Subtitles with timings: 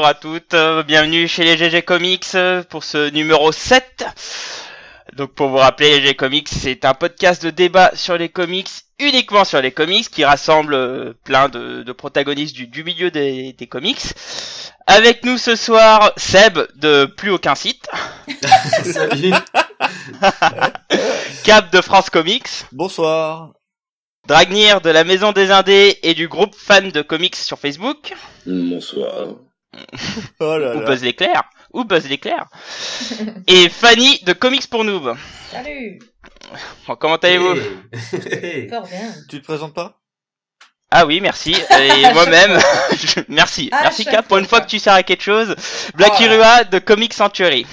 [0.00, 4.06] Bonjour à toutes, euh, bienvenue chez les GG Comics euh, pour ce numéro 7.
[5.14, 8.70] Donc pour vous rappeler, les GG Comics c'est un podcast de débat sur les comics,
[8.98, 13.52] uniquement sur les comics, qui rassemble euh, plein de, de protagonistes du, du milieu des,
[13.52, 14.00] des comics.
[14.86, 17.86] Avec nous ce soir, Seb de Plus Aucun Site,
[18.82, 19.34] Salut.
[21.44, 23.50] Cap de France Comics, Bonsoir.
[24.26, 28.14] Dragnir de la Maison des Indés et du groupe fan de comics sur Facebook,
[28.46, 29.34] Bonsoir.
[30.40, 30.86] Oh là ou là.
[30.86, 31.42] Buzz l'éclair,
[31.72, 32.46] ou Buzz l'éclair,
[33.46, 35.16] et Fanny de Comics pour Noob.
[35.50, 35.98] Salut
[36.86, 37.56] Bon, comment allez-vous
[38.32, 38.68] Hey.
[39.28, 39.96] Tu te présentes pas?
[40.90, 41.52] Ah oui, merci.
[41.54, 42.58] Et moi-même,
[42.92, 43.68] je- merci.
[43.72, 44.58] À merci Cap, pour une fois.
[44.58, 45.54] fois que tu sers à quelque chose.
[45.94, 46.22] Black Oh.
[46.22, 47.64] Irua de Comic Century.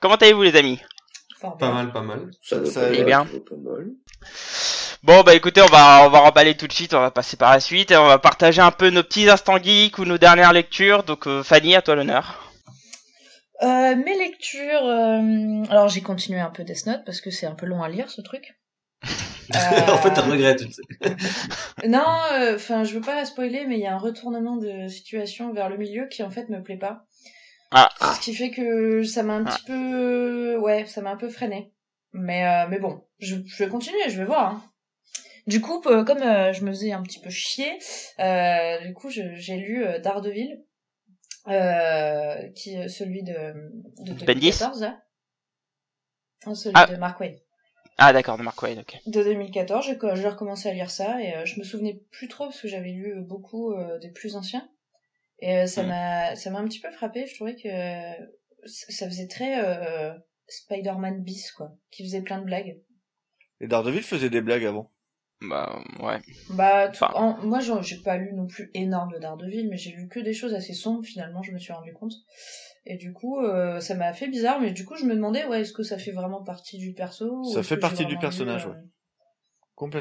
[0.00, 0.80] Comment allez-vous les amis?
[1.50, 2.30] Pas mal, pas mal.
[2.42, 2.58] Ça
[2.90, 3.24] bien.
[3.26, 3.86] pas mal.
[5.02, 7.50] Bon bah écoutez, on va on va remballer tout de suite, on va passer par
[7.50, 10.52] la suite et on va partager un peu nos petits instants geeks ou nos dernières
[10.52, 11.02] lectures.
[11.02, 12.52] Donc euh, Fanny, à toi l'honneur.
[13.62, 14.84] Euh, mes lectures...
[14.84, 17.88] euh, Alors j'ai continué un peu Death Note parce que c'est un peu long à
[17.88, 18.56] lire ce truc.
[19.04, 20.82] Euh, en fait, t'as regret, tu sais.
[21.88, 22.06] Non,
[22.54, 25.78] enfin je veux pas spoiler mais il y a un retournement de situation vers le
[25.78, 27.06] milieu qui en fait me plaît pas.
[27.72, 27.88] Ah.
[28.14, 30.56] Ce qui fait que ça m'a un petit peu...
[30.58, 31.72] Ouais, ça m'a un peu freiné.
[32.12, 34.52] Mais, euh, mais bon, je, je vais continuer, je vais voir.
[34.52, 34.62] hein.
[35.46, 37.78] Du coup, comme euh, je me faisais un petit peu chier,
[38.20, 40.62] euh, du coup, j'ai lu Daredevil,
[42.54, 43.32] qui celui de,
[44.04, 45.00] de Bendis 2014, là.
[46.46, 46.86] Non, celui Ah.
[46.86, 47.40] de Mark Waid.
[47.98, 48.98] Ah d'accord, de Mark Waid, ok.
[49.06, 49.84] De 2014,
[50.14, 53.20] j'ai recommencé à lire ça et je me souvenais plus trop parce que j'avais lu
[53.22, 54.68] beaucoup des plus anciens.
[55.42, 55.88] Et euh, ça Mhm.
[55.88, 57.68] m'a ça m'a un petit peu frappé, je trouvais que
[58.64, 60.12] ça faisait très euh,
[60.48, 62.78] Spider-Man bis quoi, qui faisait plein de blagues.
[63.60, 64.90] Et Daredevil faisait des blagues avant.
[65.40, 66.20] Bah ouais.
[66.50, 67.12] Bah, tout- Enfin.
[67.16, 70.32] en- moi, j'ai pas lu non plus énorme de Daredevil, mais j'ai lu que des
[70.32, 72.12] choses assez sombres, finalement, je me suis rendu compte.
[72.86, 75.62] Et du coup, euh, ça m'a fait bizarre, mais du coup, je me demandais, ouais,
[75.62, 78.74] est-ce que ça fait vraiment partie du perso Ça fait partie du personnage, lu, euh,
[78.74, 78.80] ouais.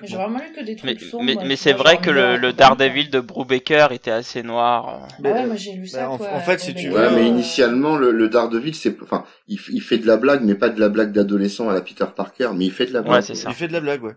[0.03, 1.43] J'ai vraiment lu que des Mais, trucs sombres.
[1.45, 5.07] mais, c'est vrai que le, le Daredevil de Brubaker était assez noir.
[5.09, 6.31] Ah ouais, moi j'ai lu ça, Bah, en- quoi.
[6.33, 10.07] en fait, si tu Ouais, mais initialement, le, le Daredevil, c'est, enfin, il, fait de
[10.07, 12.85] la blague, mais pas de la blague d'adolescent à la Peter Parker, mais il fait
[12.85, 13.13] de la blague.
[13.13, 13.49] Ouais, c'est ça.
[13.49, 14.15] Il fait de la blague, ouais.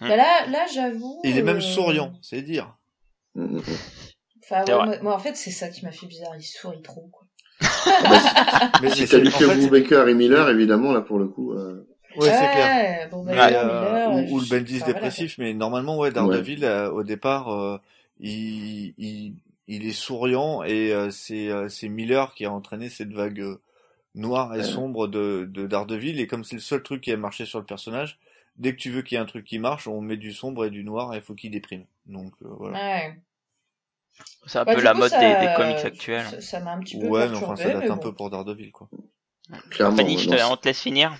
[0.00, 1.20] bah là, là j'avoue.
[1.24, 2.76] Il est même euh, souriant, c'est dire.
[3.34, 3.62] Mm, mm, mm.
[4.44, 7.08] Enfin, ouais, moi, moi, en fait, c'est ça qui m'a fait bizarre, il sourit trop,
[7.12, 7.22] quoi.
[8.82, 11.86] Mais Si c'est t'as lu que Brubaker et Miller, évidemment, là, pour le coup, euh,
[12.16, 12.70] Ouais, c'est clair.
[12.70, 16.10] Ouais, bon, bah, Ouais, euh, ou, ou le Bendis enfin, voilà, dépressif, mais normalement, ouais,
[16.12, 17.78] Daredevil, euh, au départ, euh,
[18.20, 19.34] il, il,
[19.68, 23.60] il est souriant et euh, c'est euh, c'est Miller qui a entraîné cette vague euh,
[24.14, 24.64] noire et Ouais.
[24.64, 26.20] sombre de, de Daredevil.
[26.20, 28.18] Et comme c'est le seul truc qui a marché sur le personnage,
[28.56, 30.64] dès que tu veux qu'il y ait un truc qui marche, on met du sombre
[30.66, 31.86] et du noir et il faut qu'il déprime.
[32.06, 32.74] Donc euh, voilà.
[32.74, 33.22] Ouais.
[34.46, 36.26] C'est un Bah, peu la coup, mode ça- des, des comics actuels.
[36.40, 38.02] Ça m'a un petit peu Ouais, mais enfin, ça date mais un bon.
[38.02, 38.88] peu pour Daredevil, quoi.
[39.70, 39.96] clairement.
[39.96, 41.16] Fanny, je ouais, te- non, on te laisse finir.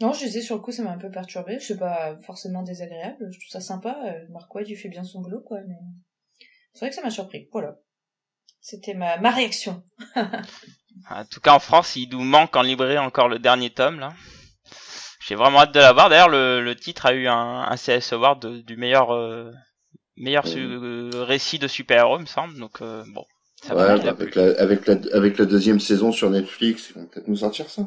[0.00, 1.58] Non, je disais sur le coup, ça m'a un peu perturbé.
[1.60, 3.28] C'est pas forcément désagréable.
[3.32, 3.98] Je trouve ça sympa.
[4.06, 5.58] Euh, Waid, il fait bien son boulot, quoi.
[5.66, 5.74] Mais
[6.72, 7.48] c'est vrai que ça m'a surpris.
[7.52, 7.76] Voilà.
[8.60, 9.82] C'était ma, ma réaction.
[11.10, 14.12] En tout cas, en France, il nous manque en librairie encore le dernier tome, là.
[15.26, 16.08] J'ai vraiment hâte de l'avoir.
[16.10, 19.52] D'ailleurs, le, le titre a eu un, un CS Award de- du meilleur, euh,
[20.16, 22.58] meilleur su- euh, récit de super-héros, me semble.
[22.58, 23.24] Donc, euh, bon.
[23.62, 27.28] Ça Ouais, bah, la, avec, la, avec la deuxième saison sur Netflix, ils vont peut-être
[27.28, 27.86] nous sortir ça.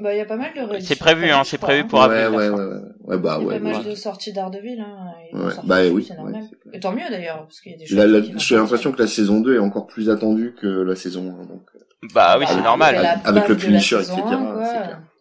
[0.00, 1.86] Bah, il y a pas mal de C'est prévu, hein, c'est prévu hein.
[1.88, 2.36] pour ouais, avril.
[2.38, 2.74] ouais, la ouais, fin.
[2.74, 3.58] ouais, ouais, bah Il y a ouais.
[3.58, 3.84] pas mal ouais.
[3.90, 5.12] de sorties d'Ardeville, hein.
[5.32, 6.40] Ouais, bah oui, ouais.
[6.74, 8.32] Et tant mieux d'ailleurs, parce qu'il y a des choses.
[8.36, 11.46] J'ai l'impression que la saison 2 est encore plus attendue que la saison 1.
[11.46, 11.78] Donc, euh,
[12.14, 13.20] Bah oui, Bah, c'est normal.
[13.24, 14.14] Avec le Punisher, etc.,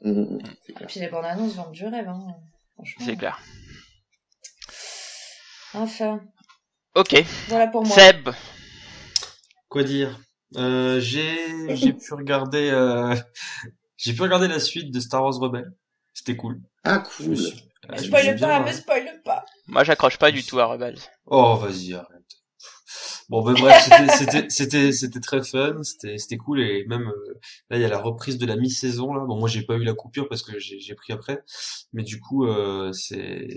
[0.03, 2.27] Et puis les bandes annonces vendent du rêve, hein.
[2.99, 3.39] C'est clair.
[5.73, 6.19] Enfin,
[6.95, 7.23] Ok.
[7.49, 7.95] voilà pour moi.
[7.95, 8.29] Seb.
[9.69, 10.19] Quoi dire?
[10.55, 13.13] Euh, J'ai j'ai pu regarder euh,
[13.97, 15.73] j'ai pu regarder la suite de Star Wars Rebelle.
[16.13, 16.61] C'était cool.
[16.83, 17.37] Ah, Je me cool.
[17.37, 18.63] suis- ah, me suis Spoil pas, marré.
[18.65, 19.45] mais spoil pas.
[19.67, 20.97] Moi, j'accroche pas du tout à Rebels.
[21.25, 22.07] Oh, vas-y, arrête.
[23.29, 27.39] Bon, ben bref, c'était- c'était c'était c'était très fun, c'était c'était cool et même euh,
[27.69, 29.25] là il y a la reprise de la mi-saison là.
[29.25, 31.43] Bon, moi j'ai pas eu la coupure parce que j'ai j'ai pris après,
[31.91, 33.49] mais du coup euh, c'est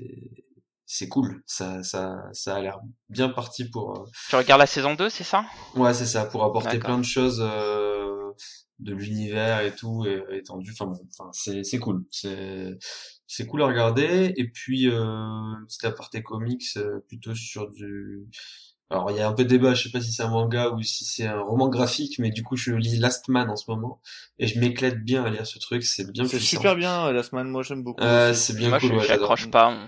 [0.86, 1.40] c'est cool.
[1.46, 5.22] Ça ça ça a l'air bien parti pour euh, Tu regardes la saison 2, c'est
[5.22, 5.44] ça?
[5.76, 6.86] Ouais c'est ça pour apporter D'accord.
[6.90, 7.99] plein de choses euh,
[8.80, 10.70] de l'univers et tout et, étendu.
[10.72, 12.04] Enfin bon, enfin c'est c'est cool.
[12.10, 12.78] C'est
[13.26, 18.26] c'est cool à regarder et puis euh, petit aparté comics euh, plutôt sur du
[18.90, 20.70] alors il y a un peu de débat, je sais pas si c'est un manga
[20.70, 23.70] ou si c'est un roman graphique, mais du coup je lis Last Man en ce
[23.70, 24.00] moment
[24.40, 27.22] et je m'éclate bien à lire ce truc, c'est bien C'est super bien, euh, la
[27.22, 28.02] semaine, moi j'aime beaucoup.
[28.02, 29.78] Euh, c'est bien Moi, cool, je ouais, j'accroche pas.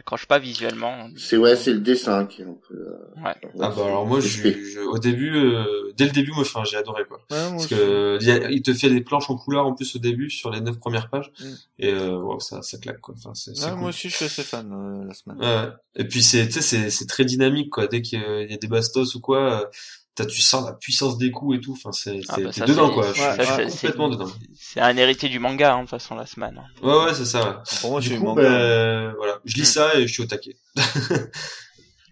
[0.00, 1.08] Accroche pas visuellement.
[1.16, 2.74] C'est ouais, c'est le dessin qui est un peu.
[2.74, 3.34] euh, Ouais.
[3.60, 6.76] Ah bah alors moi, je, je- au début, euh, dès le début, moi, enfin, j'ai
[6.76, 7.18] adoré quoi.
[7.30, 9.74] Ouais, moi Parce que il, y a- il te fait des planches en couleur en
[9.74, 11.44] plus au début sur les neuf premières pages Mm.
[11.80, 13.14] et euh, wow, ça, ça claque quoi.
[13.16, 13.80] Enfin, c'est, c'est Ouais, cool.
[13.80, 15.38] Moi aussi, je suis assez fan euh, la semaine.
[15.38, 15.72] Ouais.
[15.96, 17.86] Et puis c'est, tu sais, c'est, c'est très dynamique quoi.
[17.86, 19.70] Dès qu'il y a- il y a des bastos ou quoi,
[20.14, 21.72] t'as, tu sens la puissance des coups et tout.
[21.72, 23.04] Enfin, c'est, Ah bah dedans quoi.
[23.06, 24.30] ouais, je, suis- ça, je suis c'est- complètement dedans.
[24.58, 26.58] C'est un héritier du manga, hein, de toute façon, la semaine.
[26.58, 26.86] hein.
[26.86, 27.62] Ouais, ouais, c'est ça.
[27.80, 28.42] Pour moi, du coup, manga.
[28.42, 29.64] ben, voilà, je lis Mm.
[29.64, 30.56] ça et je suis au taquet.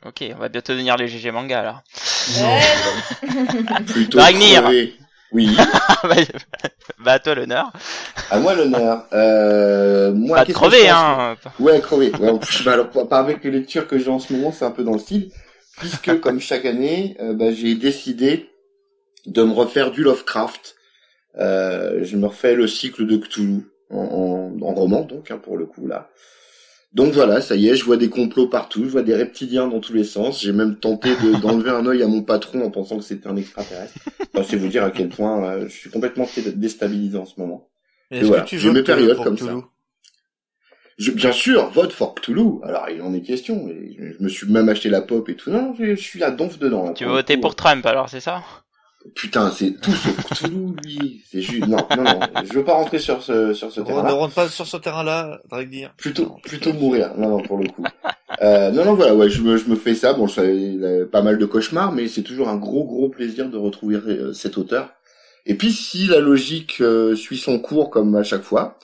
[0.07, 1.81] Ok, on va bientôt devenir les GG manga alors.
[2.39, 4.19] Ouais, Plutôt.
[5.33, 5.57] Oui.
[7.05, 7.71] bah à toi l'honneur.
[8.31, 9.05] À moi l'honneur.
[9.13, 11.37] Euh, moi, Pas crever hein.
[11.59, 12.13] Ouais, crevé.
[12.21, 12.33] Ouais,
[12.65, 14.93] bah, alors, pas avec les lectures que j'ai en ce moment, c'est un peu dans
[14.93, 15.31] le style.
[15.81, 18.51] Puisque, comme chaque année, euh, bah, j'ai décidé
[19.27, 20.77] de me refaire du Lovecraft.
[21.39, 23.99] Euh, je me refais le cycle de Cthulhu en,
[24.61, 26.11] en, en roman, donc, hein, pour le coup, là.
[26.95, 29.79] Donc voilà, ça y est, je vois des complots partout, je vois des reptiliens dans
[29.79, 30.41] tous les sens.
[30.43, 33.37] J'ai même tenté de- d'enlever un œil à mon patron en pensant que c'était un
[33.37, 33.93] extraterrestre.
[34.35, 36.27] Enfin, c'est vous dire à quel point euh, je suis complètement
[36.57, 37.69] déstabilisé en ce moment.
[38.21, 39.63] Est-ce voilà, que tu j'ai mes périodes comme Cthulhu
[40.99, 42.61] Je, bien sûr, vote for Cthulhu.
[42.65, 43.69] Alors, il en est question.
[43.69, 45.51] Et je, je me suis même acheté la pop et tout.
[45.51, 46.87] Non, je, je suis à donf dedans.
[46.87, 47.43] là, Tu veux voter coup.
[47.43, 48.43] pour Trump alors, c'est ça?
[49.15, 51.23] Putain, c'est tout sauf Cthulhu, lui.
[51.31, 52.21] C'est juste, non, non, non.
[52.45, 54.13] Je veux pas rentrer sur ce, sur ce Ne terrain-là.
[54.13, 55.95] rentre pas sur ce terrain-là, Dragdir.
[55.97, 57.13] Plutôt, plutôt mourir.
[57.17, 57.85] Non, non, pour le coup.
[58.43, 60.13] Euh, non, non, voilà, ouais, je me, je me fais ça.
[60.15, 63.49] Bon, ça, il a pas mal de cauchemars, mais c'est toujours un gros, gros plaisir
[63.49, 64.91] de retrouver euh, cet auteur.
[65.47, 68.79] Et puis, si la logique euh, suit son cours comme à chaque fois,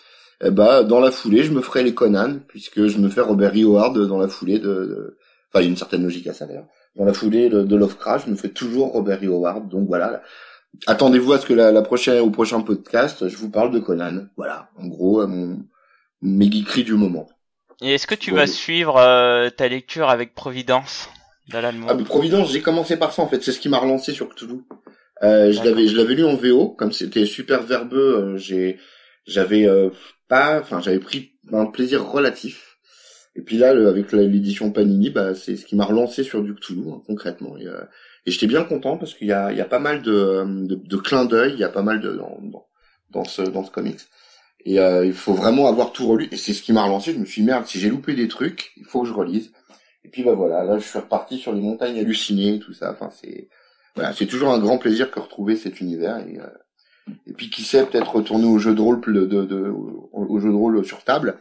[0.44, 3.52] eh ben, dans la foulée, je me ferai les Conan, puisque je me fais Robert
[3.54, 3.64] E.
[3.64, 5.18] Howard dans la foulée de, de-
[5.50, 6.66] enfin, il y a une certaine logique à ça d'ailleurs.
[6.96, 9.26] Dans la foulée de, de Lovecraft, je me fais toujours Robert E.
[9.28, 9.68] Howard.
[9.68, 10.22] Donc voilà.
[10.86, 14.26] Attendez-vous à ce que la, la prochaine, au prochain podcast, je vous parle de Conan.
[14.36, 14.68] Voilà.
[14.78, 15.58] En gros, mon,
[16.22, 17.28] mes geekeries du moment.
[17.82, 21.08] Et est-ce que tu Bon, vas suivre euh, ta lecture avec Providence
[21.48, 23.42] d'Alan Moore Ah, mais Providence, j'ai commencé par ça en fait.
[23.42, 24.62] C'est ce qui m'a relancé sur Cthulhu.
[25.22, 28.16] Euh, je l'avais, je l'avais lu en VO, comme c'était super verbeux.
[28.16, 28.78] euh, j'ai,
[29.26, 29.90] j'avais euh,
[30.28, 32.78] pas, enfin, j'avais pris un plaisir relatif.
[33.36, 36.54] Et puis là, le- avec l'édition Panini, bah, c'est ce qui m'a relancé sur du
[36.54, 37.56] Cthulhu hein, concrètement.
[37.58, 37.82] Et, euh,
[38.26, 40.44] et j'étais bien content parce qu'il y a, il y a pas mal de, euh,
[40.66, 42.66] de, de clins d'œil, il y a pas mal de dans, dans,
[43.10, 44.00] dans ce dans ce comics.
[44.64, 46.28] Et euh, il faut vraiment avoir tout relu.
[46.32, 47.12] Et c'est ce qui m'a relancé.
[47.12, 49.52] Je me suis dit, merde, si j'ai loupé des trucs, il faut que je relise.
[50.04, 52.92] Et puis bah voilà, là je suis reparti sur les montagnes hallucinées, tout ça.
[52.92, 53.48] Enfin c'est
[53.94, 56.18] voilà, c'est toujours un grand plaisir que retrouver cet univers.
[56.28, 56.46] Et, euh,
[57.26, 59.72] et puis qui sait peut-être retourner au jeu de rôle de, de, de-
[60.12, 61.38] au, jeu de rôle sur table.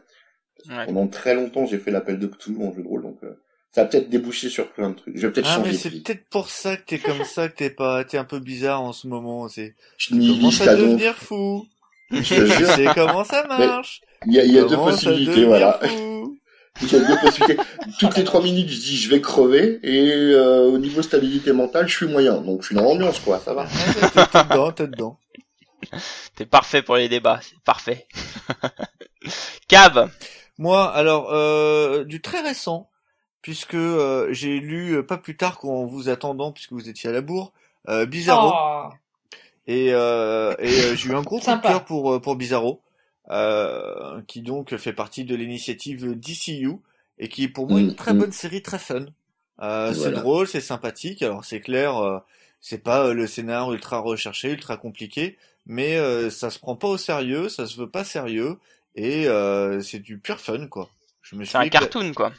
[0.69, 0.85] Ouais.
[0.85, 3.33] Pendant très longtemps j'ai fait l'appel de Cthulhu en jeu de rôle, donc euh,
[3.71, 5.17] ça a peut-être débouché sur plein de trucs.
[5.17, 7.55] Je vais peut-être Ah, mais changer c'est peut-être pour ça que t'es comme ça, que
[7.57, 11.65] t'es pas, t'es un peu bizarre en ce moment, c'est, Je commences à devenir fou?
[12.11, 12.67] Je te Je jure.
[12.75, 14.01] sais comment ça marche?
[14.25, 15.79] Il y a, il y a deux Commence possibilités, voilà.
[15.83, 16.37] fou?
[16.81, 17.61] Il y a deux possibilités.
[17.99, 21.87] Toutes les trois minutes, je dis je vais crever et euh, au niveau stabilité mentale,
[21.87, 22.41] je suis moyen.
[22.41, 23.63] Donc je suis dans l'ambiance quoi, ça va.
[23.65, 23.69] Ouais,
[24.31, 25.19] t'es dedans, t'es dedans.
[26.35, 28.07] T'es parfait pour les débats, c'est parfait.
[29.67, 30.09] Cab,
[30.57, 32.89] Moi, alors, euh, du très récent,
[33.41, 37.13] puisque euh, j'ai lu euh, pas plus tard qu'en vous attendant, puisque vous étiez à
[37.13, 37.53] la bourre,
[37.89, 38.51] euh, Bizarro.
[38.53, 38.89] Oh.
[39.67, 42.81] Et, euh, et euh, j'ai eu un gros coup de cœur pour, pour Bizarro,
[43.29, 46.77] euh, qui donc fait partie de l'initiative DCU,
[47.19, 48.17] et qui est pour moi une Mm, très mm.
[48.17, 49.05] bonne série, très fun.
[49.61, 50.19] Euh, C'est Voilà.
[50.19, 52.19] drôle, c'est sympathique, alors c'est clair, euh,
[52.59, 56.87] c'est pas euh, le scénar ultra recherché, ultra compliqué, mais euh, ça se prend pas
[56.87, 58.57] au sérieux, ça se veut pas sérieux,
[58.95, 60.89] et euh, c'est du pur fun, quoi.
[61.21, 62.33] Je me suis c'est un cartoon quoi.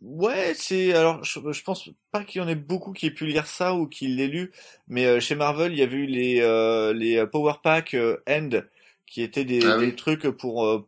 [0.00, 3.26] Ouais, c'est alors je, je pense pas qu'il y en ait beaucoup qui aient pu
[3.26, 4.52] lire ça ou qui l'aient lu,
[4.86, 8.50] mais euh, chez Marvel, il y avait eu les euh, les Power Pack euh, End
[9.06, 9.86] qui étaient des, Ah oui.
[9.86, 10.86] des trucs pour euh,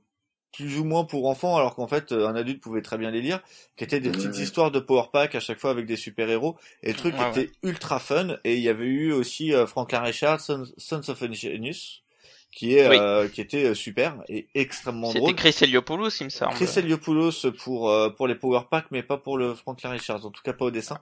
[0.52, 3.21] plus ou moins pour enfants, alors qu'en fait euh, un adulte pouvait très bien les
[3.21, 3.40] lire,
[3.76, 6.57] qui étaient des petites histoires de Power Pack à chaque fois avec des super héros,
[6.83, 8.37] et le truc Ouais, était ultra fun.
[8.45, 12.02] Et il y avait eu aussi euh, Franklin Richard, Sons, Sons of Genius,
[12.52, 12.97] qui est Oui.
[12.99, 15.37] euh, qui était euh, super et extrêmement C'était drôle.
[15.37, 16.54] Chris Eliopoulos, il me semble.
[16.54, 20.30] Chris Eliopoulos pour euh, pour les Power Pack, mais pas pour le Franklin Richards, en
[20.30, 20.99] tout cas pas au dessin.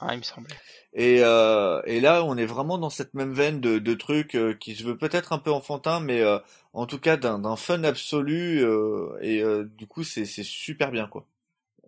[0.00, 0.56] Ah, il me semblait.
[0.94, 4.54] Et euh, et là, on est vraiment dans cette même veine de, de trucs euh,
[4.54, 6.38] qui se veut peut-être un peu enfantin, mais euh,
[6.72, 8.64] en tout cas d'un d'un fun absolu.
[8.64, 11.26] euh, et euh, du coup, c'est c'est super bien quoi.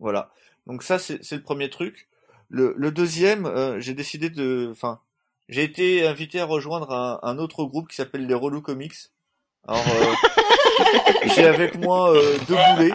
[0.00, 0.30] Voilà.
[0.66, 2.08] Donc ça, c'est c'est le premier truc.
[2.50, 5.00] Le le deuxième, euh, j'ai décidé de, enfin,
[5.48, 8.94] j'ai été invité à rejoindre un, un autre groupe qui s'appelle les Relou Comics.
[9.66, 10.14] Alors, euh,
[11.34, 12.92] j'ai avec moi euh, deux boulets.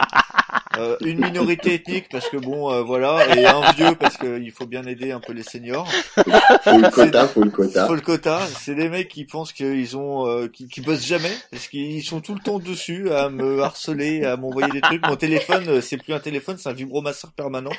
[0.78, 4.66] Euh, une minorité ethnique parce que bon, euh, voilà, et un vieux parce qu'il faut
[4.66, 5.88] bien aider un peu les seniors.
[6.14, 7.86] Faut le quota, faut le quota.
[7.86, 8.40] Faut le quota.
[8.60, 12.20] C'est des mecs qui pensent qu'ils ont, euh, qui, qui bossent jamais, parce qu'ils sont
[12.20, 15.06] tout le temps dessus à me harceler, à m'envoyer des trucs.
[15.06, 17.72] Mon téléphone, euh, c'est plus un téléphone, c'est un vibromasseur permanent.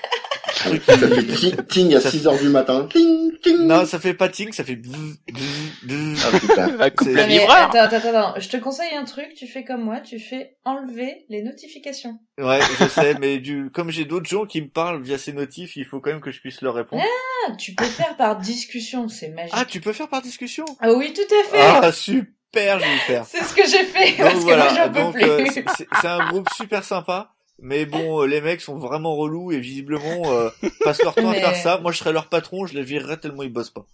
[0.66, 2.88] Truc Ça fait ting, ting à Ça 6 heures du matin.
[2.92, 3.58] Ting, ting.
[3.66, 4.92] Non, ça fait pas ting, ça fait bzz,
[5.32, 6.22] bzz, bzz.
[6.25, 6.68] Ah putain.
[7.06, 7.58] Le vibreur.
[7.74, 11.25] attends, attends, attends, je te conseille un truc, tu fais comme moi, tu fais enlever
[11.30, 12.20] les notifications.
[12.39, 15.75] Ouais, je sais, mais du, comme j'ai d'autres gens qui me parlent via ces notifs,
[15.75, 17.04] il faut quand même que je puisse leur répondre.
[17.48, 19.54] Ah, tu peux faire par discussion, c'est magique.
[19.56, 20.66] Ah, tu peux faire par discussion?
[20.82, 21.62] Ah oui, tout à fait.
[21.62, 23.25] Ah, super, je vais le faire.
[23.25, 25.24] C'est ce que j'ai fait Donc parce que voilà, moi j'en peux donc plus.
[25.24, 25.46] euh,
[25.78, 27.32] c'est c'est un groupe super sympa.
[27.62, 30.50] Mais bon, euh, les mecs sont vraiment relous et visiblement euh,
[30.84, 31.78] passent leur temps Mais- à faire ça.
[31.80, 33.86] Moi, je serais leur patron, je les virerais tellement ils bossent pas.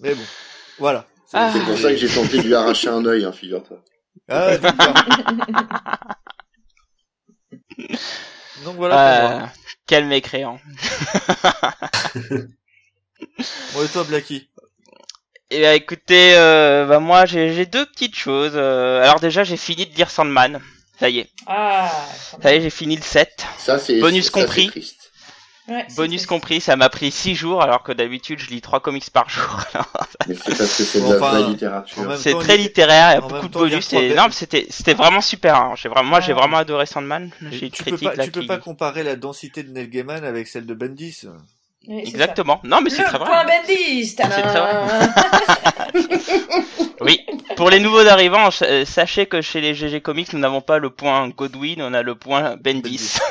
[0.00, 0.22] Mais bon,
[0.78, 1.06] voilà.
[1.26, 1.52] C'est- Ah.
[1.66, 3.78] Pour ça que j'ai tenté de lui arracher un œil, hein, figure-toi.
[4.28, 4.94] Ah, d'accord.
[8.64, 9.42] Donc voilà pour moi.
[9.42, 9.46] Euh,
[9.86, 10.58] quel mécréant.
[13.74, 14.48] Bon, et toi, Blacky
[15.50, 18.52] Et bah, écoutez, euh, bah moi j'ai j'ai deux petites choses.
[18.54, 20.60] Euh, alors déjà j'ai fini de lire Sandman.
[21.00, 21.90] Ça y est, Ah,
[22.42, 23.44] ça y est j'ai fini le 7.
[23.58, 24.70] Ça, c'est, Bonus ça, compris.
[25.68, 29.08] ouais, Bonus compris, ça m'a pris 6 jours alors que d'habitude je lis 3 comics
[29.10, 29.60] par jour.
[30.28, 32.02] Mais c'est parce que c'est de la Enfin, vraie en littérature.
[32.02, 33.92] même C'est temps, très littéraire, il y a beaucoup de bonus.
[33.94, 34.14] Et...
[34.14, 35.56] Non, c'était c'était vraiment super.
[35.56, 35.72] hein.
[35.76, 36.38] J'ai vraiment, moi j'ai Ouais.
[36.38, 37.30] vraiment adoré Sandman.
[37.50, 39.88] J'ai tu, une tu peux pas, là tu peux pas comparer la densité de Neil
[39.88, 41.22] Gaiman avec celle de Bendis.
[41.88, 42.60] Oui, Exactement.
[42.62, 43.62] Non, mais c'est Le très point vrai.
[43.66, 44.88] Bendis, C'est très tadam.
[47.00, 47.20] Oui.
[47.56, 50.90] Pour les nouveaux arrivants, euh, sachez que chez les GG Comics, nous n'avons pas le
[50.90, 53.16] point Godwin, on a le point Bendis.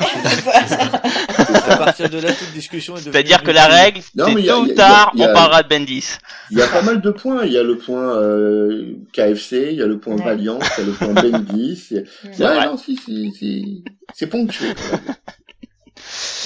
[1.68, 4.66] À partir de là, toute discussion est devenue C'est-à-dire que la règle, c'est tôt ou
[4.74, 6.16] tard, on parlera de Bendis.
[6.50, 7.44] Il y a pas mal de points.
[7.44, 10.24] Il y a le point euh, KFC, il y a le point Ouais.
[10.24, 11.76] Valiant, il y a le point Bendis.
[11.88, 12.66] C'est Ouais, vrai.
[12.66, 13.84] non, si, si, si.
[14.12, 14.66] C'est ponctué.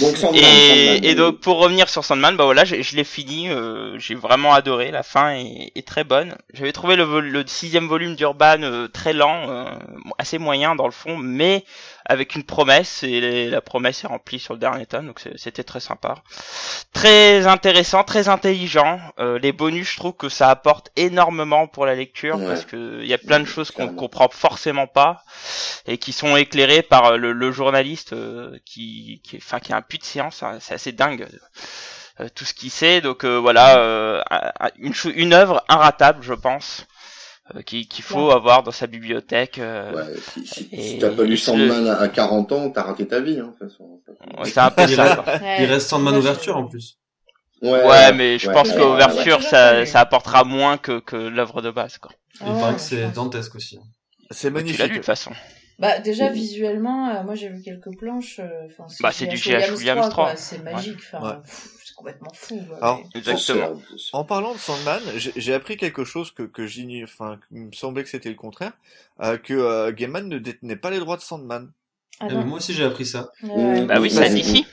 [0.00, 3.48] Donc, Sandman, Sandman, Et, donc pour revenir sur Sandman, bah voilà, je, je l'ai fini,
[3.48, 6.34] euh, j'ai vraiment adoré, la fin est, est très bonne.
[6.52, 9.64] J'avais trouvé le, le sixième volume d'Urban euh, très lent, euh,
[10.18, 11.64] assez moyen dans le fond, mais
[12.06, 15.64] avec une promesse, et les- la promesse est remplie sur le dernier tome, donc c'était
[15.64, 16.16] très sympa.
[16.92, 19.00] Très intéressant, très intelligent.
[19.18, 22.46] Euh, les bonus, je trouve que ça apporte énormément pour la lecture, Ouais.
[22.46, 25.24] parce que il y a plein de choses qu'on comprend forcément pas
[25.86, 29.76] et qui sont éclairés par euh, le, le journaliste euh, qui, qui, enfin, qui a
[29.76, 31.26] un puits de science, hein, c'est assez dingue
[32.20, 33.00] euh, tout ce qu'il sait.
[33.00, 36.86] Donc euh, voilà, euh, un- un- une, une œuvre inratable, je pense,
[37.54, 39.58] euh, qui- qu'il faut avoir dans sa bibliothèque.
[39.58, 43.06] euh, Ouais, si, si, si t'as pas lu Sandman à à 40 ans, t'as raté
[43.06, 44.00] ta vie, hein, de toute façon.
[44.38, 45.16] ouais, c'est un peu Il ça.
[45.16, 45.34] quoi.
[45.58, 46.98] Il reste Sandman ouverture en plus.
[47.62, 49.48] Ouais, mais je ouais, pense ouais, qu'ouverture, ouais, ouais.
[49.50, 51.96] ça, ça apportera moins que, que l'œuvre de base.
[51.98, 52.12] Quoi.
[52.40, 53.78] Il ouais, paraît que c'est dantesque aussi.
[54.30, 54.94] C'est Tu l'as lu de magnifique.
[54.96, 55.30] toute façon.
[55.78, 58.38] Bah déjà visuellement, euh, moi j'ai vu quelques planches.
[58.38, 58.68] euh,
[59.00, 59.72] Bah, c'est du G.H.
[59.76, 60.98] Williams 3, quoi, C'est magique.
[61.12, 61.42] Enfin,
[61.94, 62.60] c'est complètement fou.
[62.80, 63.80] Alors, Mais- Exactement.
[64.12, 67.72] En parlant de Sandman, j'ai j'ai appris quelque chose que, que j'ignorais, enfin, il me
[67.72, 68.72] semblait que c'était le contraire,
[69.22, 71.70] euh, que euh, Gaiman ne détenait pas les droits de Sandman.
[72.20, 72.40] Ah non.
[72.40, 73.30] ben, moi aussi j'ai appris ça.
[73.42, 73.82] Ouais.
[73.86, 74.66] Bah oui, c'est d'ici.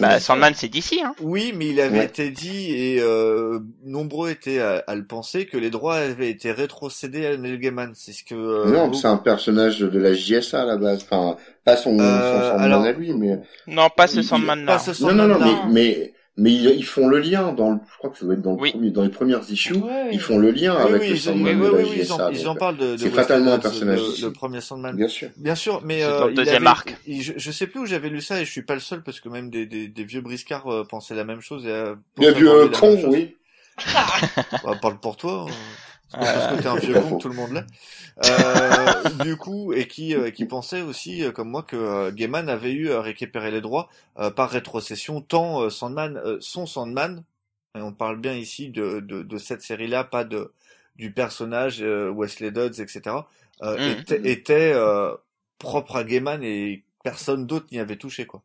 [0.00, 0.18] Bah.
[0.18, 1.00] Sandman, c'est d'ici.
[1.04, 1.14] Hein.
[1.20, 2.04] Oui, mais il avait Ouais.
[2.06, 6.50] été dit, et euh, nombreux étaient à, à le penser, que les droits avaient été
[6.50, 7.92] rétrocédés à Neil Gaiman.
[7.94, 8.34] C'est ce que...
[8.34, 11.04] euh, Non, c'est un personnage de la JSA à la base.
[11.04, 12.02] Enfin, pas son, Euh,
[12.42, 13.38] son Sandman alors- à lui, mais.
[13.68, 14.78] Non, pas ce Il- Sandman pas là.
[14.80, 15.62] ce Non, non, non, Sandman-là.
[15.66, 18.34] mais, mais, mais ils, ils font le lien dans le, je crois que ça doit
[18.34, 18.70] être dans, le Oui.
[18.72, 19.74] premier, dans les premières issues.
[19.74, 20.10] Ouais.
[20.12, 22.12] Ils font le lien Oui, avec oui, le Sandman oui, de oui, la oui, ils
[22.12, 24.94] en, ils en parlent de, de c'est fatalement un personnage le, premier Sandman.
[24.96, 25.28] Bien sûr.
[25.36, 26.96] Bien sûr, mais euh, dans le il deuxième avait- arc.
[27.06, 29.02] il- je, je sais plus où j'avais lu ça et je suis pas le seul
[29.02, 31.64] parce que même des, des, des vieux briscards euh, pensaient la même chose.
[31.66, 33.14] Et, euh, Le pensaient vieux avoir lu la con, même chose.
[33.14, 33.36] oui.
[34.64, 35.46] Bah, parle pour toi.
[36.32, 37.66] Parce que t'es un vieux con tout le monde l'est.
[38.24, 42.48] Euh, du coup, et qui, euh, qui pensait aussi, euh, comme moi, que euh, Gaiman
[42.48, 47.24] avait eu à récupérer les droits euh, par rétrocession, tant euh, Sandman, euh, son Sandman,
[47.76, 50.52] et on parle bien ici de, de, de cette série-là, pas de
[50.96, 53.16] du personnage euh, Wesley Dodds, etc.,
[53.62, 53.86] euh, Mhm.
[53.86, 55.14] était, était euh,
[55.58, 58.42] propre à Gaiman et personne d'autre n'y avait touché, quoi.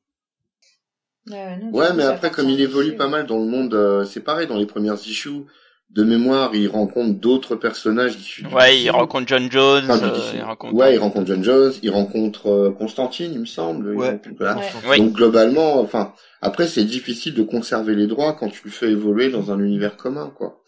[1.26, 4.48] Ouais, non, mais après, comme il évolue pas mal dans le monde, euh, c'est pareil,
[4.48, 5.46] dans les premières issues,
[5.94, 8.84] de mémoire, il rencontre d'autres personnages issus du Ouais, DC.
[8.86, 10.74] il rencontre John Jones, Enfin, euh, il rencontre.
[10.74, 13.92] Ouais, il rencontre John Jones, il rencontre euh, Constantine, il me semble.
[13.94, 14.10] il Ouais.
[14.12, 14.56] rencontre- voilà.
[14.58, 14.64] Ouais.
[14.90, 14.98] Oui.
[15.00, 19.30] Donc globalement, enfin, après c'est difficile de conserver les droits quand tu le fais évoluer
[19.30, 20.62] dans un univers commun, quoi.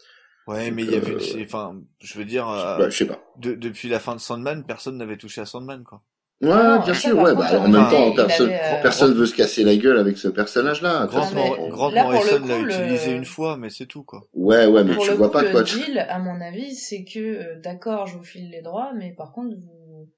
[0.46, 3.06] Ouais, mais il y avait, euh, c'est- enfin, je veux dire, euh, Bah, je sais
[3.06, 3.18] pas.
[3.38, 6.02] de- depuis la fin de Sandman, personne n'avait touché à Sandman, quoi.
[6.44, 7.34] Ouais, non, bien sûr, ouais.
[7.34, 9.98] Bah, alors, en même temps, il personne, avait, euh, personne veut se casser la gueule
[9.98, 11.06] avec ce personnage-là.
[11.06, 14.22] Grant, Mor- Grant le Morrison l'a le- utilisé une fois, mais c'est tout, quoi.
[14.34, 15.64] Ouais, ouais, mais Pour tu le vois coup, pas le quoi.
[15.64, 19.12] tu- deal, à mon avis, c'est que, euh, d'accord, je vous file les droits, mais
[19.12, 20.08] par contre, vous...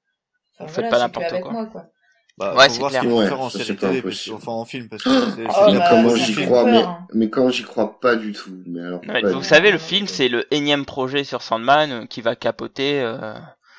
[0.59, 1.51] Enfin, Vous faites pas n'importe quoi.
[1.51, 1.85] moi, quoi.
[2.37, 3.03] Bah, Ouais, c'est clair.
[3.05, 5.85] Ouais, faire en série télé, enfin en film, parce que c'est Oh, c'est mais bah,
[5.89, 7.07] comment j'y crois, peur, mais, hein.
[7.13, 8.51] mais quand j'y crois pas du tout.
[8.67, 9.01] Mais alors,
[9.33, 13.01] vous savez, le film, c'est le énième projet sur Sandman euh, qui va capoter.
[13.01, 13.33] euh,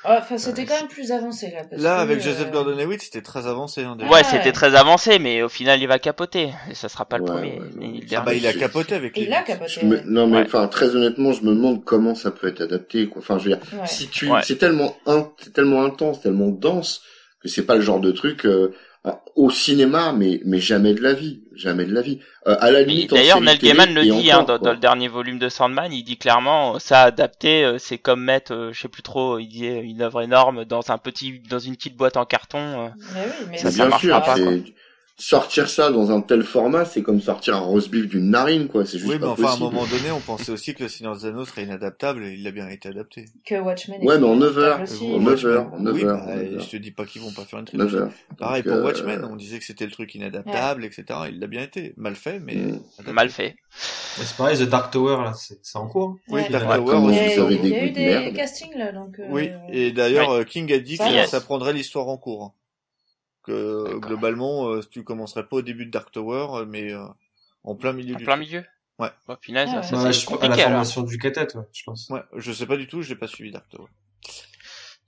[0.04, 1.62] Ah, Enfin, c'était quand même plus avancé là.
[1.68, 3.82] Parce Là, que, avec euh, Joseph Gordon-Levitt, c'était très avancé.
[3.82, 3.96] Hein.
[4.00, 4.24] Ouais, Ouais.
[4.24, 6.50] c'était très avancé, mais au final, il va capoter.
[6.70, 7.58] Et ça sera pas le Ouais, premier.
[7.60, 9.84] ouais, Ah bah, il a capoté avec Il les a capoté.
[9.84, 10.42] Me- non mais Ouais.
[10.46, 13.08] enfin très honnêtement, je me demande comment ça peut être adapté.
[13.08, 13.20] Quoi.
[13.22, 13.86] Enfin, je veux dire, Ouais.
[13.86, 14.40] si tu, Ouais.
[14.44, 17.02] c'est tellement, in- c'est tellement intense, tellement dense
[17.42, 18.72] que c'est pas le genre de truc euh,
[19.36, 22.20] au cinéma, mais mais jamais de la vie, jamais de la vie.
[22.46, 23.10] Euh, à la limite.
[23.10, 26.76] D'ailleurs, Neil Gaiman le dit hein, dans, le dernier volume de Sandman, il dit clairement,
[26.76, 29.82] euh, ça adapté, euh, c'est comme mettre, euh, je sais plus trop, il dit euh,
[29.82, 32.58] une œuvre énorme dans un petit, dans une petite boîte en carton.
[32.58, 32.88] euh.
[33.14, 34.50] Mais oui, mais Ça, bien marchera sûr, pas,
[35.20, 38.86] sortir ça dans un tel format, c'est comme sortir un roast beef d'une narine, quoi.
[38.86, 41.16] C'est juste Oui, mais enfin, à un moment donné, on pensait aussi que le Seigneur
[41.16, 43.24] des Anneaux serait inadaptable et il a bien été adapté.
[43.44, 44.00] que Watchmen.
[44.02, 44.82] Ouais, est mais en neuf inadaptable heures.
[44.82, 45.12] aussi.
[45.14, 46.60] En neuf heures, en neuf oui, heures, bah, en neuf heures.
[46.60, 47.96] je te dis pas qu'ils vont pas faire une 9 trilogie.
[47.96, 48.10] heures.
[48.38, 51.04] Pareil Donc, pour euh, Watchmen, on disait que c'était le truc inadaptable, etc.
[51.30, 51.94] Il l'a bien été.
[51.96, 52.80] Mal fait, mais Mm.
[53.12, 53.56] Mal fait.
[53.70, 56.16] C'est pareil, The Dark Tower, là, c'est en cours.
[56.28, 56.48] Oui, Ouais.
[56.48, 57.18] Dark Tower aussi.
[57.18, 59.18] Il y a, eu de des castings là, donc.
[59.18, 62.54] euh, Oui, et d'ailleurs, euh, King a dit que ça prendrait l'histoire en cours.
[63.48, 64.00] Que D'accord.
[64.00, 67.04] globalement, euh, tu commencerais pas au début de Dark Tower, euh, mais euh,
[67.64, 68.64] en plein milieu En du plein milieu?
[68.98, 69.10] Ouais.
[69.28, 70.84] Oh, Ah ça Ouais, je crois à la compliqué alors.
[70.86, 72.10] formation du ouais, je pense.
[72.10, 73.88] Ouais, je sais pas du tout, je l'ai pas suivi Dark Tower.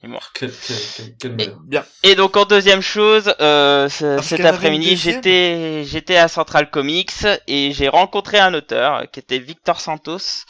[0.02, 1.60] Malheur.
[1.66, 1.84] Bien.
[2.02, 7.12] Et donc en deuxième chose, euh, cet après-midi, j'étais j'étais à Central Comics
[7.46, 10.46] et j'ai rencontré un auteur euh, qui était Victor Santos,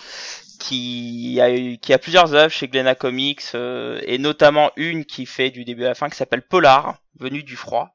[0.61, 5.85] qui a plusieurs œuvres chez Glénat Comics euh, et notamment une qui fait du début
[5.85, 7.95] à la fin qui s'appelle Polar, venu du froid.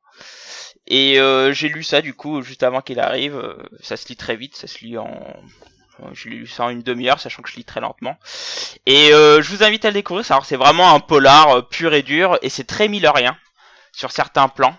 [0.87, 3.37] Et euh, j'ai lu ça du coup juste avant qu'il arrive.
[3.37, 5.09] euh, ça se lit très vite, ça se lit en
[6.11, 8.17] j'ai lu ça en une demi-heure, sachant que je lis très lentement.
[8.85, 10.29] Et je vous invite à le découvrir.
[10.29, 13.37] Alors c'est vraiment un polar pur et dur, et c'est très millerien
[13.93, 14.75] sur certains plans.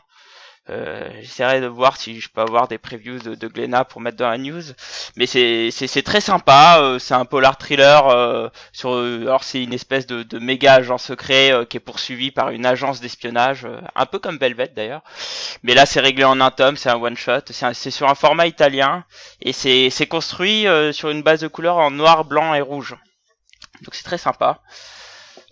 [0.69, 4.17] Euh, J'essaierai de voir si je peux avoir des previews de, de Glenna pour mettre
[4.17, 4.63] dans la news.
[5.17, 6.79] Mais c'est très sympa.
[6.81, 8.09] euh, c'est un polar thriller.
[8.09, 11.81] euh, sur euh, alors c'est une espèce de, de méga agent secret euh, qui est
[11.81, 15.03] poursuivi par une agence d'espionnage, un peu comme Velvet d'ailleurs.
[15.63, 17.41] Mais là c'est réglé en un tome, c'est un one shot.
[17.51, 19.05] C'est sur un format italien
[19.41, 22.97] et c'est construit sur une base de couleurs en noir, blanc et rouge.
[23.83, 24.61] Donc c'est très sympa.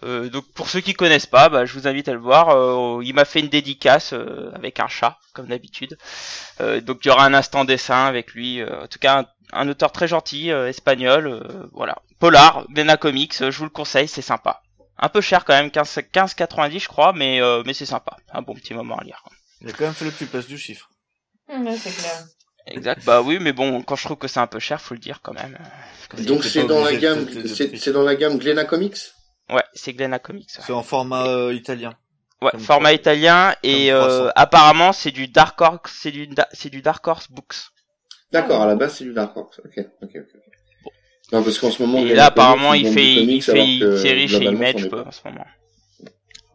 [0.04, 2.50] Euh, donc pour ceux qui connaissent pas, bah, je vous invite à le voir.
[2.50, 5.96] Euh, il m'a fait une dédicace euh, avec un chat, comme d'habitude.
[6.60, 8.60] Euh, donc il y aura un instant dessin avec lui.
[8.60, 11.26] Euh, en tout cas, un, un auteur très gentil, euh, espagnol.
[11.26, 11.96] euh, voilà.
[12.18, 14.60] Polar, Glénat Comics, euh, je vous le conseille, c'est sympa.
[14.98, 18.16] Un peu cher quand même, 15 15,90 je crois, mais euh, mais c'est sympa.
[18.32, 19.22] Un bon petit moment à lire.
[19.60, 20.88] Il a quand même fallu que tu places du chiffre.
[21.48, 22.24] Ouais, c'est clair.
[22.66, 23.04] Exact.
[23.04, 25.20] Bah oui, mais bon, quand je trouve que c'est un peu cher, faut le dire
[25.22, 25.58] quand même.
[26.18, 28.96] Donc c'est dans la gamme, c'est dans la gamme Glénat Comics?
[29.50, 30.48] Ouais, c'est Glénat Comics.
[30.56, 30.64] ouais.
[30.66, 31.92] C'est en format euh, italien.
[32.42, 34.32] Ouais, Comme format italien et euh, 300.
[34.36, 37.54] apparemment c'est du Dark Horse, c'est du c'est du Dark Horse Books.
[38.32, 39.60] D'accord, à la base c'est du Dark Horse.
[39.64, 40.92] Ok, ok, ok.
[41.32, 41.98] Non parce qu'en ce moment.
[41.98, 45.06] Et là apparemment Comics, il fait du il comics, fait une série chez Image quoi,
[45.06, 45.46] en ce moment.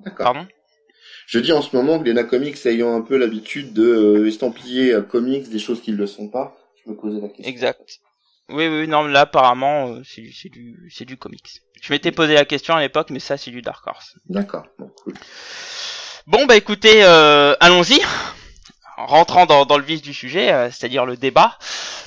[0.01, 0.25] D'accord.
[0.33, 0.47] Pardon?
[1.27, 4.93] Je dis en ce moment que Glénat Comics ayant un peu l'habitude de euh, estampiller
[4.93, 7.45] euh, comics des choses qui ne le sont pas, je me posais la question.
[7.45, 7.81] Exact.
[8.49, 11.61] Oui oui non mais là apparemment euh, c'est du c'est du c'est du comics.
[11.81, 14.15] Je m'étais posé la question à l'époque mais ça c'est du Dark Horse.
[14.27, 15.13] D'accord, bon, cool.
[16.27, 18.01] Bon bah écoutez euh, allons-y.
[18.97, 21.57] En rentrant dans, dans le vif du sujet, euh, c'est-à-dire le débat.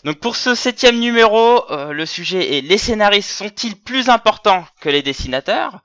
[0.04, 4.90] Donc pour ce septième numéro, euh, le sujet est les scénaristes sont-ils plus importants que
[4.90, 5.80] les dessinateurs?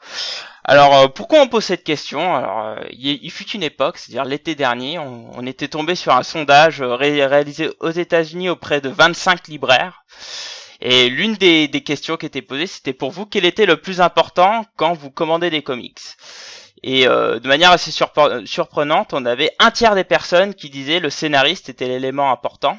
[0.69, 2.35] Alors euh, pourquoi on pose cette question?
[2.35, 6.81] Alors euh, il, fut une époque, c'est-à-dire l'été dernier, on, était tombé sur un sondage
[6.81, 10.03] euh, ré- réalisé aux États-Unis auprès de 25 libraires.
[10.81, 14.65] Et l'une des, questions qui était posée, c'était pour vous quel était le plus important
[14.75, 16.01] quand vous commandez des comics?
[16.83, 21.09] Et de manière assez surpre- surprenante, on avait un tiers des personnes qui disaient le
[21.09, 22.77] scénariste était l'élément important,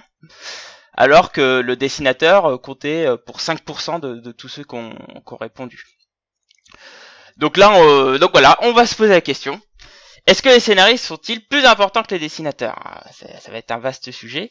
[0.94, 5.36] alors que le dessinateur comptait pour 5% de, de tous ceux qui ont qui ont
[5.36, 5.97] répondu.
[7.38, 9.60] Donc là, on- donc voilà, on va se poser la question.
[10.26, 13.70] Est-ce que les scénaristes sont-ils plus importants que les dessinateurs Ah, ça, ça va être
[13.70, 14.50] un vaste sujet.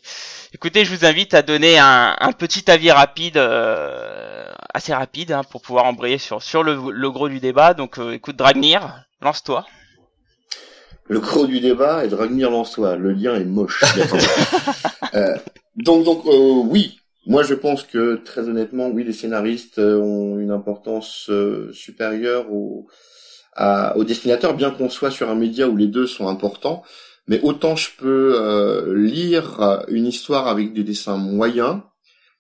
[0.54, 5.44] Écoutez, je vous invite à donner un, un petit avis rapide, euh, assez rapide, hein,
[5.44, 7.76] pour pouvoir embrayer sur, sur le, le gros du débat.
[7.76, 9.68] Donc euh, écoute, Dragnir, lance-toi.
[11.10, 12.96] Le gros du débat est Dragnir Lançois.
[12.96, 13.84] Le lien est moche.
[15.14, 15.38] euh,
[15.76, 17.00] donc, donc, euh, oui.
[17.28, 22.52] Moi, je pense que très honnêtement, oui, les scénaristes euh, ont une importance euh, supérieure
[22.52, 22.88] aux,
[23.54, 26.84] à- aux dessinateurs, bien qu'on soit sur un média où les deux sont importants.
[27.28, 29.60] Mais autant je peux euh, lire
[29.90, 31.82] une histoire avec des dessins moyens,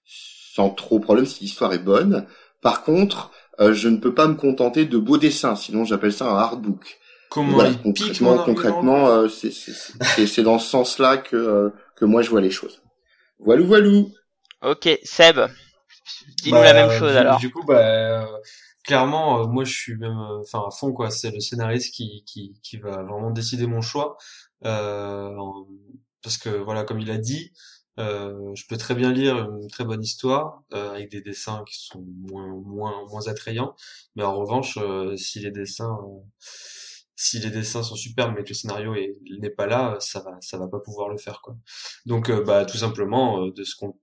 [0.05, 2.25] sans trop problème si l'histoire est bonne.
[2.61, 6.25] Par contre, euh, je ne peux pas me contenter de beaux dessins, sinon j'appelle ça
[6.31, 6.97] un hardbook.
[7.29, 12.41] Comment Voilà, concrètement, concrètement, euh, c'est dans ce sens-là que euh, que moi je vois
[12.41, 12.81] les choses.
[13.39, 14.09] Voilou, voilou.
[14.61, 15.49] Ok, Seb,
[16.43, 17.41] dis-nous Bah, la même chose du, alors.
[17.47, 18.37] Du coup, bah, euh,
[18.83, 21.09] clairement, euh, moi, je suis même, euh, enfin, à fond, quoi.
[21.11, 24.17] C'est le scénariste qui, qui, qui va vraiment décider mon choix,
[24.65, 25.35] euh,
[26.21, 27.51] parce que voilà, comme il a dit,
[27.99, 31.77] euh, je peux très bien lire une très bonne histoire euh, avec des dessins qui
[31.85, 33.75] sont moins, moins, moins attrayants,
[34.15, 35.97] mais en revanche, euh, si les dessins,
[37.15, 40.37] si les dessins sont superbes mais que le scénario est- n'est pas là, ça va,
[40.41, 41.55] ça va pas pouvoir le faire, quoi.
[42.05, 43.97] Donc, euh, bah, tout simplement, euh, de ce qu'on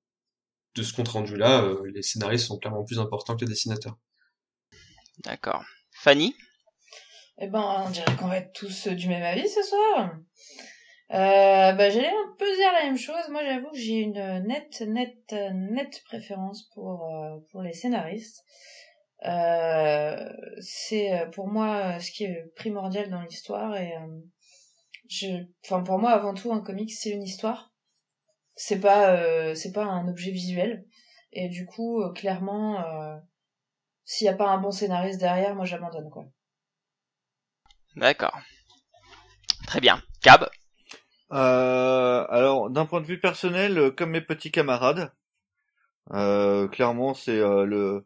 [0.74, 3.96] de ce compte rendu là, euh, les scénaristes sont clairement plus importants que les dessinateurs.
[5.18, 5.64] D'accord.
[5.92, 6.34] Fanny?
[7.38, 10.16] Eh ben, on dirait qu'on va être tous du même avis ce soir.
[11.10, 13.28] Euh, bah, j'allais un peu dire la même chose.
[13.30, 18.44] Moi, j'avoue que j'ai une nette, nette, nette préférence pour euh, pour les scénaristes.
[19.24, 20.28] Euh,
[20.60, 24.20] c'est euh, pour moi ce qui est primordial dans l'histoire et euh,
[25.08, 25.28] je,
[25.64, 27.73] enfin pour moi avant tout un comic c'est une histoire.
[28.56, 30.84] C'est pas euh, c'est pas un objet visuel
[31.32, 33.16] et du coup euh, clairement euh,
[34.04, 36.26] s'il y a pas un bon scénariste derrière, moi j'abandonne quoi.
[37.96, 38.36] D'accord.
[39.66, 40.02] Très bien.
[40.22, 40.48] Cab
[41.32, 45.12] Euh, alors, d'un point de vue personnel, comme mes petits camarades,
[46.12, 48.04] euh, clairement, c'est euh, le.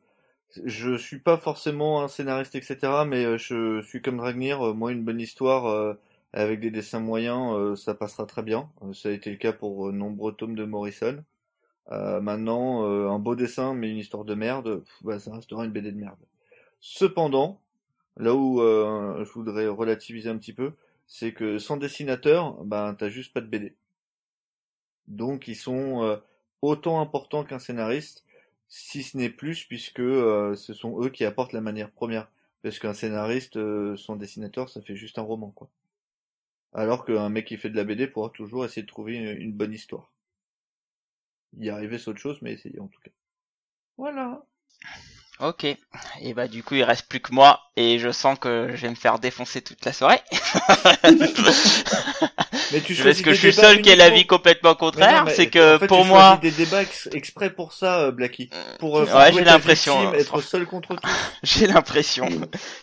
[0.65, 4.75] Je suis pas forcément un scénariste, etc., mais je suis comme Dragnir.
[4.75, 5.95] moi, une bonne histoire euh,
[6.33, 8.71] avec des dessins moyens, euh, ça passera très bien.
[8.83, 11.25] Euh, ça a été le cas pour euh, nombreux tomes de Morrison.
[11.91, 15.97] Maintenant, un beau dessin, mais une histoire de merde, bah, ça restera une BD de
[15.97, 16.19] merde.
[16.81, 17.63] Cependant,
[18.19, 20.73] là où je voudrais relativiser un petit peu,
[21.07, 23.75] c'est que sans dessinateur, ben t'as juste pas de BD.
[25.07, 26.21] Donc ils sont
[26.61, 28.27] autant importants qu'un scénariste,
[28.69, 32.29] si ce n'est plus, puisque ce sont eux qui apportent la manière première.
[32.63, 33.59] Parce qu'un scénariste
[33.97, 35.71] sans dessinateur, ça fait juste un roman, quoi.
[36.75, 39.53] Alors qu'un mec qui fait de la BD pourra toujours essayer de trouver une, une
[39.53, 40.13] bonne histoire.
[41.57, 43.11] Y arriver c'est autre chose, mais essayer en tout cas.
[43.97, 44.43] Voilà.
[45.41, 45.65] Ok.
[46.21, 48.91] Et bah du coup il reste plus que moi et je sens que je vais
[48.91, 50.21] me faire défoncer toute la soirée.
[52.73, 55.25] Mais tu Parce choisis que je suis seul qui ai l'avis complètement contraire.
[55.35, 58.51] C'est que en fait, pour tu moi, des débats ex- exprès pour ça, euh, Blacky.
[58.79, 61.09] Pour euh, Ouais, faire j'ai l'impression, euh, être seul contre tous.
[61.43, 62.29] j'ai l'impression,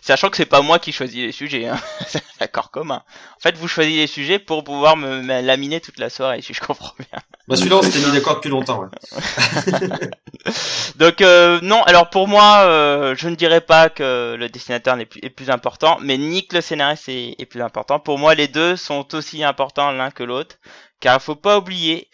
[0.00, 1.78] sachant que c'est pas moi qui choisis les sujets, hein.
[2.06, 3.02] c'est un accord commun.
[3.36, 6.52] En fait, vous choisissez les sujets pour pouvoir me, me laminer toute la soirée, si
[6.54, 7.20] je comprends bien.
[7.48, 9.98] Bah, celui-là, on s'était mis d'accord depuis longtemps, ouais.
[10.96, 15.06] Donc euh, non, alors pour moi, euh, je ne dirais pas que le dessinateur n'est
[15.06, 17.98] plus, est plus important, mais ni que le scénariste est, est plus important.
[17.98, 20.56] Pour moi, les deux sont aussi importants l'un que l'autre,
[21.00, 22.08] car il faut pas oublier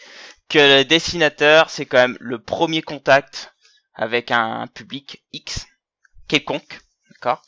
[0.49, 3.53] que le dessinateur, c'est quand même le premier contact
[3.95, 5.67] avec un public X
[6.29, 6.81] quelconque.
[7.11, 7.43] D'accord?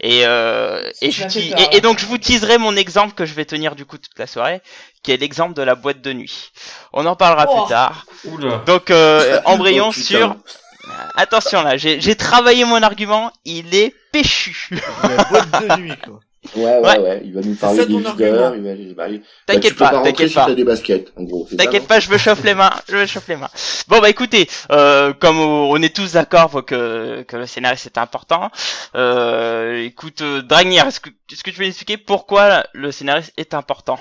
[0.00, 1.80] Et, euh, et, je et, et ouais.
[1.80, 4.60] donc je vous teaserai mon exemple que je vais tenir du coup toute la soirée,
[5.02, 6.50] qui est l'exemple de la boîte de nuit.
[6.92, 7.60] On en parlera Oh.
[7.62, 8.06] plus tard.
[8.24, 8.58] Oula.
[8.66, 10.36] Donc euh, embrayons Oh, sur
[11.14, 14.68] Attention là, j'ai j'ai travaillé mon argument, il est péchu.
[15.04, 16.20] La boîte de nuit, quoi.
[16.56, 16.98] Ouais, ouais, Ouais.
[16.98, 17.22] ouais.
[17.24, 18.52] Il va nous parler ça des argument.
[18.54, 20.46] Il va, il va, il- bah, T'inquiète pas, t'inquiète si pas.
[20.46, 21.46] t'as des baskets, en gros.
[21.56, 23.48] T'inquiète pas, je me chauffe les mains, je me chauffe les mains.
[23.86, 27.98] Bon bah écoutez, euh, comme on est tous d'accord faut que, que le scénariste est
[27.98, 28.50] important,
[28.96, 33.54] euh, écoute, euh, Dragnir, est-ce que, est-ce que tu peux m'expliquer pourquoi le scénariste est
[33.54, 33.98] important?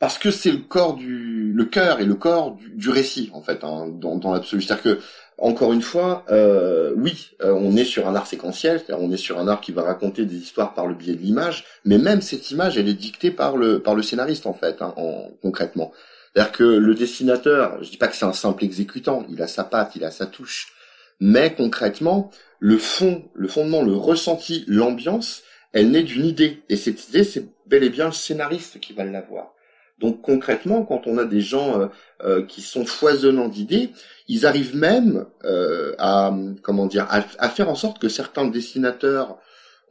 [0.00, 3.42] Parce que c'est le corps du, le cœur et le corps du, du récit, en
[3.42, 4.60] fait, hein, dans, dans l'absolu.
[4.60, 5.00] C'est-à-dire que,
[5.38, 9.16] encore une fois, euh, oui, euh, on est sur un art séquentiel, c'est-à-dire on est
[9.16, 12.20] sur un art qui va raconter des histoires par le biais de l'image, mais même
[12.20, 15.92] cette image, elle est dictée par le, par le scénariste, en fait, hein, en, concrètement.
[16.32, 19.64] C'est-à-dire que le dessinateur, je dis pas que c'est un simple exécutant, il a sa
[19.64, 20.72] patte, il a sa touche,
[21.20, 25.42] mais concrètement, le fond, le fondement, le ressenti, l'ambiance,
[25.72, 29.04] elle naît d'une idée, et cette idée, c'est bel et bien le scénariste qui va
[29.04, 29.54] l'avoir.
[30.00, 31.86] Donc concrètement, quand on a des gens euh,
[32.24, 33.90] euh, qui sont foisonnants d'idées,
[34.28, 39.38] ils arrivent même euh, à comment dire à, à faire en sorte que certains dessinateurs,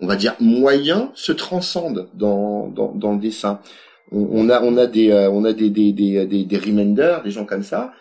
[0.02, 3.60] on va dire moyens, se transcendent dans dans, dans le dessin.
[4.12, 7.32] On, a on a des euh, on a des des des des, des reminders, des
[7.32, 7.94] gens comme ça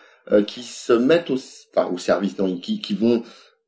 [0.47, 1.37] qui se mettent au
[1.75, 3.23] enfin, au service, non, qui qui vont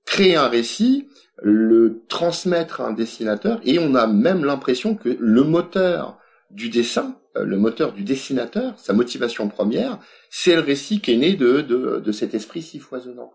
[0.06, 1.10] créer un récit,
[1.42, 6.18] le transmettre à un dessinateur, et on a même l'impression que le moteur
[6.52, 11.18] du dessin, euh, le moteur du dessinateur, sa motivation première, c'est le récit qui est
[11.18, 13.32] né de, de, de cet esprit si foisonnant.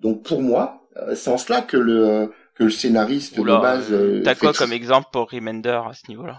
[0.00, 3.92] Donc pour moi, euh, c'est en cela que le, que le scénariste Oula, de base...
[3.92, 6.38] euh, T'as quoi tout- comme exemple pour Remender à ce niveau-là?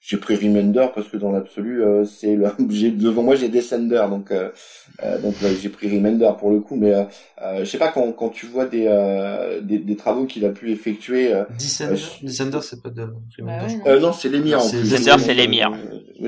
[0.00, 4.04] J'ai pris Remender parce que dans l'absolu, euh, c'est le, j'ai devant moi j'ai Descender,
[4.08, 4.50] donc euh,
[5.02, 6.76] euh, donc j'ai pris Remender pour le coup.
[6.76, 6.92] Mais
[7.58, 8.84] je sais pas quand quand tu vois des
[9.62, 11.32] des, des, travaux qu'il a pu effectuer.
[11.58, 13.02] Descender, Descender, c'est pas de
[13.38, 13.80] Remender.
[13.84, 14.58] Bah non, c'est l'émir.
[14.58, 15.72] Descender, c'est l'émir.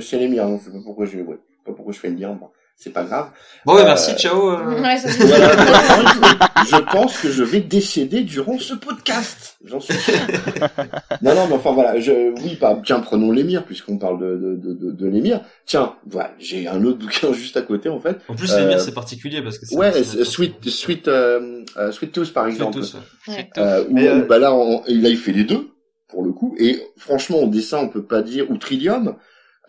[0.00, 0.48] c'est l'émir.
[0.58, 2.36] Je sais pas pourquoi je ouais, pas pourquoi je fais le lien.
[2.38, 3.28] Moi c'est pas grave.
[3.66, 4.56] Bon, ouais, merci, ciao.
[4.56, 9.58] Ouais, ça je pense que je vais décéder durant ce podcast.
[9.62, 10.14] J'en suis sûr.
[11.22, 14.72] non, non, mais enfin voilà, je, oui, pas, tiens, prenons l'émir puisqu'on parle de de
[14.72, 15.42] de, de, l'émir.
[15.66, 18.16] Tiens, voilà, j'ai un autre bouquin juste à côté en fait.
[18.28, 21.62] En plus, l'émir euh, c'est particulier parce que c'est ouais, Sweet Sweet euh,
[21.92, 22.82] Sweet Tooth par exemple.
[22.82, 23.50] Sweet Tooth, ouais.
[23.58, 25.68] euh, mais euh, bah là, on, là, il fait les deux
[26.08, 26.56] pour le coup.
[26.58, 29.12] Et franchement, en dessin, on peut pas dire ou Trillium euh,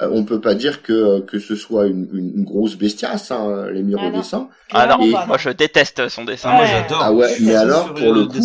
[0.10, 4.00] on peut pas dire que que ce soit une, une, grosse bestiace, hein, les murs
[4.02, 4.50] ah au dessin.
[4.72, 6.52] Ah non, moi je déteste son dessin.
[6.52, 7.02] Moi j'adore.
[7.02, 8.40] Ah ouais, mais alors pour le, coup,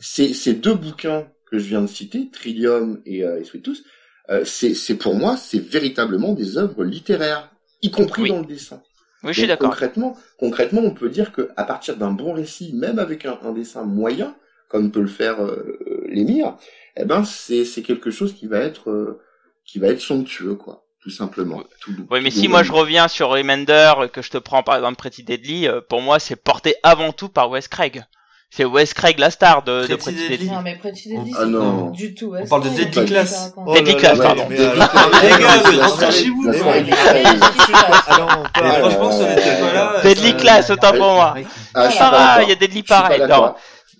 [0.00, 3.82] c'est ces deux bouquins que je viens de citer, Trillium et, euh, et Sweet Tooth,
[4.30, 7.50] euh, c'est c'est pour moi c'est véritablement des œuvres littéraires,
[7.82, 8.80] y compris dans le dessin.
[9.24, 9.70] Oui, je suis d'accord.
[9.70, 13.52] Concrètement, concrètement, on peut dire que à partir d'un bon récit, même avec un, un
[13.52, 14.34] dessin moyen,
[14.72, 16.56] comme peut le faire euh, l'émir,
[16.96, 19.20] eh ben c'est c'est quelque chose qui va être euh,
[19.64, 21.62] qui va être somptueux quoi tout simplement.
[22.10, 25.24] oui, mais si moi je reviens sur Remender, que je te prends par exemple Pretty
[25.24, 28.04] Deadly, euh, pour moi c'est porté avant tout par Wes Craig.
[28.50, 30.50] C'est Wes Craig la star de Pretty, de Pretty Deadly.
[30.50, 31.90] Non mais Pretty Deadly, ah, non.
[31.90, 32.34] du tout.
[32.38, 33.54] On parle de Deadly Class.
[33.74, 34.46] Deadly Class, pardon.
[34.50, 36.52] Les gars, rentrez chez vous.
[36.52, 40.00] Franchement, ça n'était pas là.
[40.02, 41.34] Deadly Class, autant pour moi.
[41.74, 43.22] Ah, il y a Deadly pareil.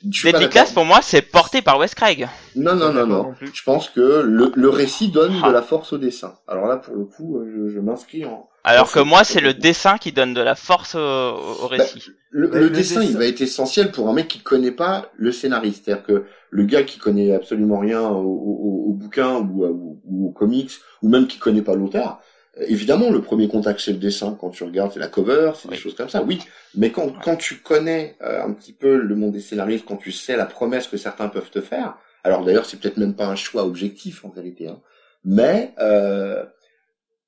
[0.05, 2.29] Deadly Class pour moi c'est porté par Wes Craig.
[2.57, 3.35] Non non non non.
[3.41, 6.35] Je pense que le, le récit donne de la force au dessin.
[6.49, 8.49] Alors là pour le coup je, je m'inscris en.
[8.65, 12.03] Alors que moi c'est le dessin qui donne de la force au, au bah, récit.
[12.31, 15.85] le, le, dessin, il va être essentiel pour un mec qui connaît pas le scénariste.
[15.85, 20.33] C'est-à-dire que le gars qui connaît absolument rien au, au, au bouquin ou, ou, aux
[20.33, 22.21] comics ou même qui connaît pas l'auteur,
[22.61, 24.37] Évidemment, le premier contact c'est le dessin.
[24.39, 26.23] Quand tu regardes, c'est la cover, c'est des choses comme ça.
[26.23, 26.39] Oui,
[26.75, 30.13] mais quand quand tu connais euh, un petit peu le monde des scénaristes, quand tu
[30.13, 31.97] sais la promesse que certains peuvent te faire.
[32.25, 34.81] Alors d'ailleurs, c'est peut-être même pas un choix objectif en vérité, hein,
[35.25, 36.45] mais euh,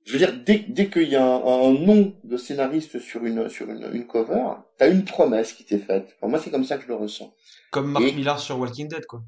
[0.05, 3.71] je veux dire, dès, dès qu'il y a un, nom de scénariste sur une sur
[3.71, 4.45] une, une cover,
[4.77, 6.15] t'as une promesse qui t'est faite.
[6.23, 7.35] moi, c'est comme ça que je le ressens.
[7.71, 9.23] Comme Mark Millar sur Walking Dead, quoi.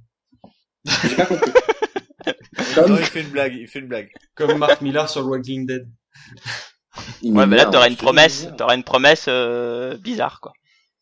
[0.84, 1.50] J'ai pas compris.
[2.76, 2.92] Comme...
[2.92, 4.10] Non, il fait une blague, il fait une blague.
[4.34, 5.88] Comme Mark Millar sur Walking Dead.
[7.22, 10.52] ouais, mais là, t'aurais une promesse, t'aurais une promesse euh, bizarre, quoi.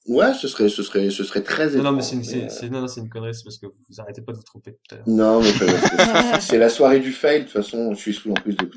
[0.07, 2.89] Ouais, ce serait, ce serait, ce serait très Non, non, mais c'est une, non, non,
[2.89, 5.09] c'est une connerie, c'est parce que vous arrêtez pas de vous tromper tout à l'heure.
[5.09, 8.55] Non, mais c'est la soirée du fail, de toute façon, je suis sous en plus
[8.55, 8.71] de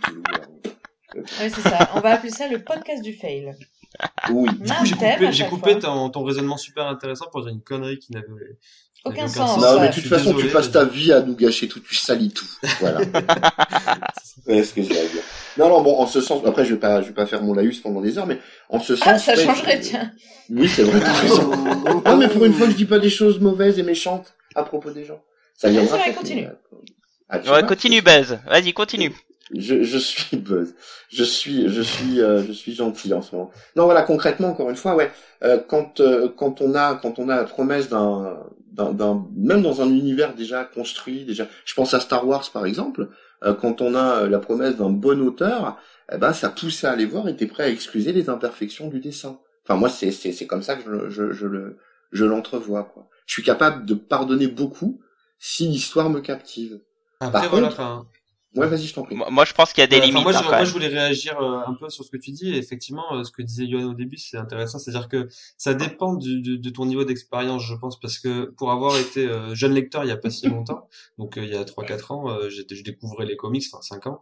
[1.16, 1.90] Ouais, c'est ça.
[1.96, 3.56] On va appeler ça le podcast du fail.
[4.30, 4.50] Oui.
[4.90, 8.28] Coupé, j'ai coupé ton, ton raisonnement super intéressant pour dire une connerie qui n'avait
[9.06, 9.60] aucun sens.
[9.60, 12.32] Non, mais de toute façon, tu passes ta vie à nous gâcher tout, tu salis
[12.32, 12.48] tout.
[12.80, 13.00] Voilà.
[14.48, 14.98] ouais, ce que dire.
[15.58, 17.54] Non, non, bon, en ce sens, après, je vais pas, je vais pas faire mon
[17.54, 19.08] laïus pendant des heures, mais en ce sens.
[19.08, 20.12] Ah, ça changerait, tiens.
[20.50, 21.52] Oui, c'est vrai, t'as raison.
[22.06, 24.92] non, mais pour une fois, je dis pas des choses mauvaises et méchantes à propos
[24.92, 25.22] des gens.
[25.56, 25.98] Ça viendra.
[26.16, 26.48] Continue.
[27.30, 28.40] Ah, ouais, continue, Buzz.
[28.48, 29.12] Vas-y, continue.
[29.54, 30.76] Je, je suis Buzz.
[31.10, 33.52] Je suis, je suis, euh, je suis gentil en ce moment.
[33.76, 35.12] Non, voilà, concrètement, encore une fois, ouais,
[35.44, 38.40] euh, quand, euh, quand on a, quand on a la promesse d'un,
[38.78, 43.10] d'un, même dans un univers déjà construit, déjà, je pense à Star Wars par exemple,
[43.44, 45.78] euh, quand on a euh, la promesse d'un bon auteur,
[46.12, 49.00] eh ben ça pousse à aller voir et t'es prêt à excuser les imperfections du
[49.00, 49.40] dessin.
[49.64, 51.78] Enfin moi c'est c'est c'est comme ça que je je, je le
[52.12, 53.10] je l'entrevois quoi.
[53.26, 55.02] Je suis capable de pardonner beaucoup
[55.40, 56.80] si l'histoire me captive.
[57.20, 58.06] Après, Par contre,
[58.58, 59.16] Ouais, vas-y, je t'en prie.
[59.16, 60.24] Moi, je pense qu'il y a des limites.
[60.24, 62.50] Moi, je, hein, moi, je voulais réagir euh, un peu sur ce que tu dis.
[62.50, 64.80] Et effectivement, euh, ce que disait Yoann au début, c'est intéressant.
[64.80, 68.98] C'est-à-dire que ça dépend du, de ton niveau d'expérience, je pense, parce que pour avoir
[68.98, 72.14] été euh, jeune lecteur il y a pas si longtemps, donc il y a 3-4
[72.14, 74.22] ans, je découvrais les comics, enfin 5 ans.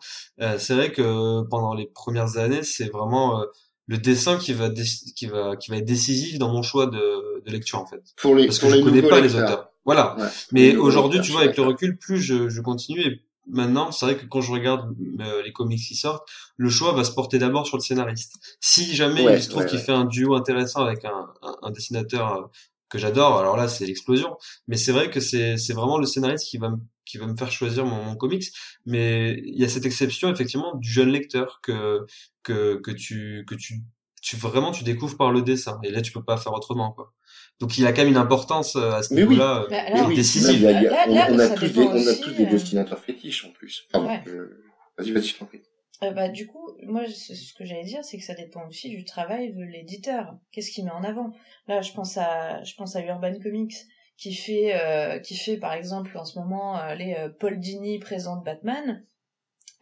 [0.57, 3.43] c'est vrai que pendant les premières années, c'est vraiment
[3.87, 7.51] le dessin qui va qui va qui va être décisif dans mon choix de, de
[7.51, 8.01] lecture en fait.
[8.17, 9.71] Pour les parce que je les connais pas les auteurs.
[9.85, 10.17] Voilà.
[10.51, 14.17] Mais aujourd'hui, tu vois, avec le recul, plus je, je continue et maintenant, c'est vrai
[14.17, 16.27] que quand je regarde euh, les comics qui sortent,
[16.57, 18.35] le choix va se porter d'abord sur le scénariste.
[18.59, 21.27] Si jamais il se trouve qu'il fait un duo intéressant avec un,
[21.61, 22.41] un, dessinateur euh,
[22.89, 24.37] que j'adore, alors là c'est l'explosion.
[24.67, 27.35] Mais c'est vrai que c'est c'est vraiment le scénariste qui va me qui va me
[27.37, 28.45] faire choisir mon, mon comics.
[28.85, 32.05] Mais il y a cette exception effectivement du jeune lecteur que
[32.43, 33.81] que que tu que tu
[34.25, 37.13] tu vraiment tu découvres par le dessin et là tu peux pas faire autrement quoi.
[37.59, 40.65] Donc il a quand même une importance euh, à ce niveau-là bah, euh, décisive.
[40.65, 43.87] on, a tous des, on a tous des destinateurs fétiches en plus.
[43.93, 45.61] Vas-y, vas-y, je t'en prie.
[46.03, 49.05] Euh, bah, du coup, moi, ce que j'allais dire, c'est que ça dépend aussi du
[49.05, 50.35] travail de l'éditeur.
[50.51, 51.33] Qu'est-ce qu'il met en avant?
[51.67, 53.75] Là, je pense à, je pense à Urban Comics,
[54.17, 59.05] qui fait, euh, qui fait par exemple en ce moment les Paul Dini présente Batman.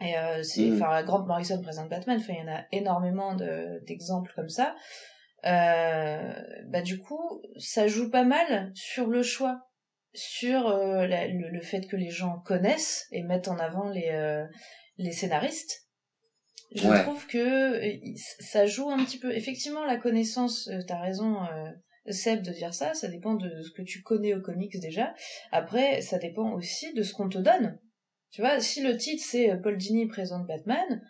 [0.01, 0.81] Et euh, c'est, Mm.
[0.81, 2.17] enfin, Grant Morrison présente Batman.
[2.19, 4.75] Enfin, il y en a énormément de, d'exemples comme ça.
[5.45, 6.33] Euh,
[6.67, 9.59] bah du coup, ça joue pas mal sur le choix,
[10.13, 14.09] sur euh, la- le, le fait que les gens connaissent et mettent en avant les
[14.11, 14.45] euh,
[14.97, 15.81] les scénaristes.
[16.75, 17.01] Je Ouais.
[17.03, 17.97] trouve que euh,
[18.39, 19.31] ça joue un petit peu.
[19.35, 21.39] Effectivement, la connaissance, t'as raison,
[22.09, 22.93] Seb, de dire ça.
[22.93, 25.13] Ça dépend de ce que tu connais aux comics déjà.
[25.51, 27.77] Après, ça dépend aussi de ce qu'on te donne.
[28.33, 31.01] Tu vois, si le titre c'est euh, Paul Dini présente Batman,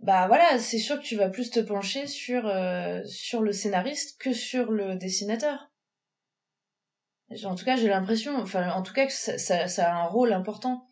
[0.00, 4.20] bah voilà, c'est sûr que tu vas plus te pencher sur euh, sur le scénariste
[4.20, 5.70] que sur le dessinateur.
[7.44, 10.06] En tout cas, j'ai l'impression, enfin, en tout cas, que ça, ça, ça a un
[10.06, 10.86] rôle important.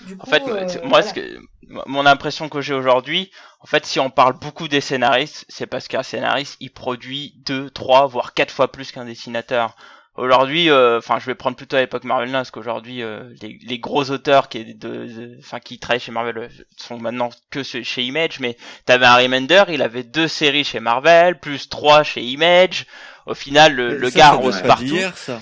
[0.00, 1.02] Du En coup, fait, euh, c'est- moi, voilà.
[1.02, 1.38] ce que,
[1.86, 5.88] mon impression que j'ai aujourd'hui, en fait, si on parle beaucoup des scénaristes, c'est parce
[5.88, 9.76] qu'un scénariste, il produit deux, trois, voire quatre fois plus qu'un dessinateur.
[10.16, 13.78] Aujourd'hui, euh, enfin, je vais prendre plutôt à l'époque Marvel, parce qu'aujourd'hui, euh, les, les
[13.78, 18.40] gros auteurs qui, de, enfin, qui travaillent chez Marvel euh, sont maintenant que chez Image,
[18.40, 22.86] mais t'avais un Remender, il avait deux séries chez Marvel, plus trois chez Image.
[23.26, 25.40] Au final, le, le ça, gars rose partout ça.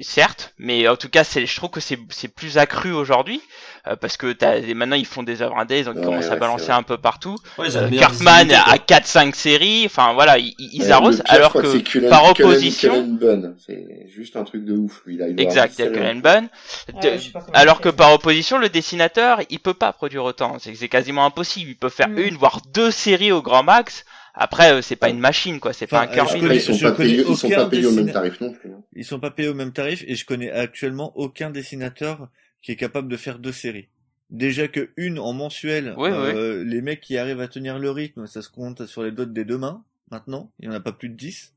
[0.00, 3.42] certes, mais en tout cas, c'est, je trouve que c'est, c'est plus accru aujourd'hui
[3.86, 6.30] euh, parce que t'as, et maintenant ils font des œuvres indées, donc ils Ouais, commencent
[6.30, 7.36] à balancer un peu partout.
[7.58, 12.08] Ouais, Euh, Cartman a 4-5 séries, enfin voilà, ils, ils arrosent, pire, alors que Cullen-
[12.10, 13.18] par opposition-
[13.66, 15.02] c'est juste un truc de ouf.
[15.06, 16.48] Lui, là, il exact, il y a Cullen Bunn.
[17.52, 20.58] Alors que par opposition, le dessinateur, il peut pas produire autant.
[20.58, 21.70] C'est, c'est quasiment impossible.
[21.70, 22.18] Il peut faire Mm.
[22.18, 24.04] une voire deux séries au grand max.
[24.34, 25.72] Après, euh, c'est pas une machine, quoi.
[25.72, 26.24] C'est Enfin, pas un vide.
[26.24, 28.52] Après, ils connais- sont pas connais payés, ils sont pas payés au même tarif non
[28.52, 28.70] plus.
[28.70, 28.80] hein.
[28.94, 32.28] Ils sont pas payés au même tarif et je connais actuellement aucun dessinateur
[32.62, 33.88] qui est capable de faire deux séries.
[34.30, 38.26] Déjà que une en mensuel, Oui, euh, les mecs qui arrivent à tenir le rythme,
[38.26, 39.82] ça se compte sur les doigts des deux mains.
[40.10, 41.52] Maintenant, il y en a pas plus de 10.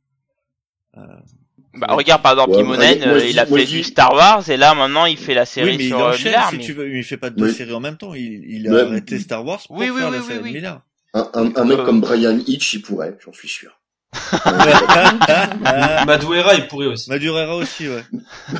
[1.75, 4.13] Bah, regarde par exemple Ouais, Imonen, moi, moi, je euh, il a fait du Star
[4.13, 6.49] Wars et là maintenant il fait la série oui, mais il sur euh, enchaîne Millard.
[6.51, 6.95] si mais- tu veux.
[6.95, 7.53] Il fait pas deux Oui.
[7.53, 8.13] séries en même temps.
[8.13, 8.81] Il, il a Ouais.
[8.81, 10.49] arrêté Star Wars pour Oui, faire oui, la oui, série oui.
[10.49, 10.81] de Millard.
[11.15, 13.79] Un, un, un mec Euh, comme Brian Hitch, il pourrait, j'en suis sûr.
[16.05, 17.09] Madureira, il pourrait aussi.
[17.09, 18.03] Madurera aussi, ouais.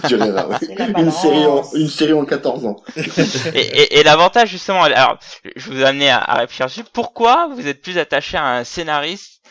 [0.10, 0.58] Verras, ouais.
[0.98, 2.78] Une série, en, une série en 14 ans.
[2.96, 5.18] Et, et, et l'avantage justement, alors
[5.56, 6.84] je vous amener à, à réfléchir dessus.
[6.94, 9.42] Pourquoi vous êtes plus attaché à un scénariste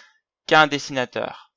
[0.46, 1.50] qu'à un dessinateur?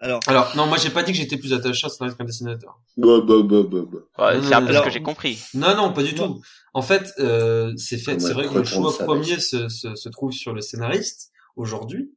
[0.00, 2.24] Alors, Alors, non, moi j'ai pas dit que j'étais plus attaché à un scénariste qu'un
[2.24, 2.78] dessinateur.
[2.96, 3.78] Bah, bah, bah, bah,
[4.16, 4.24] bah.
[4.32, 5.42] Ouais, C'est un peu non, ce alors- que j'ai compris.
[5.54, 6.34] Non, non, pas du Non.
[6.34, 6.42] tout.
[6.74, 8.20] En fait, euh, c'est fait.
[8.20, 12.12] C'est vrai que le choix premier se, se, se trouve sur le scénariste aujourd'hui.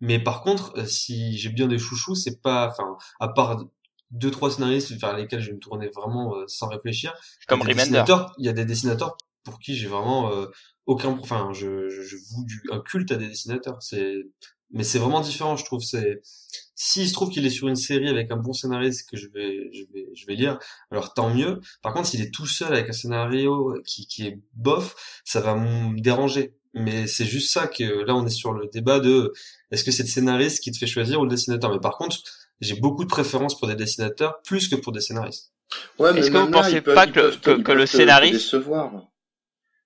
[0.00, 3.64] Mais par contre, euh, si j'ai bien des chouchous, c'est pas, enfin, à part
[4.10, 7.12] deux trois scénaristes vers lesquels je vais me tourner vraiment euh, sans réfléchir.
[7.48, 10.32] Comme il y a des dessinateurs- Il y a des dessinateurs pour qui j'ai vraiment
[10.32, 10.46] euh,
[10.86, 13.82] aucun, enfin, je, je, je voue du, un culte à des dessinateurs.
[13.82, 14.14] C'est,
[14.70, 15.82] mais c'est vraiment différent, je trouve.
[15.82, 16.20] C'est,
[16.74, 19.70] s'il se trouve qu'il est sur une série avec un bon scénariste que je vais,
[19.72, 20.58] je vais, je vais lire,
[20.90, 21.60] alors tant mieux.
[21.82, 25.54] Par contre, s'il est tout seul avec un scénario qui, qui est bof, ça va
[25.54, 26.54] me déranger.
[26.76, 29.32] Mais c'est juste ça que là, on est sur le débat de
[29.70, 31.72] est-ce que c'est le scénariste qui te fait choisir ou le dessinateur?
[31.72, 32.18] Mais par contre,
[32.60, 35.52] j'ai beaucoup de préférence pour des dessinateurs plus que pour des scénaristes.
[35.98, 38.92] Ouais, mais Est-ce que vous là, pensez pas que- que- que le te- scénariste- décevoir.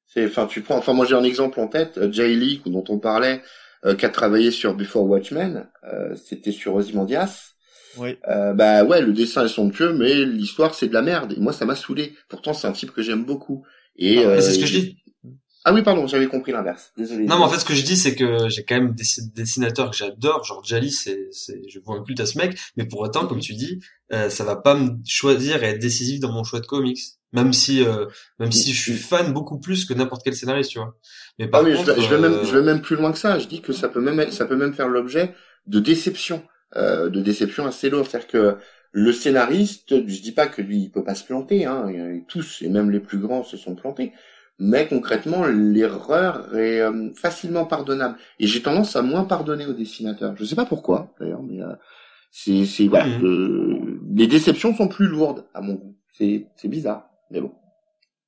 [0.06, 2.84] C'est, enfin, tu prends, enfin, moi j'ai un exemple en tête, euh, Jay Lee, dont
[2.88, 3.42] on parlait,
[3.86, 7.52] euh, qui a travaillé sur Before Watchmen, euh, c'était sur Ozymandias.
[7.96, 8.16] oui.
[8.28, 11.32] Euh, bah ouais, le dessin est somptueux, mais l'histoire c'est de la merde.
[11.36, 12.14] Et moi, ça m'a saoulé.
[12.28, 13.64] Pourtant, c'est un type que j'aime beaucoup.
[13.96, 14.99] Et, Ah, euh, c'est ce que je dis.
[15.64, 16.92] Ah oui, pardon, j'avais compris l'inverse.
[16.96, 17.26] Désolé.
[17.26, 19.90] Non, mais en fait, ce que je dis, c'est que j'ai quand même des dessinateurs
[19.90, 23.00] que j'adore, genre Jali, c'est, c'est, je vois un culte à ce mec, mais pour
[23.00, 23.78] autant, comme tu dis,
[24.12, 26.98] euh, ça va pas me choisir et être décisif dans mon choix de comics.
[27.32, 28.06] Même si, euh,
[28.40, 30.96] même si je suis fan beaucoup plus que n'importe quel scénariste, tu vois.
[31.38, 32.96] Mais par Ah oui, je contre, vais, je vais même, euh, je vais même plus
[32.96, 33.38] loin que ça.
[33.38, 35.34] Je dis que ça peut même, être- ça peut même faire l'objet
[35.66, 36.42] de déception,
[36.76, 38.06] euh, de déception assez lourde.
[38.08, 38.56] C'est-à-dire que
[38.92, 41.86] le scénariste, je dis pas que lui, il peut pas se planter, hein.
[42.28, 44.12] Tous, et même les plus grands, se sont plantés.
[44.62, 48.18] Mais concrètement, l'erreur est euh, facilement pardonnable.
[48.38, 50.34] Et j'ai tendance à moins pardonner aux dessinateurs.
[50.36, 51.72] Je sais pas pourquoi, d'ailleurs, mais euh,
[52.30, 55.96] c'est, c'est, voilà, euh, les déceptions sont plus lourdes à mon goût.
[56.12, 57.52] C'est, c'est bizarre, mais bon.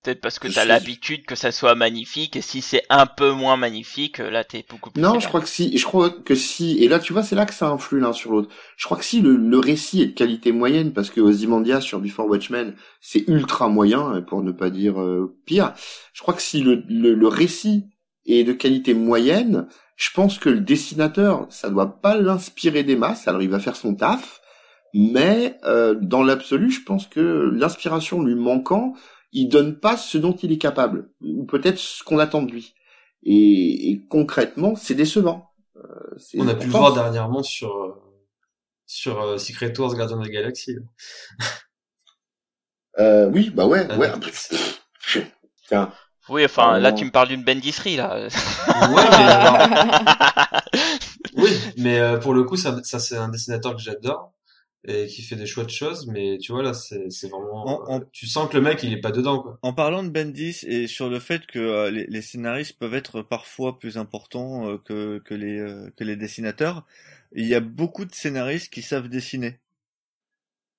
[0.02, 3.56] Peut-être parce que t'as l'habitude que ça soit magnifique et si c'est un peu moins
[3.56, 5.00] magnifique, euh, là t'es beaucoup plus.
[5.00, 7.46] Non, je crois que si, je crois que si, et là tu vois, c'est là
[7.46, 8.48] que ça influe l'un sur l'autre.
[8.76, 12.00] Je crois que si le, le récit est de qualité moyenne, parce que Ozymandias sur
[12.00, 15.72] Before Watchmen, c'est ultra moyen, pour ne pas dire euh, pire.
[16.12, 17.86] Je crois que si le, le, le récit
[18.26, 23.28] est de qualité moyenne, je pense que le dessinateur, ça doit pas l'inspirer des masses.
[23.28, 24.40] Alors il va faire son taf,
[24.94, 28.94] mais euh, dans l'absolu, je pense que l'inspiration lui manquant,
[29.32, 32.74] il donne pas ce dont il est capable, ou peut-être ce qu'on attend de lui.
[33.24, 35.48] Et, et concrètement, c'est décevant.
[35.76, 35.80] Euh,
[36.18, 37.94] c'est on a pu le voir dernièrement sur, euh,
[38.86, 40.76] sur euh, Secret Wars Guardian of the Galaxy.
[42.98, 44.10] Euh, oui, bah ouais, Ah, ouais.
[45.66, 45.90] Tiens,
[46.28, 46.96] Oui, enfin, là, non.
[46.98, 48.18] tu me parles d'une Bendisserie, là.
[48.18, 48.28] Ouais,
[49.10, 49.58] mais alors-
[51.36, 54.34] oui, mais euh, pour le coup, ça, ça c'est un dessinateur que j'adore
[54.84, 58.00] et qui fait des chouettes choses, mais tu vois là, c'est c'est vraiment, En- en-
[58.00, 59.60] euh, tu sens que le mec il est pas dedans quoi.
[59.62, 63.22] En parlant de Bendis et sur le fait que euh, les, les scénaristes peuvent être
[63.22, 66.86] parfois plus importants euh, que, que, les, euh, que les dessinateurs,
[67.32, 69.58] il y a beaucoup de scénaristes qui savent dessiner.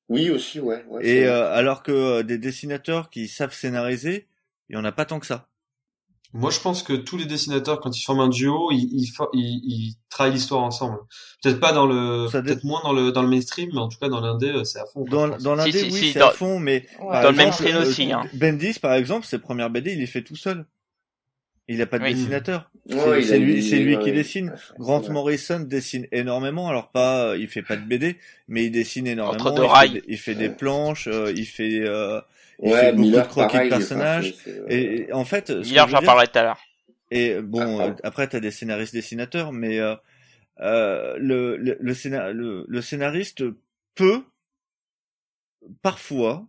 [0.09, 0.83] Oui, aussi, ouais.
[0.85, 4.27] ouais Et euh, alors que euh, des dessinateurs qui savent scénariser,
[4.69, 5.47] il y en a pas tant que ça.
[6.35, 9.61] Moi, je pense que tous les dessinateurs, quand ils forment un duo, ils, ils, ils,
[9.65, 10.97] ils travaillent l'histoire ensemble.
[11.43, 13.99] Peut-être pas dans le, dé- peut-être moins dans le dans le mainstream, mais en tout
[13.99, 15.05] cas dans l'indé, euh, c'est à fond.
[15.05, 17.11] Dans, dans l'indé, Si, oui, si, c'est dans- à fond, mais Ouais.
[17.11, 18.23] par Dans le mainstream euh, aussi, hein.
[18.33, 20.65] Bendis, par exemple, ses premières BD, il les fait tout seul.
[21.69, 22.13] Il a pas de Oui.
[22.13, 22.69] dessinateur.
[22.89, 24.15] Ouais, c'est- lui- c'est lui ouais, qui ouais.
[24.15, 24.53] dessine.
[24.79, 25.09] Grant ouais.
[25.09, 28.17] Morrison dessine énormément, alors pas, il fait pas de BD,
[28.49, 29.35] mais il dessine énormément.
[29.41, 30.01] Entre deux il, fait rails.
[30.09, 32.19] il fait des planches, euh, il fait, euh,
[32.61, 34.35] il Ouais, fait beaucoup Miller, de croquis pareil, de personnages.
[34.69, 36.61] Et, et en fait, Miller, j'en parlerai tout à l'heure.
[37.11, 39.95] Et bon, Ah, euh, après t'as des scénaristes dessinateurs, mais euh,
[40.61, 43.43] euh, le, le, le, scénar- le, le scénariste
[43.95, 44.23] peut
[45.81, 46.47] parfois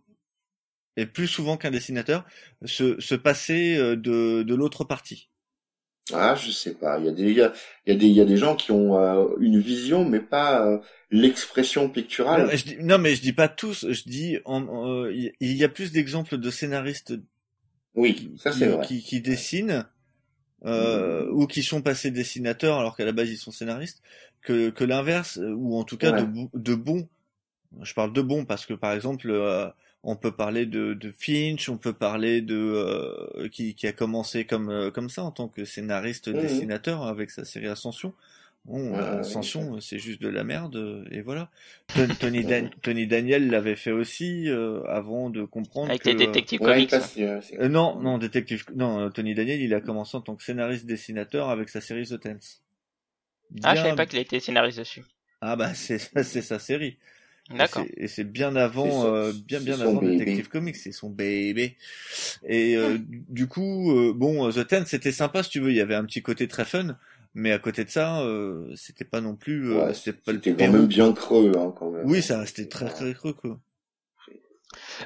[0.97, 2.25] et plus souvent qu'un dessinateur
[2.65, 5.29] se, se passer euh, de, de l'autre partie.
[6.13, 6.99] Ah, je sais pas.
[6.99, 7.53] Il y a des, il y a,
[7.85, 10.19] il y a des, il y a des gens qui ont euh, une vision, mais
[10.19, 10.79] pas euh,
[11.11, 12.45] l'expression picturale.
[12.45, 13.91] Non, je dis, non, mais je dis pas tous.
[13.91, 17.13] Je dis, en- euh, il y a plus d'exemples de scénaristes
[17.95, 18.85] Oui, ça qui, c'est vrai.
[18.87, 19.85] qui, qui dessinent
[20.65, 24.01] euh, ou qui sont passés dessinateurs alors qu'à la base ils sont scénaristes
[24.41, 26.21] que, que l'inverse ou en tout cas Ouais.
[26.21, 27.09] de, de bons.
[27.83, 29.67] Je parle de bons parce que par exemple euh,
[30.05, 34.45] on peut parler de, de Finch, on peut parler de euh, qui, qui a commencé
[34.45, 36.39] comme euh, comme ça en tant que scénariste Mhm.
[36.39, 38.13] dessinateur avec sa série Ascension.
[38.65, 41.49] Bon, Ouais, euh, ouais, Ascension, c'est juste de la merde et voilà.
[41.93, 46.15] Ton- Tony, Dan- Tony Daniel l'avait fait aussi euh, avant de comprendre Avec que, les
[46.15, 46.93] détectives comics.
[46.93, 48.65] euh, euh, non, non, détective.
[48.75, 52.19] Non, Tony Daniel, il a commencé en tant que scénariste dessinateur avec sa série The
[52.19, 52.61] Tense.
[53.63, 55.03] Ah, je savais pas qu'il était scénariste dessus.
[55.41, 55.99] Ah bah c'est
[56.41, 56.97] sa série.
[57.53, 57.83] Et D'accord.
[57.87, 60.17] c'est- Et c'est bien avant, son- euh, bien bien avant bébé.
[60.17, 61.77] Detective Comics, c'est son bébé.
[62.47, 62.97] Et euh,
[63.29, 66.05] du coup, euh, bon, The Tense c'était sympa si tu veux, il y avait un
[66.05, 66.97] petit côté très fun,
[67.35, 70.39] mais à côté de ça, euh, c'était pas non plus, euh, ouais, c'était pas le
[70.39, 70.73] C'était quand Pérou.
[70.73, 72.01] même bien creux, hein, quand même.
[72.05, 73.59] Oui, ça restait très très creux quoi.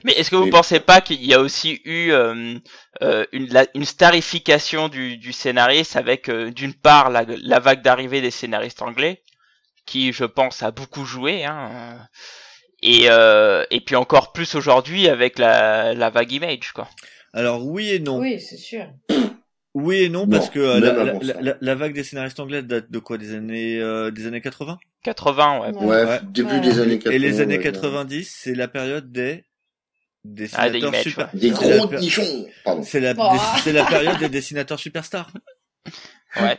[0.03, 2.55] Mais est-ce que vous Mais- pensez pas qu'il y a aussi eu euh,
[3.01, 7.81] euh, une, la- une starification du, du scénariste avec euh, d'une part la, la vague
[7.81, 9.21] d'arrivée des scénaristes anglais,
[9.89, 11.97] qui je pense a beaucoup joué, hein,
[12.83, 16.87] et, euh, et puis encore plus aujourd'hui avec la, la vague image quoi.
[17.33, 18.19] Alors oui et non.
[18.19, 18.85] Oui, c'est sûr.
[19.75, 20.79] Oui et non, parce que euh,
[21.43, 24.79] la, la, vague des scénaristes anglais date de quoi Des années euh, des années 80
[25.03, 25.83] 80 ouais.
[25.83, 26.19] Ouais.
[26.23, 26.59] Début Ouais.
[26.59, 27.15] des années 80.
[27.15, 29.43] Et les années ouais, 90, c'est la période des
[30.55, 31.29] Ah, des dessinateurs super.
[31.35, 32.81] Des gros nichons Pardon.
[32.81, 33.37] C'est la, Oh.
[33.63, 35.31] c'est la période des dessinateurs superstars.
[36.41, 36.57] Ouais.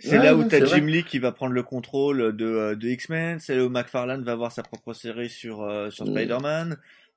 [0.00, 0.80] C'est Ouais, là où t'as Jim vrai.
[0.92, 4.32] Lee qui va prendre le contrôle de, euh, de X-Men, c'est là où McFarlane va
[4.32, 6.10] avoir sa propre série sur, euh, sur Mm.
[6.12, 6.76] Spider-Man.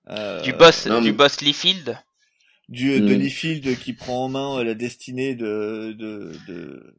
[0.10, 1.96] Euh, Du boss, non, du mais- boss Liefeld.
[2.70, 3.06] Du, Mm.
[3.06, 6.96] de Liefeld qui prend en main euh, la destinée de, de, de,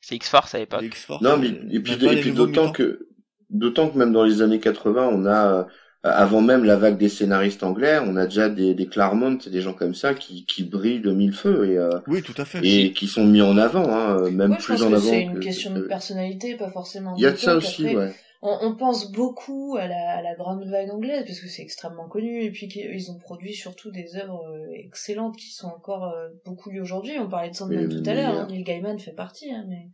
[0.00, 0.84] C'est X-Force à l'époque.
[1.22, 3.08] Non, mais, et puis, pas et puis d'autant que,
[3.50, 5.64] d'autant que même dans les années 80, on a, euh,
[6.12, 9.72] avant même la vague des scénaristes anglais, on a déjà des, des Claremont des gens
[9.74, 12.60] comme ça qui, qui brillent de mille feux et, euh, Oui, tout à fait.
[12.64, 14.94] et qui sont mis en avant, hein, euh, même Moi, je plus pense en que
[14.94, 15.08] avant.
[15.10, 17.14] c'est une que- question que- de personnalité, pas forcément.
[17.16, 18.14] Il y a de ça aussi, Après, ouais.
[18.42, 22.06] on, on pense beaucoup à la, à la grande vague anglaise parce que c'est extrêmement
[22.08, 26.28] connu et puis qu'ils ont produit surtout des œuvres euh, excellentes qui sont encore euh,
[26.44, 27.12] beaucoup lues aujourd'hui.
[27.18, 29.86] On parlait de Sandman tout à l'heure, hein, Neil Gaiman fait partie, hein, mais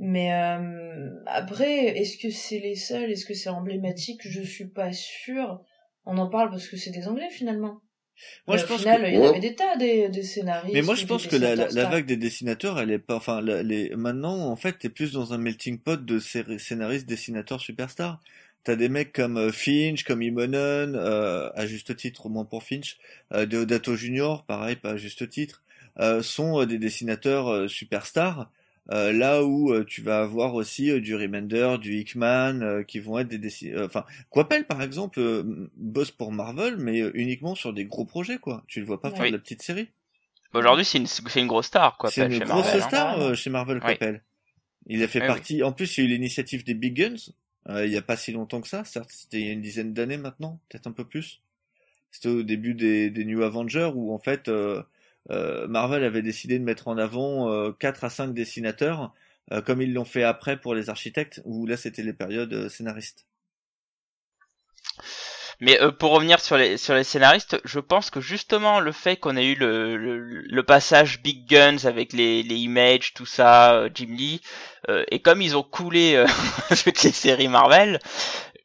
[0.00, 4.22] mais euh, après, est-ce que c'est les seuls, est-ce que c'est emblématique?
[4.24, 5.60] Je suis pas sûre.
[6.06, 7.82] On en parle parce que c'est des Anglais finalement.
[8.46, 9.08] Moi, Mais je au pense final, que...
[9.08, 10.74] il y en avait des tas des, des scénaristes.
[10.74, 13.62] Mais moi, je pense que la, la, vague des dessinateurs, elle est pas, enfin, la-
[13.62, 18.20] les, maintenant, en fait, t'es plus dans un melting pot de scénaristes, dessinateurs superstars.
[18.64, 22.62] T'as des mecs comme euh, Finch, comme Immonen, euh, à juste titre, au moins pour
[22.62, 22.98] Finch,
[23.32, 25.62] euh, Deodato Junior, pareil, pas à juste titre,
[25.98, 28.50] euh, sont euh, des dessinateurs euh, superstars.
[28.92, 32.98] Euh, là où euh, tu vas avoir aussi euh, du Remender, du Hickman, euh, qui
[32.98, 33.86] vont être des dessinateurs.
[33.86, 38.38] Enfin, Coppel, par exemple, euh, bosse pour Marvel, mais euh, uniquement sur des gros projets,
[38.38, 38.64] quoi.
[38.66, 39.28] Tu le vois pas faire Oui.
[39.28, 39.88] de la petite série.
[40.54, 42.10] Aujourd'hui, c'est une, c'est une grosse star, quoi.
[42.10, 43.22] C'est Appel, une chez grosse Marvel, star hein.
[43.22, 43.92] euh, chez Marvel Oui.
[43.92, 44.22] Coppel.
[44.86, 45.62] Il a fait Oui, partie.
[45.62, 47.32] En plus, il y a eu l'initiative des Big Guns.
[47.68, 48.84] euh, il y a pas si longtemps que ça.
[48.84, 51.42] Certes, c'était il y a une dizaine d'années maintenant, peut-être un peu plus.
[52.10, 54.82] C'était au début des, des New Avengers où en fait euh, euh,
[55.28, 59.12] Marvel avait décidé de mettre en avant euh, 4 à 5 dessinateurs,
[59.52, 62.68] euh, comme ils l'ont fait après pour les architectes, où là c'était les périodes euh,
[62.68, 63.26] scénaristes.
[65.60, 69.16] Mais euh, pour revenir sur les sur les scénaristes, je pense que justement le fait
[69.16, 73.74] qu'on ait eu le, le, le passage Big Guns avec les les images, tout ça,
[73.74, 74.40] euh, Jim Lee,
[74.88, 76.26] euh, et comme ils ont coulé euh,
[76.84, 78.00] toutes les séries Marvel,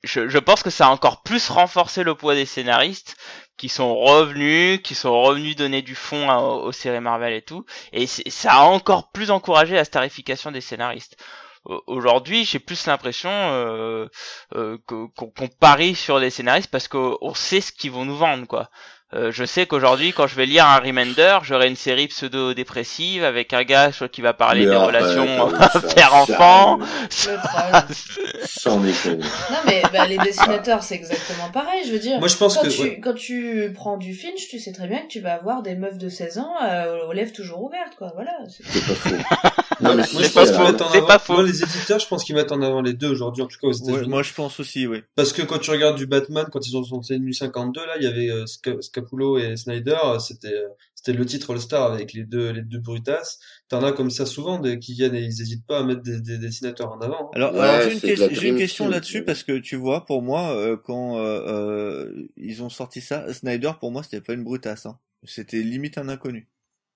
[0.04, 3.18] je, je pense que ça a encore plus renforcé le poids des scénaristes
[3.58, 8.08] qui sont revenus, qui sont revenus donner du fond aux, séries Marvel et tout, et
[8.08, 11.18] ça a encore plus encouragé la starification des scénaristes.
[11.66, 14.08] Au- Aujourd'hui, j'ai plus l'impression euh,
[14.56, 18.70] euh, qu'on parie sur les scénaristes parce qu'on sait ce qu'ils vont nous vendre, quoi.
[19.14, 23.54] Euh, je sais qu'aujourd'hui, quand je vais lire un Remender, j'aurai une série pseudo-dépressive avec
[23.54, 25.28] un gars qui va parler Mais des relations
[25.96, 26.80] père-enfant.
[28.46, 29.24] Sans déconner.
[29.52, 32.18] Non mais bah, les dessinateurs c'est exactement pareil, je veux dire.
[32.20, 33.00] Moi, je pense quand que, tu ouais.
[33.00, 36.00] quand tu prends du Finch, tu sais très bien que tu vas avoir des meufs
[36.00, 38.12] de 16 ans euh, aux lèvres toujours ouvertes quoi.
[38.16, 38.32] Voilà.
[38.50, 39.16] c'est- pas faux.
[39.82, 40.78] Non, mais C'est pas faux.
[40.92, 41.34] c'est avant- pas faux.
[41.34, 43.68] Moi, les éditeurs, je pense qu'ils mettent en avant les deux aujourd'hui, en tout cas
[43.68, 44.10] aux Ouais, États-Unis.
[44.10, 45.04] moi je pense aussi, oui.
[45.16, 48.04] Parce que quand tu regardes du Batman, quand ils ont sorti Nuit 52, là, il
[48.04, 48.46] y avait euh,
[49.02, 53.40] Scapulo et Snyder, c'était c'était le titre All-Star avec les deux les deux brutasses.
[53.70, 56.22] T'en as comme ça souvent des, qui viennent et ils hésitent pas à mettre des,
[56.22, 57.26] des dessinateurs en avant.
[57.28, 57.32] hein.
[57.36, 60.78] Alors, Ouais, alors, j'ai une, question- une là-dessus parce que tu vois, pour moi, euh,
[60.78, 64.86] quand euh, euh, ils ont sorti ça, Snyder, pour moi, c'était pas une brutasse.
[64.86, 64.98] Hein.
[65.24, 66.48] C'était limite un inconnu.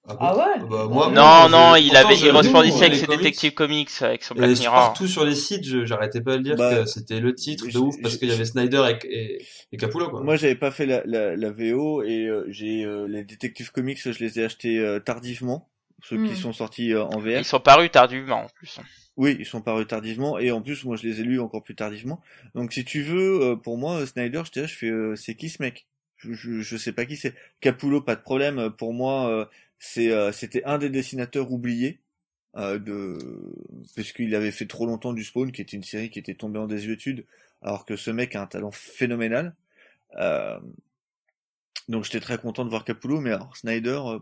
[0.08, 3.06] Ah ouais bah, moi, Non, moi, non, il avait, lis, resplendissait moi, avec les ses
[3.06, 3.18] comics.
[3.18, 4.74] détectives comics, avec son Et Black Mirror.
[4.74, 7.80] partout sur les sites, je- j'arrêtais pas de dire Bah, que c'était le titre de
[7.80, 10.22] ouf parce qu'il y avait Snyder et, et, et Capullo, quoi.
[10.22, 14.00] Moi, j'avais pas fait la, la, la VO et euh, j'ai euh, les détectives comics,
[14.02, 15.68] je les ai achetés euh, tardivement,
[16.04, 16.26] ceux Hmm.
[16.26, 17.40] qui sont sortis euh, en VR.
[17.40, 18.80] Ils sont parus tardivement en plus.
[19.18, 21.76] Oui, ils sont parus tardivement et en plus, moi, je les ai lus encore plus
[21.76, 22.22] tardivement.
[22.56, 25.36] Donc, si tu veux, euh, pour moi, euh, Snyder, je, dirais, je fais, euh, c'est
[25.36, 25.88] qui ce mec?
[26.18, 27.34] Je, je, je sais pas qui c'est.
[27.62, 28.60] Capullo, pas de problème.
[28.60, 32.00] euh, Pour moi, c'était un des dessinateurs oubliés.
[32.58, 33.20] Euh, de
[33.94, 36.66] puisqu'il avait fait trop longtemps du Spawn, qui était une série qui était tombée en
[36.66, 37.24] désuétude,
[37.62, 39.54] alors que ce mec a un talent phénoménal.
[40.18, 40.58] Euh,
[41.90, 44.20] donc j'étais très content de voir Capullo, mais alors Snyder, euh,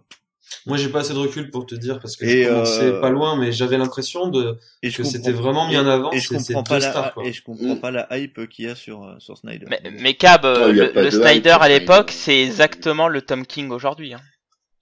[0.65, 3.09] Moi, j'ai pas assez de recul pour te dire parce que Et, commencé euh, pas
[3.09, 6.11] loin, mais j'avais l'impression de et je que c'était vraiment mis en avant.
[6.11, 7.25] Et je comprends pas la stars, quoi.
[7.25, 7.79] et je comprends Mm.
[7.79, 9.65] pas la hype qu'il y a sur euh, sur Snyder.
[9.69, 13.71] Mais, mais Cab, euh, Oh, le, hype Snyder à l'époque, c'est exactement le Tom King
[13.71, 14.13] aujourd'hui.
[14.13, 14.21] Hein.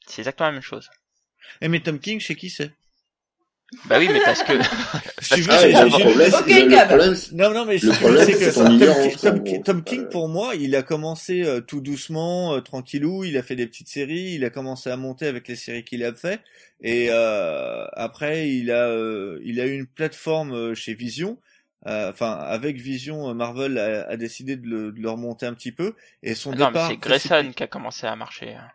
[0.08, 0.90] C'est exactement la même chose.
[1.62, 2.72] Eh mais Tom King, sais qui c'est?
[3.86, 4.54] Bah oui, mais parce que
[5.22, 8.34] Si tu veux, Ah, le problème, le- le problème, Non, non, mais Le problème, c'est
[8.34, 13.38] que Tom, King, Euh, pour moi, il a commencé euh, tout doucement, euh, tranquillou, il
[13.38, 16.14] a fait des petites séries, il a commencé à monter avec les séries qu'il a
[16.14, 16.42] fait,
[16.82, 21.40] et euh, après, il a, euh, il a eu une plateforme euh, chez Vision,
[21.88, 25.72] euh, enfin, avec Vision, Marvel a, a décidé de le, de le remonter un petit
[25.72, 26.90] peu, et son non, mais départ...
[26.90, 28.54] c'est Grayson qui a commencé à marcher.
[28.54, 28.70] hein.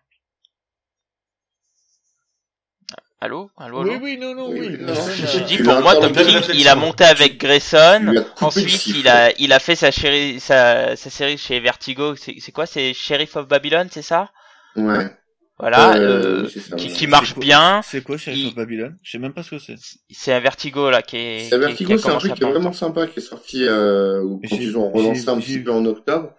[3.23, 3.91] Allô, allô, allô?
[3.93, 7.05] Oui, oui, non, non, Oui, non, je- Tu pour moi, Tom King, il a monté
[7.05, 8.15] avec Grayson.
[8.41, 12.17] Ensuite, il a, il a fait sa, chéri- sa, sa série chez Vertigo.
[12.17, 14.31] C'est c'est quoi C'est Sheriff of Babylon, c'est ça?
[14.75, 15.11] Ouais.
[15.59, 17.83] Voilà, Euh, euh, ça, qui, qui marche quoi- bien.
[17.85, 18.95] C'est quoi Sheriff Il- of Babylon?
[19.03, 19.75] Je sais même pas ce que c'est.
[20.11, 21.39] C'est un Vertigo là qui est.
[21.41, 24.23] C'est qui- qui Vertigo, c'est un truc qui est vraiment sympa, qui est sorti euh,
[24.23, 26.33] ou quand ils ont relancé un petit peu en octobre.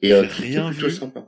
[0.00, 0.92] Et euh, rien plutôt vu.
[0.94, 1.24] sympa.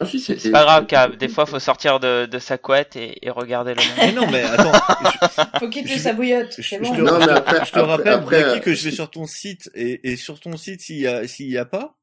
[0.00, 1.16] Ah, si, C'est pas grave, Cab.
[1.16, 3.94] Des fois, faut sortir de, de sa couette et, et regarder le monde.
[3.98, 6.54] Mais non, mais attends, je, Faut tue sa bouillotte.
[6.60, 6.94] je, bon.
[6.94, 9.10] te, Non, mais après- je te après- rappelle, après, Blackie, euh, que je vais sur
[9.10, 11.96] ton site et, et sur ton site, s'il y a, s'il y a pas,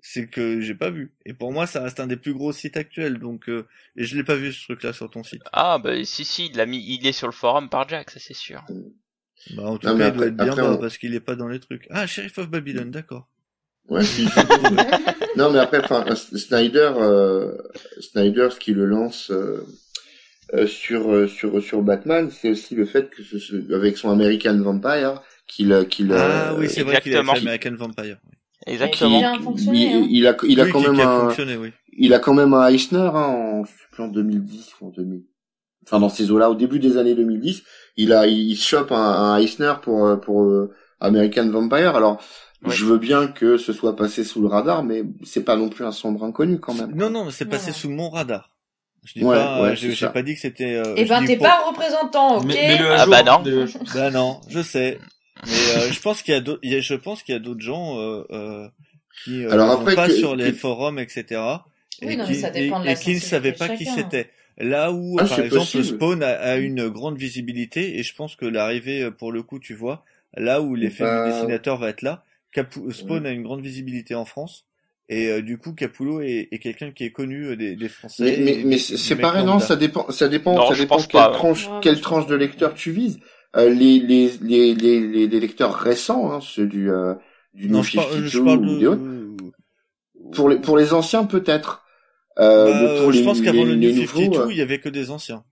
[0.00, 1.14] c'est que j'ai pas vu.
[1.26, 4.16] Et pour moi, ça reste un des plus gros sites actuels, donc euh, et je
[4.16, 5.42] l'ai pas vu ce truc-là sur ton site.
[5.52, 8.18] Ah, bah si, si, il, l'a mis, il est sur le forum par Jack, ça
[8.20, 8.64] c'est sûr.
[9.54, 11.20] Bah, en tout Non, cas, il doit être bien après, bas on- parce qu'il est
[11.20, 11.86] pas dans les trucs.
[11.90, 13.28] Ah, Sheriff of Babylon, d'accord.
[13.88, 14.40] Ouais, si, si.
[15.36, 17.52] non, mais après, enfin, Snyder, euh,
[18.00, 19.66] Snyder, ce qui le lance euh,
[20.54, 24.10] euh, sur euh, sur sur Batman, c'est aussi le fait que ce, ce- avec son
[24.10, 28.18] American Vampire, qu'il euh, qu'il Ah euh, oui, c'est vrai qu'il a fait American Vampire.
[28.66, 29.18] Exactement.
[29.18, 30.06] bien qu'il- fonctionné, il, hein.
[30.10, 31.72] il a il a Oui, quand même a un oui.
[31.98, 33.64] il a quand même un Eisner hein, en,
[33.98, 35.24] en 2010 ou en 2000.
[35.84, 37.64] Enfin, dans ces eaux-là, au début des années 2010,
[37.96, 40.70] il a, il, il chope un, un Eisner pour, euh, pour euh,
[41.00, 41.96] American Vampire.
[41.96, 42.22] Alors,
[42.64, 42.74] Ouais.
[42.74, 45.84] je veux bien que ce soit passé sous le radar, mais c'est pas non plus
[45.84, 46.94] un sombre inconnu quand même.
[46.94, 47.76] Non, non, mais c'est passé non.
[47.76, 48.50] sous mon radar.
[49.04, 50.76] Je dis Ouais, pas, ouais, euh, j'ai pas dit que c'était.
[50.76, 53.42] euh, Eh ben, t'es pour- pas représentant, ok Mais, mais le Ah bah non.
[53.94, 54.98] Bah non, je sais.
[55.44, 57.98] Mais euh, je pense qu'il y a d'autres, je pense qu'il y a d'autres gens
[57.98, 58.68] euh, euh,
[59.24, 61.40] qui euh, Alors ne après pas que- sur les que- forums, etc.
[62.00, 63.86] Oui, et non, qui, mais ça dépend de la et qui ne savaient pas qui
[63.86, 64.30] c'était.
[64.58, 65.84] Là où, Ah, par exemple, possible.
[65.84, 69.74] Spawn a, a une grande visibilité, et je pense que l'arrivée, pour le coup, tu
[69.74, 70.04] vois,
[70.36, 72.22] là où l'effet Bah- du dessinateur va être là,
[72.52, 74.66] Capu- Spawn a une grande visibilité en France,
[75.08, 78.36] et euh, du coup, Capullo est, est quelqu'un qui est connu euh, des, des Français.
[78.38, 81.28] Mais, mais, mais c'est pareil, non, ça dépend, ça dépend, Non, ça dépend quelle pas,
[81.30, 81.36] ouais.
[81.38, 83.18] tranche, Ouais, quelle tranche de lecteur tu vises.
[83.56, 87.14] Euh, les, les, les, les, les, les lecteurs récents, hein, ceux du, euh,
[87.54, 89.36] du Non, New je, parle, 52 je parle ou des autres, de...
[90.32, 91.84] Pour les pour les anciens peut-être.
[92.38, 92.66] Euh,
[93.06, 95.10] Bah, je les- pense qu'avant le New nouveaux, 52, euh, il y avait que des
[95.10, 95.44] anciens.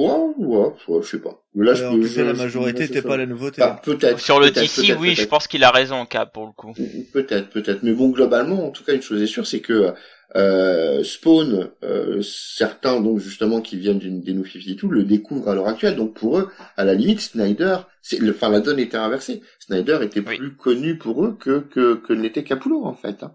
[0.00, 1.42] Ouais, ouais, ouais, je sais pas.
[1.54, 3.60] Mais Là, je peux- que je- la majorité n'était pas la nouveauté.
[3.62, 4.18] Ah, peut-être.
[4.20, 6.72] Sur le peut-être, oui, je pense qu'il a raison, Cap, pour le coup.
[7.12, 7.82] Peut-être, peut-être.
[7.82, 9.92] Mais bon, globalement, en tout cas, une chose est sûre, c'est que
[10.36, 15.54] euh, Spawn, euh, certains donc justement qui viennent d'une des New 52 le découvrent à
[15.56, 15.96] l'heure actuelle.
[15.96, 19.42] Donc pour eux, à la limite, Snyder, c'est, le- enfin la donne était inversée.
[19.58, 20.36] Snyder était Oui.
[20.36, 23.24] plus connu pour eux que que que l'était Capullo en fait.
[23.24, 23.32] hein.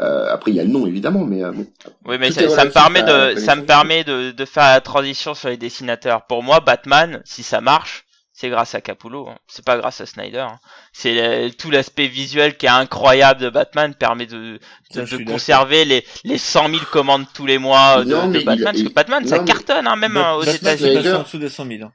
[0.00, 1.66] Euh, après, il y a le nom évidemment, mais euh, bon.
[2.04, 4.80] Oui, mais ça, ça me permet à de, ça me permet de, de faire la
[4.82, 6.26] transition sur les dessinateurs.
[6.26, 9.26] Pour moi, Batman, si ça marche, c'est grâce à Capullo.
[9.30, 9.36] hein.
[9.48, 10.40] C'est pas grâce à Snyder.
[10.40, 10.58] hein.
[10.92, 14.58] C'est le- tout l'aspect visuel qui est incroyable de Batman permet de,
[14.94, 18.40] de, de conserver les, les 100 000 commandes tous les mois de, Non, de mais
[18.40, 18.64] il- Batman.
[18.74, 21.08] parce que Batman, ça non, cartonne, hein, même Bat- euh, aux Batman, États-Unis.
[21.14, 21.90] en dessous des 100 000.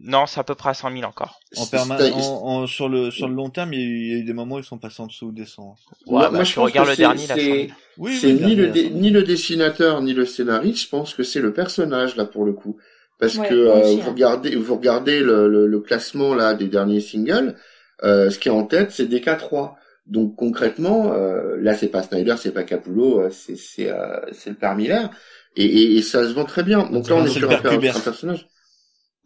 [0.00, 1.40] Non, c'est à peu près à 100 000 encore.
[1.56, 2.18] En C'est- perma- c'est- en,
[2.62, 4.22] en- sur le sur le long terme, il y a eu, il y a eu
[4.24, 5.62] des moments où ils sont passés en dessous des 100.
[6.06, 7.34] Ouais, Moi- bah, moi, je que le c'est- dernier, là.
[7.34, 7.66] c'est- 100 000.
[7.98, 11.40] Oui, c'est oui, ni le, ni le dessinateur ni le scénariste, je pense que c'est
[11.40, 12.76] le personnage là pour le coup.
[13.18, 14.04] Parce Ouais, que euh, vous hein.
[14.12, 17.56] regardez, vous regardez le, le, le classement là des derniers singles,
[18.04, 19.74] euh, ce qui est en tête c'est DK3.
[20.06, 24.50] Donc concrètement, euh, là c'est pas Snyder, c'est pas Capullo, euh, c'est c'est euh, c'est
[24.50, 25.10] le père Miller
[25.56, 26.88] et, et, et ça se vend très bien.
[26.88, 28.46] Donc là on est sur un, un personnage.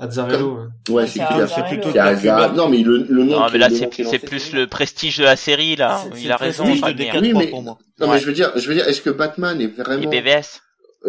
[0.03, 0.95] Azzarello, ouais.
[0.95, 1.49] Ouais, C'est clair.
[1.49, 1.89] C'est plutôt.
[1.91, 2.53] Kubert.
[2.55, 3.41] Non mais le, le nom.
[3.41, 6.01] Non, mais là, c'est plus le prestige de la série, là.
[6.19, 7.13] Il a raison, prestige de Fabien.
[7.15, 7.79] DK3 Oui, mais- pour moi.
[8.01, 10.61] Non mais je veux dire, je veux dire, est-ce que Batman est Et vraiment BVS.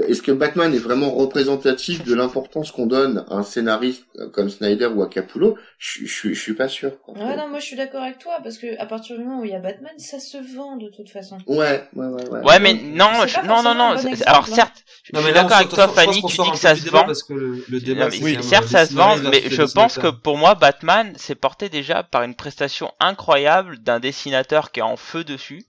[0.08, 4.50] Est-ce que Batman est vraiment représentatif de l'importance qu'on donne à un scénariste euh, comme
[4.50, 7.00] Snyder ou à Capullo je, je, je suis pas sûr.
[7.02, 7.14] quoi.
[7.14, 9.46] Ouais, non, moi je suis d'accord avec toi, parce que à partir du moment où
[9.46, 11.38] il y a Batman, ça se vend de toute façon.
[11.48, 12.41] Ouais, ouais, ouais, ouais.
[12.41, 13.94] Ouais, mais non, je- non, non, non.
[13.94, 14.56] bon exemple, Alors hein.
[14.56, 16.24] certes, je Non, suis d'accord avec toi, Fanny.
[16.24, 17.06] Tu dis que ça se vend.
[17.06, 18.94] Parce que le, le débat, Non, c'est mais oui, quand même, certes, euh, ça se
[18.96, 23.78] vend, mais je pense que pour moi, Batman, c'est porté déjà par une prestation incroyable
[23.80, 25.66] d'un dessinateur qui est en feu dessus.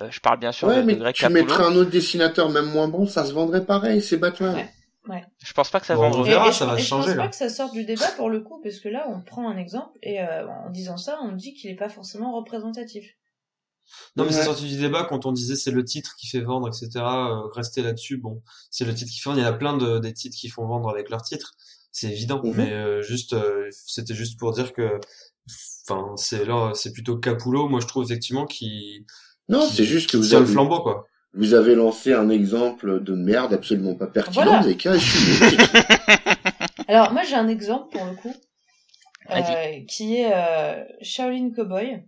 [0.00, 2.48] Euh, je parle bien sûr Ouais, de, de mais Greg tu mettrais un autre dessinateur
[2.48, 4.66] même moins bon, ça se vendrait pareil, c'est Batman.
[5.08, 5.24] Ouais.
[5.44, 6.36] Je pense pas que ça Bon, vendrait.
[6.36, 7.22] On ça je, va et je changer, pense là.
[7.24, 9.56] pas que ça sorte du débat pour le coup, parce que là, on prend un
[9.58, 13.04] exemple, et euh, en disant ça, on dit qu'il est pas forcément représentatif.
[14.16, 14.44] Non, mais c'est Ouais.
[14.44, 16.88] sorti du débat quand on disait c'est le titre qui fait vendre, etc.
[16.96, 19.40] Euh, rester là-dessus, bon, c'est le titre qui fait vendre.
[19.40, 21.52] Il y en a plein de, des titres qui font vendre avec leur titre.
[21.90, 22.40] C'est évident.
[22.42, 22.54] Mhm.
[22.56, 24.98] Mais euh, juste, euh, c'était juste pour dire que,
[25.88, 27.68] enfin, c'est là, c'est plutôt Capullo.
[27.68, 29.04] Moi, je trouve effectivement qu'il
[29.48, 31.06] Non, c'est juste que vous le avez, flambeau, quoi.
[31.34, 34.58] vous avez lancé un exemple de merde absolument pas pertinent, Voilà.
[34.60, 35.56] vous avez qu'à assumer.
[36.88, 38.34] Alors, moi, j'ai un exemple pour le coup,
[39.30, 39.86] euh, Vas-y.
[39.86, 42.02] qui est euh, Shaolin Cowboy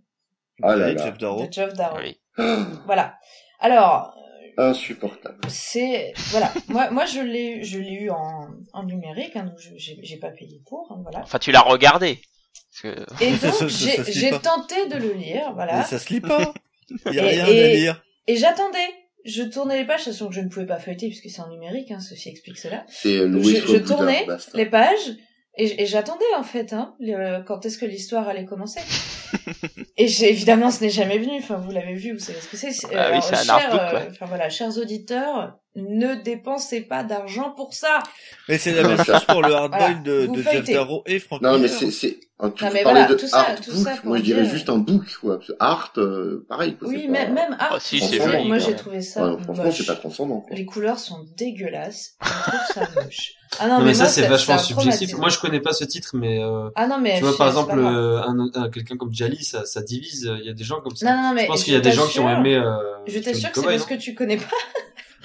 [0.63, 1.03] Ah là là.
[1.05, 1.45] Jeff Darrow.
[1.47, 1.97] de Geoff Darrow.
[2.01, 2.17] Oui.
[2.85, 3.15] Voilà.
[3.59, 4.13] Alors,
[4.57, 5.39] Insupportable.
[5.49, 6.51] c'est voilà.
[6.69, 10.29] moi, moi, je l'ai, je l'ai eu en, en numérique, hein, donc je- j'ai pas
[10.31, 11.19] payé pour, hein, voilà.
[11.19, 12.21] Enfin, tu l'as regardé.
[12.81, 12.87] Que...
[13.21, 15.83] Et donc, j'ai tenté de le lire, Mais voilà.
[15.83, 16.53] ça se lit pas.
[17.07, 18.03] Il y a Et- rien et- à lire.
[18.27, 18.77] Et j'attendais.
[19.25, 21.89] Je tournais les pages, sachant que je ne pouvais pas feuilleter puisque c'est en numérique,
[21.89, 22.85] hein, ceci explique cela.
[22.87, 25.15] C'est Je, Louis je Swoboda, tournais les pages
[25.57, 28.81] et, et j'attendais en fait, hein, le- quand est-ce que l'histoire allait commencer.
[29.97, 31.37] et évidemment, ce n'est jamais venu.
[31.39, 32.71] Enfin, vous l'avez vu, vous savez ce que c'est.
[32.71, 34.09] c'est- Bah oui, c'est un euh.
[34.11, 38.01] Enfin voilà, chers auditeurs, ne dépensez pas d'argent pour ça.
[38.47, 40.65] Mais c'est la même chose pour le hardboil Voilà, de, de Jeff.
[40.69, 43.39] Darrow et Frank Non, mais c'est, c'est, ah, tu Non, mais voilà, de tout ça-
[43.39, 45.39] art tout book, ça moi je dirais dire- juste un book, quoi.
[45.59, 46.87] Art, euh, pareil, quoi.
[46.87, 47.73] Oui, même, pas- même Art.
[47.75, 50.55] Oh, si, c'est franchement, joli, moi j'ai trouvé ça Ouais, franchement, c'est pas transcendant, quoi.
[50.55, 52.15] Les couleurs sont dégueulasses.
[52.23, 53.31] Je trouve ça moche.
[53.59, 55.13] Ah non, Non, mais, ça, c'est vachement subjectif.
[55.17, 57.47] Moi, je connais pas ce titre, mais, euh, Ah non, mais tu vois, je- par
[57.47, 60.29] exemple, euh, un, un- quelqu'un comme Jali, ça, ça divise.
[60.41, 61.05] Il y a des gens comme ça.
[61.13, 63.19] Non, non, mais je pense qu'il y a des gens qui ont aimé, euh, Je
[63.19, 64.43] t'assure que c'est parce non que tu connais pas.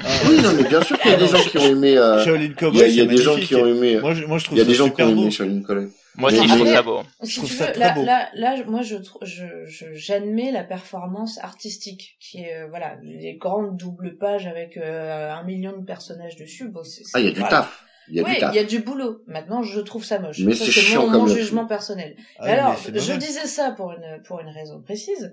[0.05, 2.24] Ah, Oui, non, mais bien sûr qu'il y a des gens qui ont aimé, euh,
[2.24, 4.24] Shaolin il y a, Cowboy, il y a des gens qui ont aimé, Moi, je,
[4.24, 5.22] moi, je trouve il y a ça des gens qui ont beau.
[5.22, 5.88] aimé Shaolin Cowboy.
[6.16, 7.03] Moi je trouve ça beau.
[7.22, 8.05] Si trouve tu ça veux, très là, beau.
[8.05, 13.34] là, là, moi, je, je, je, j'admets la performance artistique, qui est, euh, voilà, les
[13.34, 16.68] grandes doubles pages avec euh, un million de personnages dessus.
[16.68, 17.84] Bon, c'est, Ah, il y a du taf.
[18.09, 18.53] Il y a oui, du taf.
[18.53, 19.22] il y a du boulot.
[19.28, 20.40] Maintenant, je trouve ça moche.
[20.40, 22.16] Mais Ça, c'est mon, mon jugement personnel.
[22.40, 25.32] Ah, alors, je disais ça pour une, pour une raison précise.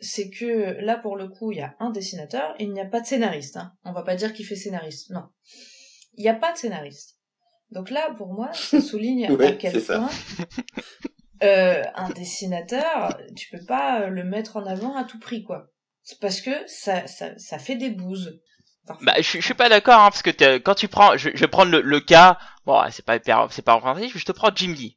[0.00, 2.84] C'est que là, pour le coup, il y a un dessinateur et il n'y a
[2.86, 3.56] pas de scénariste.
[3.56, 3.72] Hein.
[3.84, 5.10] On va pas dire qu'il fait scénariste.
[5.10, 5.24] Non.
[6.14, 7.16] Il n'y a pas de scénariste.
[7.70, 9.98] Donc là, pour moi, ça souligne à Ouais, quel c'est ça.
[9.98, 10.10] point
[11.42, 15.68] euh, un dessinateur, tu peux pas euh, le mettre en avant à tout prix, quoi.
[16.02, 18.40] C'est parce que ça, ça, ça fait des bouses.
[19.02, 21.40] Bah, je, suis- je suis pas d'accord, hein, parce que quand tu prends, je, je
[21.40, 24.50] vais prendre le, le cas, bon, c'est pas hyper, c'est pas représentatif, je te prends
[24.54, 24.96] Jim Lee.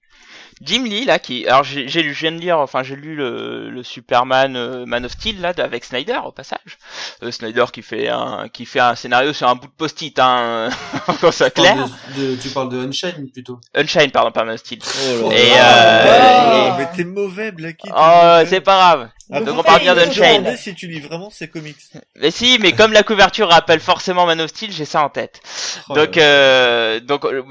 [0.63, 3.15] Jim Lee là qui alors j'ai j'ai lu je viens de lire enfin j'ai lu
[3.15, 6.77] le, le Superman euh, Man of Steel là avec Snyder au passage
[7.23, 10.69] Euh, Snyder qui fait un qui fait un scénario sur un bout de post-it hein
[11.07, 13.59] Tu parles clair de, de- tu parles de Unchained plutôt.
[13.75, 14.79] Unchained pardon pas Man of Steel
[15.23, 16.05] Oh Et, là.
[16.05, 17.87] euh, Oh, mais t'es mauvais, Blacky.
[17.87, 20.57] t'es oh c'est pas grave Ah, donc on parle bien d'Unchained.
[20.57, 21.77] si tu lis vraiment ces comics.
[22.15, 25.41] mais si mais comme la couverture rappelle forcément Man of Steel j'ai ça en tête
[25.89, 27.41] Oh donc euh, donc euh,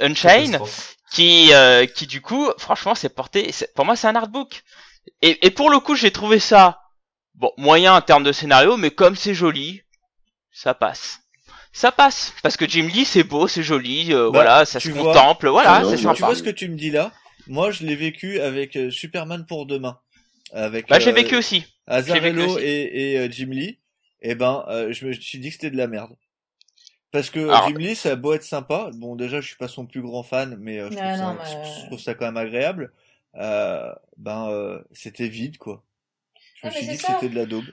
[0.00, 0.96] Unchained Catastrophe.
[1.10, 4.62] Qui euh, qui du coup franchement c'est porté c'est- pour moi c'est un artbook
[5.22, 6.80] et, et pour le coup j'ai trouvé ça
[7.34, 9.82] bon moyen en termes de scénario mais comme c'est joli
[10.52, 11.20] ça passe
[11.72, 14.88] ça passe parce que Jim Lee c'est beau c'est joli euh, Bah, voilà ça se
[14.88, 17.12] vois- contemple voilà c'est tu sympa Tu vois ce que tu me dis là?
[17.46, 19.98] Moi, je l'ai vécu avec euh, Superman pour demain.
[20.52, 22.64] Avec bah j'ai euh, vécu aussi Azarello vécu aussi.
[22.64, 23.78] et, et euh, Jim Lee.
[24.20, 26.10] Et ben, euh, je me suis dit que c'était de la merde.
[27.12, 28.90] Parce que euh, Alors- Jim Lee, ça a beau être sympa.
[28.94, 31.36] Bon, déjà, je suis pas son plus grand fan, mais euh, je, trouve ça, non,
[31.38, 32.92] mais- je trouve ça quand même agréable.
[33.36, 35.82] Euh, ben, euh, c'était vide, quoi.
[36.62, 37.64] Je me Ah, suis dit que c'était de la daube.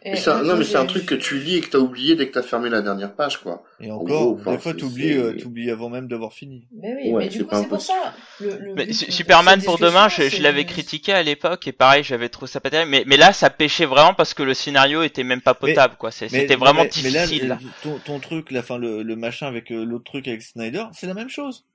[0.45, 2.41] Non, mais c'est un truc que tu lis et que t'as oublié dès que t'as
[2.41, 3.63] fermé la dernière page, quoi.
[3.81, 6.67] Et En encore, des fois, t'oublies, euh, t'oublies avant même d'avoir fini.
[6.71, 8.13] Mais oui, Ouais, mais du coup, c'est pour ça.
[8.39, 11.71] Le, le mais but Su- de Superman pour demain je, l'avais critiqué à l'époque et
[11.71, 14.53] pareil j'avais trouvé ça pas terrible mais, mais là ça pêchait vraiment parce que le
[14.53, 17.97] scénario était même pas Mais- potable quoi c'était vraiment mais, mais là, difficile le- ton,
[17.99, 21.13] ton truc, la fin, le, le machin avec euh, l'autre truc avec Snyder, c'est la
[21.13, 21.65] même chose.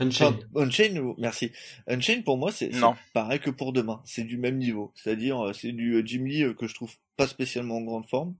[0.00, 0.34] Unchained.
[0.54, 1.52] Enfin, Unchained, merci.
[1.88, 2.70] Unchained pour moi, c'est
[3.12, 4.00] pareil que pour demain.
[4.04, 4.92] C'est du même niveau.
[4.94, 8.06] C'est-à-dire, euh, c'est du euh, Jim Lee euh, que je trouve pas spécialement en grande
[8.08, 8.34] forme.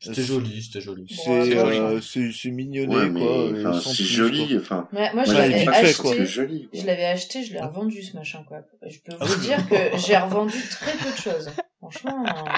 [0.00, 1.06] C'était joli, c'était joli.
[1.08, 3.70] C'est euh, c'est mignonné Ouais, mais quoi.
[3.70, 4.48] enfin, c'est joli.
[4.48, 4.56] quoi.
[4.60, 5.94] Enfin, Ouais, moi, je l'avais acheté.
[6.02, 6.12] quoi.
[6.14, 6.68] c'est joli.
[6.68, 6.80] quoi.
[6.80, 8.58] Je l'avais acheté, je l'ai revendu ce machin quoi.
[8.86, 9.74] Je peux Ah vous dire que
[10.06, 11.48] j'ai revendu très peu de choses.
[11.78, 12.24] Franchement.
[12.26, 12.50] euh,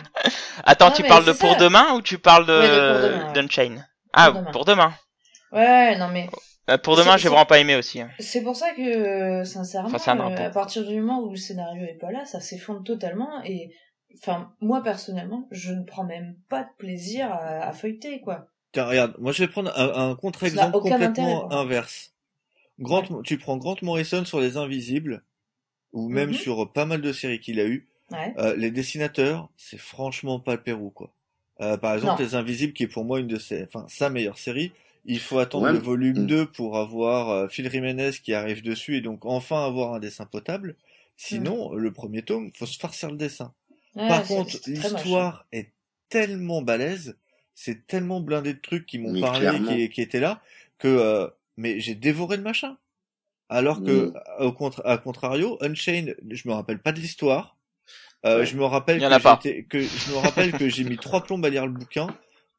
[0.65, 1.59] attends Non, tu parles de pour ça.
[1.59, 3.33] demain ou tu parles de demain, ouais.
[3.35, 3.85] d'Unchained?
[4.13, 4.51] Ah Pour demain.
[4.53, 4.95] pour demain
[5.53, 6.29] Ouais, ouais, non mais
[6.69, 8.11] Euh, pour demain j'ai vraiment pas aimé aussi hein.
[8.19, 11.31] c'est pour ça que euh, sincèrement, Enfin, c'est un euh, à partir du moment où
[11.31, 13.73] le scénario est pas là, ça s'effondre totalement et
[14.19, 18.49] enfin moi personnellement, je ne prends même pas de plaisir à, à feuilleter quoi.
[18.73, 22.13] Tiens, regarde, moi je vais prendre un, un Ça contre-exemple n'a aucun intérêt, complètement inverse.
[22.79, 25.23] Grant, tu prends Grant Morrison sur Les Invisibles,
[25.93, 26.35] ou même Mhm.
[26.35, 27.89] sur pas mal de séries qu'il a eu.
[28.11, 28.35] Ouais.
[28.39, 31.11] Euh, les dessinateurs, c'est franchement pas le Pérou, quoi.
[31.63, 32.29] Euh, par exemple, Non.
[32.29, 34.73] Les Invisibles, qui est pour moi une de ses, enfin, sa meilleure série.
[35.07, 36.27] Il faut attendre Ouais, le volume mm.
[36.27, 40.27] 2 pour avoir euh, Phil Jiménez qui arrive dessus et donc enfin avoir un dessin
[40.27, 40.77] potable.
[41.17, 43.53] Sinon, le premier tome, faut se farcir le dessin.
[43.95, 44.01] Mm.
[44.01, 45.71] Ouais, Par contre, l'histoire est
[46.09, 47.17] tellement balèze,
[47.55, 50.43] c'est tellement blindé de trucs qui m'ont parlé, qui, qui étaient là,
[50.79, 51.27] que euh,
[51.57, 52.77] mais j'ai dévoré le machin.
[53.49, 54.15] Alors que, Mm.
[54.41, 57.57] au contra à contrario, Unchained, je me rappelle pas de l'histoire.
[58.25, 58.47] Euh, Ouais.
[58.47, 58.99] Je me rappelle
[59.69, 62.09] que je me rappelle que j'ai mis trois plombes à lire le bouquin,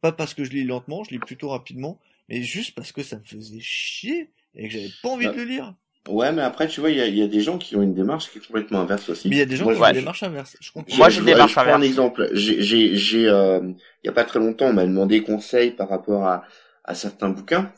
[0.02, 3.18] pas parce que je lis lentement, je lis plutôt rapidement, mais juste parce que ça
[3.18, 5.34] me faisait chier et que j'avais pas envie Ouais.
[5.34, 5.76] de le lire.
[6.10, 7.82] Ouais, mais après, tu vois, il y a, il y a des gens qui ont
[7.82, 9.28] une démarche qui est complètement inverse aussi.
[9.28, 9.92] Mais il y a des gens Moi, qui ont Ouais.
[9.94, 10.56] des démarches inverses.
[10.62, 10.96] Je comprends.
[10.96, 11.86] Moi, Je- j'ai une démarche je prends un inverse.
[11.86, 12.30] exemple.
[12.32, 13.60] J'ai, j'ai, j'ai, euh,
[14.04, 16.46] il y a pas très longtemps, on m'a demandé conseil par rapport à,
[16.86, 17.74] à certains bouquins.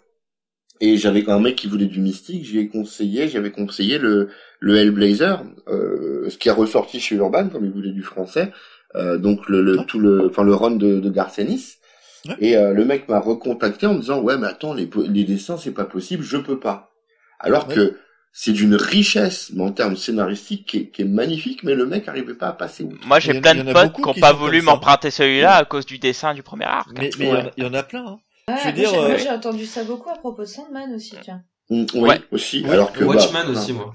[0.81, 4.29] Et j'avais un mec qui voulait du mystique, j'y ai conseillé, j'avais conseillé le,
[4.61, 8.51] le Hellblazer, euh, ce qui a ressorti chez Urban, comme il voulait du français,
[8.95, 9.85] euh, donc le, le, Ouais.
[9.87, 11.78] tout le, enfin le run de, de Garcenis.
[12.27, 12.35] Ouais.
[12.39, 15.57] Et euh, le mec m'a recontacté en me disant, ouais, mais attends, les, les dessins,
[15.57, 16.91] c'est pas possible, je peux pas.
[17.39, 17.75] Alors Ouais.
[17.75, 17.99] que
[18.33, 22.07] c'est d'une richesse, mais en termes scénaristiques, qui est, qui est magnifique, mais le mec
[22.07, 23.07] arrivait pas à passer outre.
[23.07, 26.33] Moi, j'ai plein de potes qui n'ont pas voulu m'emprunter celui-là à cause du dessin
[26.33, 26.89] du premier arc.
[26.97, 27.51] Mais mais il y en a- Ouais.
[27.57, 28.05] il y, en a plein.
[28.05, 28.19] Hein.
[28.49, 30.47] Ouais, je veux moi, dire, j'ai- moi, euh, j'ai entendu ça beaucoup à propos de
[30.47, 31.41] Sandman aussi, tiens.
[31.69, 32.21] Mm, oui, Ouais.
[32.31, 32.61] aussi.
[32.65, 32.71] Oui.
[32.71, 33.93] Alors que Watchman bah, aussi, enfin, moi.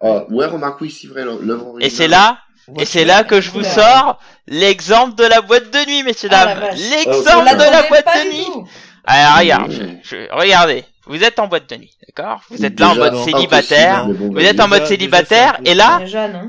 [0.00, 1.76] ah, ouais, remarque, oui, c'est vrai, l'œuvre.
[1.80, 2.38] Et c'est là,
[2.78, 6.46] et c'est là que je vous sors l'exemple de la boîte de nuit, messieurs Ah,
[6.46, 6.70] dames.
[6.74, 8.68] L'exemple on de la boîte de nuit.
[9.04, 9.86] Alors, regarde, je-
[10.16, 10.84] je- regardez.
[11.06, 12.42] Vous êtes en boîte de nuit, d'accord?
[12.50, 14.06] Vous êtes là en mode non, célibataire.
[14.06, 16.00] bon, Vous êtes en mode célibataire, et là,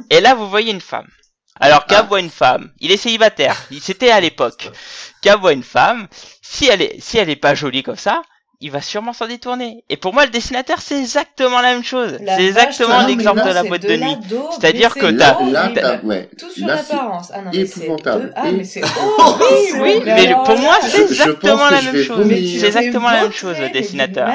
[0.10, 1.08] et là, vous voyez une femme.
[1.60, 2.08] Alors, Cab Ah.
[2.10, 2.72] voit une femme.
[2.80, 3.56] Il est célibataire.
[3.72, 4.70] Il c'était à l'époque.
[5.22, 6.08] Cab voit une femme.
[6.42, 8.22] Si elle est, si elle est pas jolie comme ça,
[8.62, 9.84] il va sûrement s'en détourner.
[9.90, 12.18] Et pour moi, le dessinateur, c'est exactement la même chose.
[12.22, 14.16] La C'est exactement l'exemple de la boîte de la nuit.
[14.52, 15.34] C'est-à-dire que t'as-
[16.04, 16.30] ouais.
[16.40, 17.32] Tout sur l'apparence.
[17.34, 18.82] Ah non, mais c'est de- Ah, mais c'est
[19.18, 19.82] horrible.
[19.82, 22.26] Oui, Mais pour moi, c'est exactement la même chose.
[22.60, 24.28] C'est exactement la même chose, le dessinateur.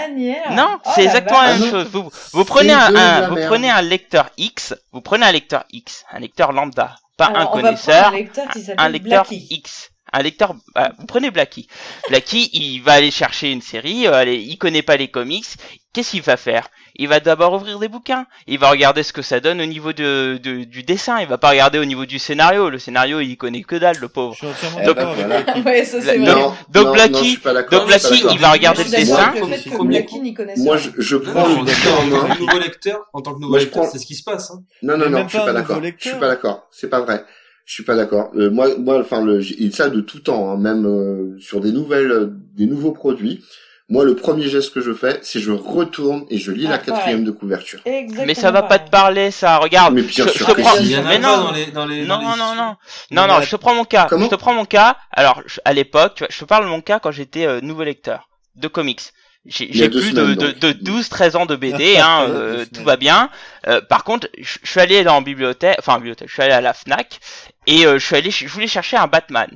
[0.50, 1.86] Non, Oh, c'est exactement la même chose.
[1.92, 6.04] Vous, vous prenez un, de vous prenez un lecteur X, vous prenez un lecteur X,
[6.12, 8.12] un lecteur lambda, pas un connaisseur,
[8.78, 9.26] un lecteur.
[9.50, 11.68] X, un lecteur, bah, vous prenez Blacky.
[12.08, 15.46] Blacky, il va aller chercher une série, euh, allez, il connaît pas les comics.
[15.92, 16.68] Qu'est-ce qu'il va faire?
[16.96, 18.26] Il va d'abord ouvrir des bouquins.
[18.46, 21.20] Il va regarder ce que ça donne au niveau de, de- du dessin.
[21.20, 22.68] Il va pas regarder au niveau du scénario.
[22.68, 24.34] Le scénario, il connaît que dalle, le Je pauvre.
[24.36, 24.46] suis
[25.14, 25.58] voilà.
[25.64, 26.18] Ouais, ça Donc- vrai.
[26.18, 27.80] Non, donc non, Blacky- non, je suis pas d'accord.
[27.80, 28.12] donc d'accord.
[28.32, 29.32] il va regarder le dessin.
[29.34, 31.62] le fait que Moi, je, je Non, prends, non, en
[32.28, 32.34] main.
[32.34, 34.50] que nouveau lecteur, en tant que nouveau lecteur, c'est ce qui se passe.
[34.50, 34.60] Hein.
[34.82, 35.80] Non, non, non, je suis pas d'accord.
[35.82, 36.66] Je suis pas d'accord.
[36.70, 37.24] C'est pas vrai.
[37.66, 38.30] Je suis pas d'accord.
[38.36, 41.72] Euh, moi, moi, enfin, le, et ça de tout temps, hein, même euh, sur des
[41.72, 43.44] nouvelles, euh, des nouveaux produits.
[43.88, 46.78] Moi, le premier geste que je fais, c'est je retourne et je lis Ah, la
[46.78, 47.24] quatrième pareil.
[47.24, 47.80] de couverture.
[47.84, 49.58] Exactement Mais ça va pas te parler, ça.
[49.58, 49.94] Regarde.
[49.94, 50.74] Mais bien je, sûr je que prends.
[50.76, 50.82] si.
[50.84, 51.36] Il y en a Mais non.
[51.44, 52.76] dans les, dans les, Non, dans les non, non, non,
[53.12, 54.06] non, la- je te prends mon cas.
[54.10, 54.96] Comment je te prends mon cas.
[55.12, 57.60] Alors, je- à l'époque, tu vois, je te parle de mon cas quand j'étais euh,
[57.60, 59.02] nouveau lecteur de comics.
[59.48, 62.96] J'ai plus semaines, de, de, de 12, 13 ans de BD, hein, euh, tout va
[62.96, 63.30] bien.
[63.66, 66.52] Euh, par contre, je je suis allé dans la bibliothèque, enfin, bibliothèque, je suis allé
[66.52, 67.20] à la Fnac,
[67.66, 69.48] et euh, je suis allé, je voulais chercher un Batman.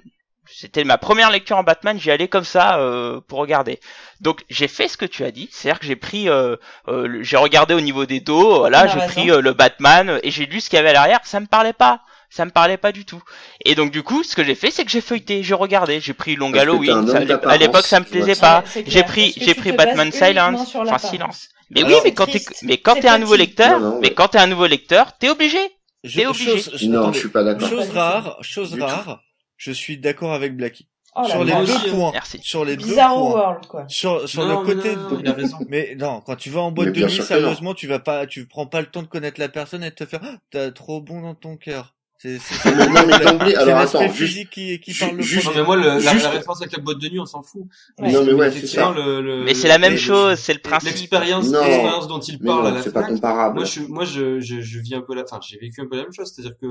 [0.53, 3.78] C'était ma première lecture en Batman, j'y allais comme ça euh, pour regarder.
[4.20, 6.57] Donc j'ai fait ce que tu as dit, c'est-à-dire que j'ai pris, euh,
[6.88, 9.12] euh, j'ai regardé au niveau des dos, voilà, On a j'ai raison.
[9.12, 11.47] pris euh, le Batman et j'ai lu ce qu'il y avait à l'arrière, ça me
[11.47, 12.01] parlait pas,
[12.31, 13.22] ça me parlait pas du tout.
[13.64, 16.14] Et donc du coup, ce que j'ai fait, c'est que j'ai feuilleté, j'ai regardé, j'ai
[16.14, 17.11] pris Long Halloween,
[17.45, 18.64] à l'époque ça me plaisait pas.
[18.87, 20.99] J'ai pris, j'ai pris Batman Silence, enfin.
[20.99, 21.49] Silence.
[21.72, 24.11] Mais Alors, oui, mais quand t'es, mais quand t'es un nouveau lecteur, Non, non, mais
[24.12, 25.59] quand t'es un nouveau lecteur, t'es obligé.
[26.03, 26.59] Je- T'es obligé.
[26.59, 27.68] chose- Non, attendez, je suis pas d'accord.
[27.68, 28.87] Chose rare, chose Du tout.
[28.87, 29.20] rare,
[29.57, 30.89] je suis d'accord avec Blacky.
[31.14, 32.39] Oh sur les deux points, Merci.
[32.43, 33.85] sur les deux Bizarre points, World, quoi.
[33.89, 35.59] sur, sur Non, le côté, non, non, il a raison.
[35.68, 38.47] mais non, quand tu vas en boîte Mais de nuit, sérieusement, tu vas pas, tu
[38.47, 41.01] prends pas le temps de connaître la personne et de te faire, Ah, t'as trop
[41.01, 41.95] bon dans ton cœur.
[42.23, 45.77] C'est, c'est alors l'aspect attends, juste, physique qui, qui parle le juste- Non, mais moi,
[45.77, 47.62] le, la, Juste- la référence avec la boîte de nuit, on s'en fout.
[47.99, 48.12] Ouais.
[48.12, 48.93] Non, mais ouais, c'est ça.
[48.95, 50.91] le, le- Mais c'est la même chose, c'est le principe.
[50.91, 53.55] L'expérience, dont il parle à non, la c'est pas comparable.
[53.57, 55.97] Moi, je, moi, je, je, je vis un peu la, enfin, j'ai vécu un peu
[55.97, 56.66] la même chose, c'est-à-dire que,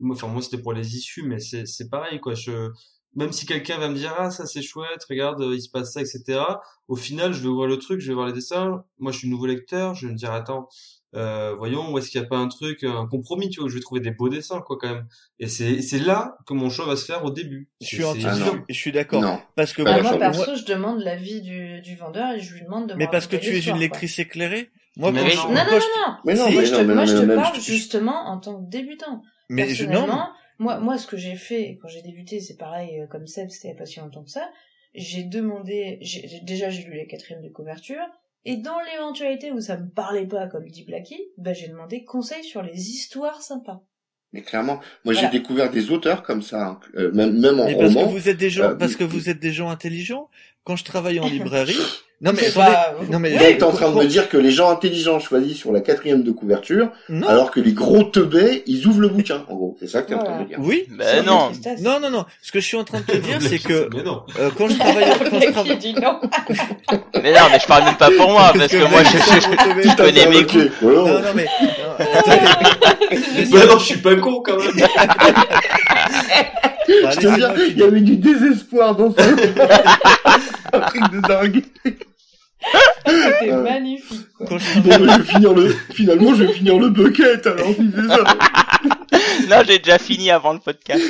[0.00, 2.34] moi, enfin, moi, c'était pour les issues, mais c'est, c'est pareil, quoi.
[2.34, 2.70] Je,
[3.14, 6.00] même si quelqu'un va me dire, ah, ça, c'est chouette, regarde, il se passe ça,
[6.00, 6.40] etc.
[6.88, 8.82] Au final, je vais voir le truc, je vais voir les dessins.
[8.98, 10.68] Moi, je suis nouveau lecteur, je vais me dire, attends,
[11.14, 13.68] euh, voyons, où est-ce qu'il n'y a pas un truc, un compromis, tu vois, où
[13.70, 15.06] je vais trouver des beaux dessins, quoi, quand même.
[15.38, 17.68] Et c'est, c'est là que mon choix va se faire au début.
[17.80, 18.62] Je suis Ah, non.
[18.68, 19.22] je suis d'accord.
[19.22, 19.40] Non.
[19.56, 22.88] Parce que Bah, moi, perso, je demande l'avis du, du vendeur et je lui demande
[22.88, 23.78] de me mais parce que tu es une quoi.
[23.78, 24.70] lectrice éclairée.
[24.96, 25.30] Moi, Mais quand non.
[25.30, 26.16] je- Non, Non, non, non, non.
[26.24, 28.26] Mais non, Si, mais je non, te, mais moi, non, je te parle je- justement
[28.28, 29.22] en tant que débutant.
[29.48, 30.28] mais je, non, Personnellement,
[30.58, 33.74] moi, moi, ce que j'ai fait quand j'ai débuté, c'est pareil euh, comme Seb, c'était
[33.76, 34.48] pas si longtemps que ça.
[34.94, 36.00] J'ai demandé,
[36.42, 38.02] déjà j'ai lu les quatrièmes de couverture,
[38.44, 42.44] et dans l'éventualité où ça me parlait pas, comme dit Blacky, bah, j'ai demandé conseil
[42.44, 43.82] sur les histoires sympas.
[44.32, 47.76] Mais clairement, moi j'ai découvert des auteurs comme ça, hein, euh, même, même en Mais
[47.76, 48.10] parce que roman.
[48.10, 50.28] vous êtes des gens, euh, parce que vous êtes des gens intelligents.
[50.68, 51.78] Quand je travaille en librairie,
[52.20, 54.36] non mais attendez, pas- non mais Oui, Donc t'es en train de me dire que
[54.36, 58.64] les gens intelligents choisissent sur la quatrième de couverture, non, alors que les gros teubés,
[58.66, 59.44] ils ouvrent le bouquin.
[59.48, 60.58] En gros, c'est ça que t'es en train de me dire.
[60.60, 61.52] oui, Ben non.
[61.80, 62.24] non non non.
[62.42, 64.24] Ce que je suis en train de te dire, c'est que non.
[64.38, 66.20] euh, quand je travaille, quand je Blacky travaille, dit non.
[67.22, 69.88] Mais non, mais je parle même pas pour moi, parce que moi, je, je, je,
[69.88, 70.70] je connais mes goûts.
[70.82, 70.98] voilà.
[70.98, 74.72] Non non mais non, attendez, Mais non, je suis pas con, quand même.
[77.02, 79.22] Bah, Je te dis, il y avait du désespoir dans ça.
[80.72, 81.62] Un truc de dingue.
[83.06, 83.62] C'était Euh.
[83.62, 84.46] magnifique, quoi.
[84.48, 87.68] Quand je Bon, mais je vais finir le, finalement, je vais finir le bucket, alors,
[87.68, 88.24] si c'est ça.
[89.48, 91.02] Non, j'ai déjà fini avant le podcast.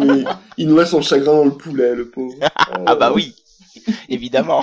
[0.00, 0.24] Mais
[0.58, 2.34] il noie son chagrin dans le poulet, le pauvre.
[2.86, 3.34] Ah bah oui,
[4.08, 4.62] évidemment.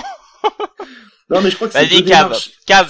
[1.30, 2.36] Non, mais je crois que c'est Vas-y, Cave.
[2.66, 2.88] Cave,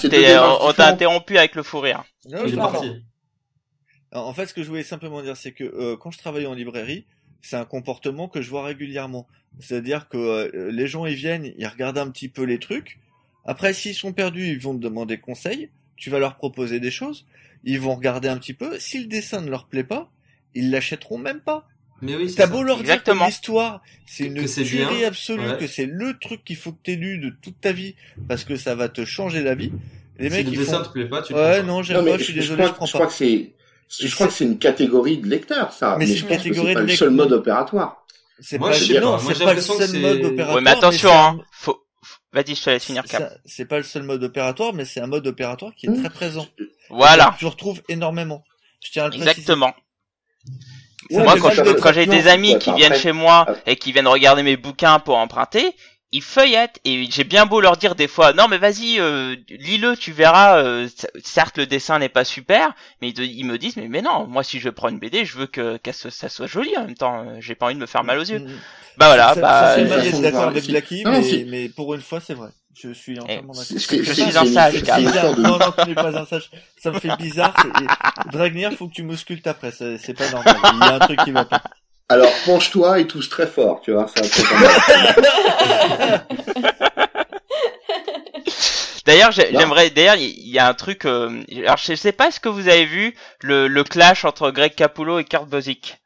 [0.61, 2.03] on t'a interrompu avec le fou rire.
[2.29, 2.91] Non, je parti.
[4.19, 6.53] En fait, ce que je voulais simplement dire, c'est que euh, quand je travaille en
[6.53, 7.05] librairie,
[7.41, 9.27] c'est un comportement que je vois régulièrement.
[9.59, 12.99] C'est-à-dire que euh, les gens ils viennent, ils regardent un petit peu les trucs.
[13.45, 15.69] Après, s'ils sont perdus, ils vont te demander conseil.
[15.97, 17.25] Tu vas leur proposer des choses.
[17.63, 18.79] Ils vont regarder un petit peu.
[18.79, 20.11] Si le dessin ne leur plaît pas,
[20.55, 21.67] ils l'achèteront même pas.
[22.01, 22.51] Mais oui, c'est T'as ça.
[22.51, 23.15] beau leur Exactement.
[23.17, 25.57] dire que l'histoire, c'est une tuerie absolue, ouais.
[25.57, 27.95] que c'est le truc qu'il faut que t'aies lu de toute ta vie,
[28.27, 29.71] parce que ça va te changer la vie.
[30.19, 30.89] Les Si mecs, le ils dessin font...
[30.89, 31.63] te plaît pas, tu Ouais, pas.
[31.63, 33.11] non, j'aime pas, je suis je, désolé, crois, je prends je crois pas.
[33.11, 33.53] que c'est,
[33.89, 35.95] je crois que c'est une catégorie de lecteurs, ça.
[35.97, 38.05] Mais je pense que c'est pas de le seul mode opératoire.
[38.39, 40.55] C'est pas, je non, c'est pas le seul mode opératoire.
[40.55, 41.39] Ouais, mais attention, hein.
[41.51, 41.85] Faut,
[42.33, 43.31] vas-y, je te laisse finir, Cap.
[43.45, 46.01] C'est pas le seul mode opératoire, mais c'est un mode opératoire qui est Mmh.
[46.01, 46.45] très présent.
[46.89, 47.35] Voilà.
[47.39, 48.43] Tu retrouves énormément.
[48.83, 49.29] Je tiens à le préciser.
[49.31, 49.73] Exactement.
[51.11, 53.91] Ça moi, quand, je- j'ai des amis ouais, qui viennent chez moi après- et qui
[53.91, 55.71] viennent regarder mes bouquins pour emprunter,
[56.11, 59.97] ils feuillettent et j'ai bien beau leur dire des fois non mais vas-y euh, lis-le
[59.97, 60.87] tu verras euh,
[61.23, 64.25] certes le dessin n'est pas super mais ils, te- ils me disent mais mais non
[64.27, 67.25] moi si je prends une BD je veux que ça soit joli en même temps
[67.27, 68.53] euh, j'ai pas envie de me faire mal aux yeux Mmh.
[68.97, 72.33] bah voilà ça, bah euh, d'accord avec Blacky, Non, mais, mais pour une fois, c'est
[72.33, 72.49] vrai.
[72.77, 73.65] Je suis entièrement d'accord.
[74.03, 74.73] Je suis un sage,
[75.35, 76.49] de- Non, non, tu n'es pas un sage.
[76.77, 77.53] Ça me fait bizarre.
[78.31, 79.71] Dragnir, faut que tu m'auscultes après.
[79.71, 80.55] C'est c'est pas normal.
[80.73, 81.61] Il y a un truc qui va pas.
[82.07, 84.07] Alors penche-toi et touche très fort, tu vois.
[84.07, 84.21] Ça
[89.05, 89.89] D'ailleurs, j'aimerais.
[89.91, 91.05] D'ailleurs, il y a un truc.
[91.05, 94.73] euh, alors, je sais pas, est-ce que vous avez vu le, le clash entre Greg
[94.75, 95.97] Capullo et Kurt Busiek?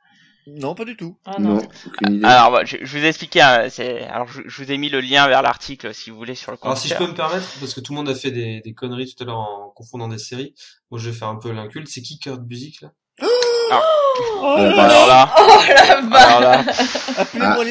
[0.47, 1.15] Non, pas du tout.
[1.25, 1.61] Ah non, non.
[1.85, 2.25] aucune idée.
[2.25, 3.41] Alors, je, je vous ai expliqué.
[3.41, 6.35] hein, c'est- alors, je, je vous ai mis le lien vers l'article si vous voulez
[6.35, 6.67] sur le compte.
[6.71, 8.73] Alors si je peux me permettre, parce que tout le monde a fait des, des
[8.73, 10.55] conneries tout à l'heure en confondant des séries,
[10.89, 11.87] moi je vais faire un peu l'inculte.
[11.87, 12.91] C'est qui Kurt Busiek là?
[13.71, 16.65] Oh, Alors là, Oh la vache alors là,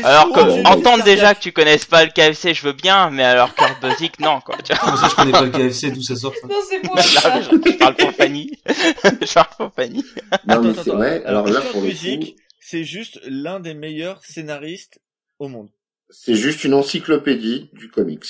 [0.05, 3.55] alors que entendre déjà que tu connaisses pas le KFC, je veux bien, mais alors
[3.55, 4.57] Kurt Busiek, non quoi.
[4.64, 6.32] Tu vois Comme ça je connais pas le KFC, d'où ça sort.
[6.49, 8.51] Non, c'est ça Là, je, je parle pour Fanny.
[8.66, 10.05] je parle pour Fanny.
[10.46, 10.96] non, mais Attends, c'est attends.
[10.96, 11.22] vrai.
[11.24, 15.01] Alors là, Kurt pour le Busiek, coup, c'est juste l'un des meilleurs scénaristes
[15.38, 15.68] au monde.
[16.11, 18.24] c'est juste une encyclopédie du comics.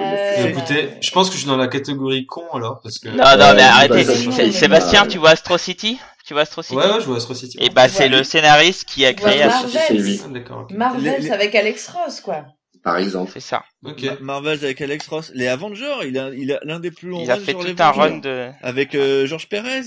[0.00, 3.08] Euh, Écoutez, je pense que je suis dans la catégorie con alors, parce que...
[3.08, 4.04] Non, non, mais arrêtez.
[4.52, 7.58] Sébastien, tu vois Astro City Tu vois Astro City Ouais, ouais, je vois Astro City.
[7.60, 10.20] Et bah, c'est le scénariste qui a créé Astro lui.
[10.24, 10.76] Ah, d'accord, ok.
[10.76, 12.44] Marvel, Les- les- avec Alex Ross, quoi.
[12.84, 13.32] Par exemple.
[13.34, 13.64] C'est ça.
[13.84, 14.02] Ok.
[14.04, 15.32] Ma- Marvel avec Alex Ross.
[15.34, 17.74] Les Avengers, il a, il a l'un des plus longs Il a fait sur tout
[17.82, 18.50] un run de.
[18.62, 19.82] Avec euh, Georges Pérez.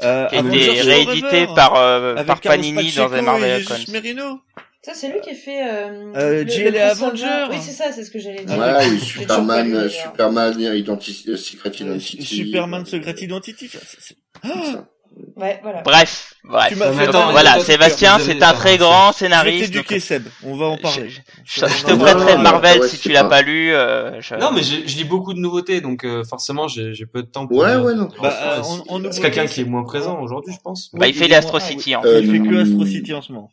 [0.00, 4.40] Euh, qui a été réédité par, euh, par Panini dans les Marvel Merino.
[4.82, 5.60] Ça, c'est lui qui a fait.
[5.68, 6.80] Euh, Euh, le-.
[6.80, 7.46] Avenger.
[7.50, 8.56] Oui, c'est ça, c'est ce que j'allais dire.
[8.60, 9.88] Ah, Ouais, Superman.
[9.88, 12.22] Superman, Identity, euh, Secret Euh, Identity.
[12.22, 13.68] Superman Secret Identity.
[13.68, 14.88] ça, c'est- Ah, ça.
[15.36, 15.82] Ouais, voilà.
[15.82, 16.78] Bref, bref.
[16.78, 19.64] Donc, attends, voilà, Sébastien, c'est un très grand je vais scénariste.
[19.72, 20.24] t'éduquer Seb.
[20.44, 21.08] On va en parler.
[21.10, 22.36] Je, je On te prêterai parlera.
[22.38, 23.72] Marvel ouais, si tu l'as pas lu.
[23.72, 27.06] euh, je- Non, mais je, je lis beaucoup de nouveautés, donc euh, forcément j'ai j'ai
[27.06, 27.58] peu de temps pour...
[27.58, 28.08] Ouais, ouais, non.
[28.22, 30.90] Bah, euh, c'est- en- en c'est quelqu'un qui est moins présent aujourd'hui, je pense.
[30.92, 32.08] Bah, il fait est les Astro moins- ah, City, en oui.
[32.10, 32.20] fait.
[32.22, 33.50] Il fait que Euh, Astro City en ce moment.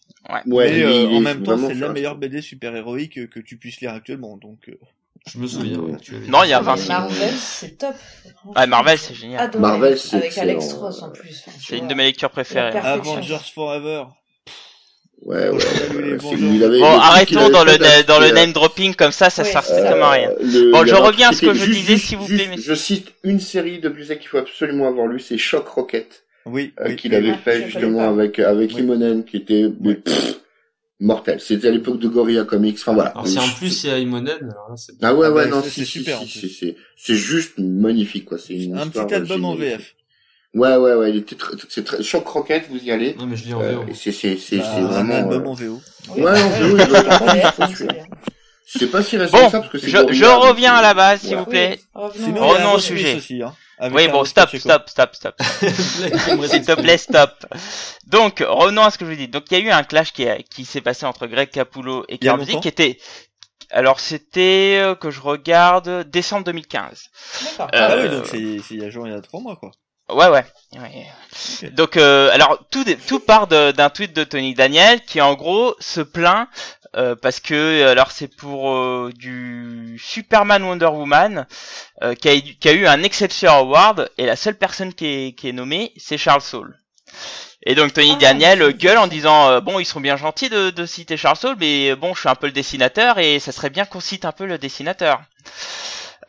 [0.48, 3.94] Ouais, Mais euh, en même temps, c'est la meilleure BD super-héroïque que tu puisses lire
[3.94, 4.38] actuellement.
[4.38, 4.74] Donc, euh,
[5.32, 5.78] Je me souviens.
[5.80, 5.98] Ouais.
[6.02, 6.62] tu avais Non, il y a ça.
[6.64, 6.88] Vinci.
[6.90, 7.96] Marvel, c'est top.
[8.56, 9.42] Ouais, Marvel, c'est génial.
[9.42, 9.60] Adoré.
[9.62, 10.74] Marvel, c'est Avec Alex.
[10.74, 11.44] Ross en plus.
[11.48, 12.78] Enfin, C'est une de mes lectures préférées.
[12.78, 14.04] Avengers Forever.
[15.26, 15.58] Ouais, ouais,
[16.20, 19.64] Bon, le arrêtons dans le, dans le c'était, name dropping comme ça, ça Oui, sert
[19.64, 20.30] strictement à rien.
[20.30, 22.76] euh, le- Bon, je reviens à ce que je disais, s'il vous plaît, messieurs.
[22.76, 26.74] Je cite une série de Busiek qu'il faut absolument avoir lu, c'est Shock Rocket, Oui,
[26.80, 26.96] euh, oui.
[26.98, 28.82] qu'il avait Ah, fait justement avec avec Oui.
[28.82, 29.96] Imonen, qui était mais, Oui.
[29.96, 30.36] pff,
[31.00, 31.40] mortel.
[31.42, 32.78] C'était à l'époque de Gorilla Comics.
[32.80, 33.10] Enfin voilà.
[33.12, 34.94] Alors si en plus il y a Imonen, alors là c'est...
[35.02, 36.50] Ah ouais, Ah ouais, bah, non, c'est- c'est super, si, en si, plus.
[36.50, 38.38] c'est c'est juste magnifique quoi.
[38.38, 39.56] C'est une Un histoire petit album en.
[39.56, 39.96] VF.
[40.54, 41.10] Ouais, ouais, ouais.
[41.10, 43.14] Il était très, c'est très Shock Rocket, vous y allez.
[43.20, 43.86] Non mais je lis en Euh, VO.
[43.94, 45.16] c'est c'est c'est Bah, c'est un vraiment.
[45.16, 45.82] album euh, en VO.
[46.18, 47.88] Ouais, c'est- ouais, je- c'est.
[48.68, 50.94] C'est pas si récent Bon, que ça parce que c'est je, reviens c'est- à la
[50.96, 51.36] base, s'il Ouais.
[51.38, 51.80] vous plaît.
[51.94, 52.74] Revenons.
[52.74, 53.20] Au sujet.
[53.82, 54.70] Oui, bon, stop, Pacheco.
[54.70, 55.36] stop, stop, stop.
[55.60, 57.46] S'il te plaît, stop.
[58.08, 59.28] Donc, revenons à ce que je vous dis.
[59.28, 62.60] Donc, il y a eu un clash qui, s'est passé entre Greg Capullo et Kirby,
[62.62, 62.98] qui était,
[63.72, 67.04] alors c'était, euh, que je regarde, décembre 2015.
[67.44, 67.70] D'accord.
[67.74, 69.56] Euh, Ah oui, donc c'est c'est il y a genre il y a trois mois
[69.56, 69.72] quoi.
[70.10, 70.46] Ouais, ouais.
[71.72, 76.02] Donc, euh, alors tout, tout part d'un tweet de Tony Daniel qui, en gros, se
[76.02, 76.48] plaint
[76.96, 81.46] euh, parce que, alors, c'est pour euh, du Superman Wonder Woman
[82.04, 85.06] euh, qui, a, eu- qui a eu un Exception Award et la seule personne qui
[85.08, 86.78] est, qui est nommée, c'est Charles Saul.
[87.68, 90.50] Et donc Tony Ah, Daniel euh, gueule en disant euh, bon ils sont bien gentils
[90.50, 93.40] de, de citer Charles Saul mais euh, bon je suis un peu le dessinateur et
[93.40, 95.22] ça serait bien qu'on cite un peu le dessinateur.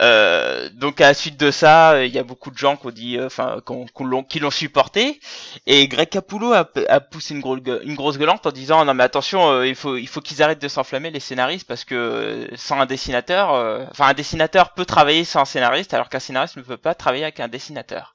[0.02, 2.90] Euh, donc à la suite de ça, il y a beaucoup de gens qui ont
[2.90, 5.20] dit, euh, enfin, qu'on- qu'on l'ont- qui l'ont supporté.
[5.66, 8.92] Et Greg Capullo a, a poussé une grosse, gue- une grosse gueulante en disant non
[8.94, 12.48] mais attention, euh, il faut, il faut qu'ils arrêtent de s'enflammer les scénaristes parce que
[12.56, 16.56] sans un dessinateur, euh, enfin un dessinateur peut travailler sans un scénariste alors qu'un scénariste
[16.56, 18.14] ne peut pas travailler avec un dessinateur.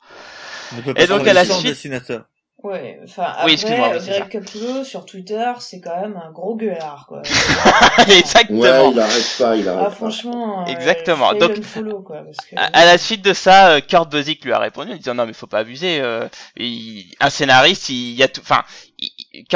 [0.73, 2.23] On ne peut Et donc, à la suite- dessinateur.
[2.63, 6.55] Ouais, enfin, Oui, après, oui, euh, Greg Capullo sur Twitter, c'est quand même un gros
[6.55, 7.23] gueulard, quoi.
[8.07, 8.59] Exactement.
[8.59, 9.95] Ouais, il arrête pas, il arrête Ah, pas.
[9.95, 10.61] franchement.
[10.61, 11.33] euh, Exactement.
[11.33, 11.59] Donc-
[12.03, 12.55] quoi, parce que...
[12.55, 15.33] À, la suite de ça, euh, Kurt Busiek lui a répondu en disant non mais
[15.33, 15.99] faut pas abuser.
[16.01, 18.41] euh, il- un scénariste, il, y a tout.
[18.41, 18.63] Enfin,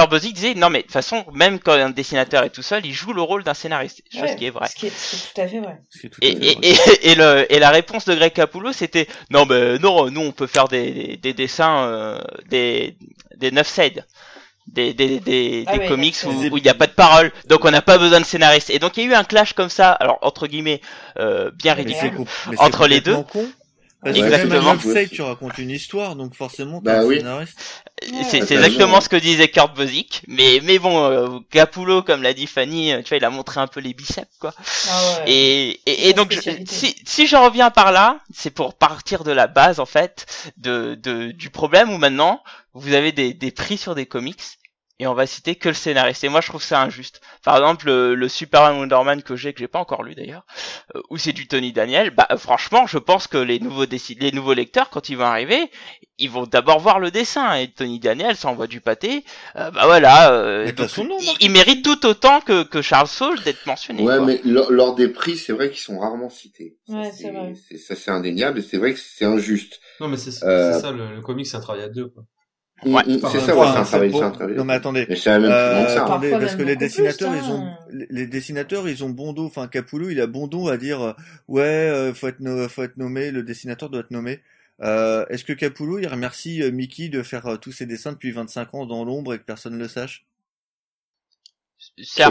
[0.09, 2.93] Busiek disait non mais de toute façon même quand un dessinateur est tout seul, il
[2.93, 4.69] joue le rôle d'un scénariste, chose Ouais, qui est vraie.
[4.69, 5.77] Ce qui est, ce qui est tout à fait vrai.
[5.89, 6.63] Ce qui est tout à Et, fait et, vrai.
[6.63, 10.31] et, et le, et la réponse de Greg Capullo c'était non mais non nous on
[10.31, 12.19] peut faire des, des, des dessins euh,
[12.49, 12.97] des
[13.37, 13.79] des neuf
[14.67, 17.31] des des des, Ah des oui, comics où où il n'y a pas de parole
[17.47, 19.53] donc on n'a pas besoin de scénariste et donc il y a eu un clash
[19.53, 20.81] comme ça alors entre guillemets
[21.19, 22.11] euh, bien ridicule
[22.57, 23.25] Entre les con.
[24.05, 24.61] Parce que Exactement.
[24.61, 27.17] même un website, tu racontes une histoire, donc forcément, t'es Bah un oui.
[27.17, 27.59] scénariste.
[28.03, 32.03] C'est Ouais, c'est ouais, exactement ce que disait Kurt Busiek, mais mais bon, euh, Capullo,
[32.03, 34.53] comme l'a dit Fanny, euh, tu vois, il a montré un peu les biceps, quoi.
[34.87, 35.31] Ah ouais.
[35.31, 39.47] Et, et, donc, je- si, si je reviens par là, c'est pour partir de la
[39.47, 40.25] base, en fait,
[40.57, 42.43] de, de du problème où maintenant
[42.73, 44.43] vous avez des, des prix sur des comics
[44.99, 46.23] et on va citer que le scénariste.
[46.23, 47.21] Et moi, je trouve ça injuste.
[47.43, 50.45] Par exemple, le, le Superman Wonder Man que j'ai, que j'ai pas encore lu d'ailleurs,
[50.95, 54.53] euh, où c'est du Tony Daniel, bah franchement, je pense que les nouveaux les nouveaux
[54.53, 55.69] lecteurs, quand ils vont arriver,
[56.17, 57.55] ils vont d'abord voir le dessin.
[57.55, 59.25] Et Tony Daniel, ça envoie du pâté.
[59.57, 63.41] Euh, bah voilà, euh, donc, son nom, il, mérite tout autant que, que Charles Saul
[63.43, 64.01] d'être mentionné.
[64.01, 64.25] Ouais, quoi.
[64.25, 66.77] mais lors, des prix, c'est vrai qu'ils sont rarement cités.
[66.87, 67.53] Ouais, c'est vrai.
[67.77, 69.81] Ça, c'est indéniable et c'est vrai que c'est injuste.
[69.99, 72.23] Non, mais c'est c'est Euh, ça, le, le comic, c'est un travail à deux, quoi.
[72.83, 73.03] Ouais.
[73.05, 74.17] Mm, mm, c'est ça, ouais, c'est un c'est travail, bon.
[74.19, 74.55] c'est un travail.
[74.55, 75.05] Non mais attendez.
[75.09, 76.03] Mais c'est la même Euh, ça.
[76.03, 79.33] attendez, Parfois parce que les plus, dessinateurs, ils ont, les- les dessinateurs, ils ont bon
[79.33, 79.45] dos.
[79.45, 81.13] Enfin, Capullo, il a bon dos à dire, euh,
[81.47, 84.41] ouais, euh, faut être, no- faut être nommé, le dessinateur doit être nommé.
[84.83, 88.31] Euh, est-ce que Capullo, il remercie euh, Mickey de faire euh, tous ses dessins depuis
[88.31, 90.25] 25 ans dans l'ombre et que personne ne le sache?
[92.01, 92.23] C'est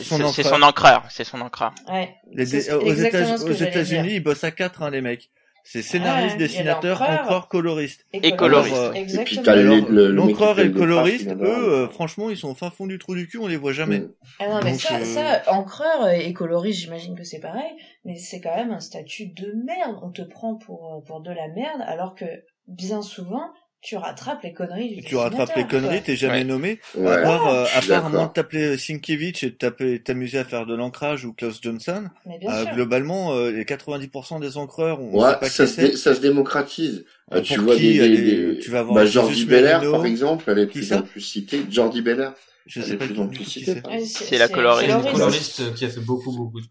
[0.00, 1.74] son son encreur, c'est son encreur.
[1.88, 2.14] Ouais.
[2.32, 5.30] Les C'est dé- euh, aux États-Unis, ils bossent à quatre, hein, les mecs.
[5.64, 8.06] C'est scénariste, Ouais, il y a dessinateur, encreur, coloriste.
[8.12, 8.74] Et coloriste.
[8.74, 11.88] Alors, euh, Et puis le- le- le L'encreur fait et le le coloriste, eux, euh,
[11.88, 14.00] franchement, ils sont au fin fond du trou du cul, on les voit jamais.
[14.00, 14.12] Mm.
[14.40, 17.70] Ah non, mais Donc, ça, euh, ça, encreur et coloriste, j'imagine que c'est pareil,
[18.04, 19.98] mais c'est quand même un statut de merde.
[20.02, 22.24] On te prend pour, pour de la merde, alors que
[22.66, 23.50] bien souvent,
[23.82, 26.44] tu rattrapes les conneries du Tu rattrapes les conneries, t'es jamais Ouais.
[26.44, 26.78] nommé.
[26.96, 27.10] Ouais.
[27.10, 30.44] à part, euh, à part à moins de t'appeler Sienkiewicz et de taper- t'amuser à
[30.44, 32.04] faire de l'ancrage ou Klaus Johnson,
[32.48, 37.04] euh, globalement, euh, les 90% des encreurs, on Ouais, pas ça se, ça se démocratise.
[37.32, 38.08] Euh, tu vois qui, des,
[38.54, 39.92] des, tu vas avoir bah, Jordi Belair, Merino.
[39.96, 41.62] par exemple, elle est de plus en plus citée.
[41.70, 42.34] Jordi Belair,
[42.66, 43.82] Je elle sais pas plus en plus citée.
[44.06, 44.38] c'est.
[44.38, 44.92] La coloriste.
[45.12, 46.66] Coloriste qui a fait beaucoup, beaucoup de...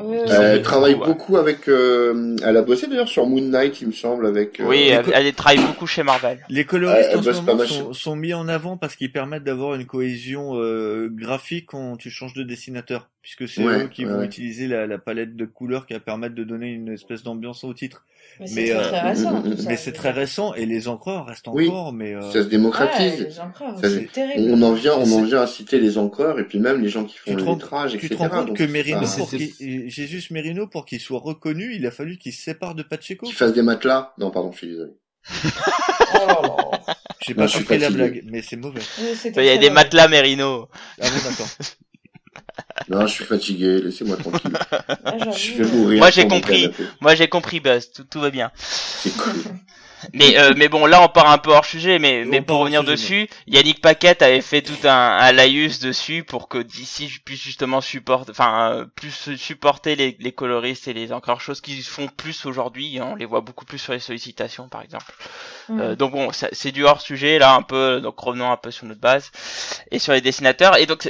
[0.00, 1.06] Euh, elle beaucoup, travaille ouais.
[1.06, 4.64] beaucoup avec, euh, elle a bossé d'ailleurs sur Moon Knight, il me semble, avec, euh,
[4.66, 6.40] Oui, elle, travaille beaucoup chez Marvel.
[6.48, 9.86] Les coloristes en ce moment sont, sont mis en avant parce qu'ils permettent d'avoir une
[9.86, 14.18] cohésion euh, graphique quand tu changes de dessinateur, puisque c'est Ouais, eux qui ouais, vont
[14.18, 14.26] ouais.
[14.26, 17.72] utiliser la, la palette de couleurs qui va permettre de donner une espèce d'ambiance au
[17.72, 18.04] titre.
[18.40, 19.68] Mais c'est mais, très, euh, très récent, mm, mm, tout ça.
[19.68, 21.68] Mais c'est très récent et les encreurs restent Oui.
[21.68, 23.20] encore, mais euh, ça se Ouais, démocratise.
[23.20, 23.44] les Ça,
[23.82, 24.50] c'est terrible.
[24.52, 26.88] On en vient, on en C'est- vient à citer les encreurs et puis même les
[26.88, 28.14] gens qui font Tu le lettrage, tu etc.
[28.14, 32.16] te rends compte que c'est Qu'il, Jésus Merino, pour qu'il soit reconnu, il a fallu
[32.18, 33.26] qu'il se sépare de Pacheco.
[33.26, 34.12] Qui fasse des matelas.
[34.18, 34.92] Non, pardon, je suis désolé.
[36.16, 36.70] Oh.
[37.26, 38.10] J'ai pas je suis compris la fatigué.
[38.10, 38.82] blague, mais c'est mauvais.
[39.24, 40.68] Il y a des matelas Merino.
[41.00, 41.48] Ah bon, d'accord.
[42.88, 44.52] Non, je suis fatigué, laissez-moi tranquille.
[44.70, 45.98] Ah, Je vais mourir.
[45.98, 46.70] Moi, j'ai compris.
[47.00, 48.50] Moi j'ai compris Buzz, tout, tout va bien.
[48.56, 49.34] C'est cool.
[50.12, 52.58] Mais euh, mais bon là on part un peu hors sujet mais On mais pour
[52.58, 57.08] revenir sujet, dessus, Yannick Paquette avait fait tout un, un laïus dessus pour que d'ici
[57.08, 61.60] je puisse justement supporter enfin euh, plus supporter les, les coloristes et les encore choses
[61.60, 63.08] qu'ils font plus aujourd'hui, hein.
[63.12, 65.12] on les voit beaucoup plus sur les sollicitations par exemple.
[65.68, 65.80] Mm.
[65.80, 68.70] Euh, donc bon, ça- c'est du hors sujet là un peu, donc revenons un peu
[68.70, 69.30] sur notre base
[69.90, 70.76] et sur les dessinateurs.
[70.78, 71.08] Et donc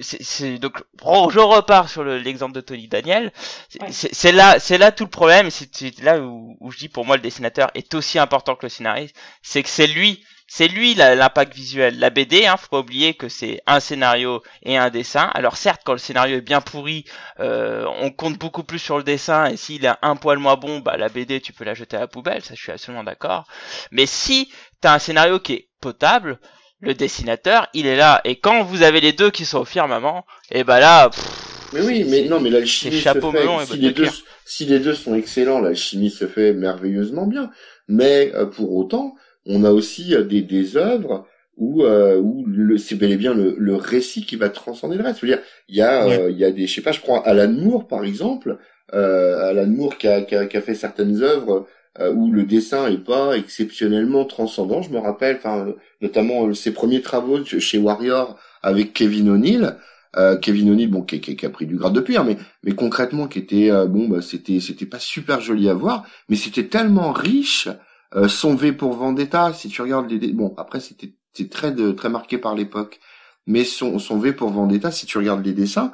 [0.00, 0.82] c'est- donc
[1.30, 3.32] je repars sur le- l'exemple de Tony Daniel.
[3.68, 4.32] C'est- Ouais.
[4.32, 5.50] Là, c'est là tout le problème.
[5.50, 8.70] C'est là où, où je dis pour moi le dessinateur est aussi important que le
[8.70, 9.14] scénariste.
[9.42, 11.98] C'est que c'est lui, c'est lui l'impact visuel.
[11.98, 15.30] La BD, hein, faut pas oublier que c'est un scénario et un dessin.
[15.34, 17.04] Alors certes, quand le scénario est bien pourri,
[17.40, 19.46] euh, on compte beaucoup plus sur le dessin.
[19.46, 22.00] Et s'il est un poil moins bon, bah la BD tu peux la jeter à
[22.00, 22.42] la poubelle.
[22.44, 23.44] Ça, je suis absolument d'accord.
[23.90, 26.38] Mais si t'as un scénario qui est potable,
[26.84, 28.20] le dessinateur, il est là.
[28.24, 31.24] Et quand vous avez les deux qui sont au firmament, et ben là, pff,
[31.72, 33.20] Mais oui, mais non, mais l'alchimie se fait.
[33.60, 34.04] et Si les, de deux,
[34.44, 37.50] si les deux sont excellents, l'alchimie se fait merveilleusement bien.
[37.88, 39.14] Mais euh, pour autant,
[39.46, 41.26] on a aussi euh, des, des œuvres
[41.56, 45.04] où, euh, où le, c'est bel et bien le, le récit qui va transcender le
[45.04, 45.20] reste.
[45.20, 47.00] Je veux dire, il y a, euh, il y a des, je sais pas, je
[47.00, 48.58] prends Alan Moore par exemple,
[48.92, 51.66] euh, Alan Moore qui a, qui a, qui a fait certaines œuvres
[52.00, 54.82] où le dessin est pas exceptionnellement transcendant.
[54.82, 55.66] Je me rappelle, enfin,
[56.00, 59.76] notamment euh, ses premiers travaux chez Warrior avec Kevin O'Neill.
[60.16, 62.72] Euh, Kevin O'Neill, bon, qui, qui- qui a pris du grade de cuir, mais mais
[62.72, 66.68] concrètement, qui était euh, bon, bah, c'était c'était pas super joli à voir, mais c'était
[66.68, 67.68] tellement riche.
[68.14, 71.14] Euh, son V pour Vendetta, si tu regardes les, bon, après c'était
[71.50, 73.00] très très marqué par l'époque,
[73.46, 75.90] mais son son V pour Vendetta, si tu regardes les dessins,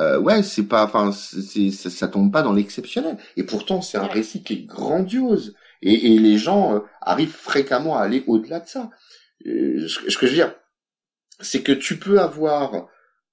[0.00, 3.16] euh, ouais, c'est pas, enfin, c'est ça, ça tombe pas dans l'exceptionnel.
[3.36, 7.96] Et pourtant, c'est un récit qui est grandiose, et, et les gens euh, arrivent fréquemment
[7.96, 8.90] à aller au-delà de ça.
[9.46, 10.54] Euh, ce, que- ce que je veux dire,
[11.40, 12.88] c'est que tu peux avoir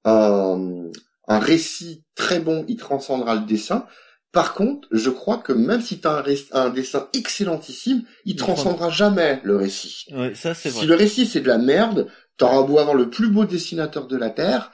[0.06, 0.90] un,
[1.28, 3.86] un récit très bon, il transcendra le dessin.
[4.32, 8.36] Par contre, je crois que même si tu as un, un dessin excellentissime, il Il
[8.38, 10.06] transcendra jamais le récit.
[10.12, 10.86] Ouais, ça c'est Si vrai.
[10.86, 12.08] le récit c'est de la merde,
[12.38, 14.72] t'auras beau avoir le plus beau dessinateur de la terre,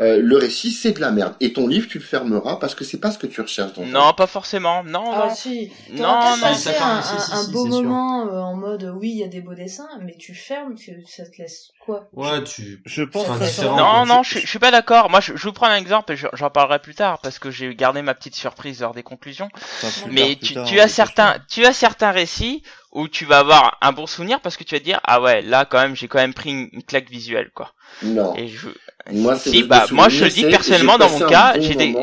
[0.00, 2.84] euh, le récit c'est de la merde et ton livre tu le fermeras parce que
[2.84, 4.82] c'est pas ce que tu recherches dans Non, pas forcément.
[4.84, 5.34] Non, Ah non.
[5.34, 8.56] si, Non, non, ça, un, si, si, un- un si, beau c'est moment euh, en
[8.56, 11.70] mode oui, il y a des beaux dessins, mais tu fermes, tu, ça te laisse
[11.78, 12.08] quoi?
[12.14, 12.80] Ouais, tu.
[12.86, 15.10] Je pense que Non, non, je, je suis pas d'accord.
[15.10, 17.50] Moi, je, je vous prends un exemple et je- j'en parlerai plus tard parce que
[17.50, 19.48] j'ai gardé ma petite surprise lors des conclusions.
[19.54, 22.62] Enfin, Mais tard, tu, tard, tu as certains, tu as certains récits
[22.92, 25.42] où tu vas avoir un bon souvenir parce que tu vas te dire ah ouais
[25.42, 27.72] là quand même j'ai quand même pris une, une claque visuelle quoi.
[28.02, 28.34] Non.
[28.36, 28.68] Et je,
[29.12, 31.94] Moi, si bah moi je le dis personnellement dans mon cas bon j'ai des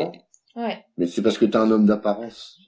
[0.56, 2.58] Ouais, Mais c'est parce que t'es un homme d'apparence.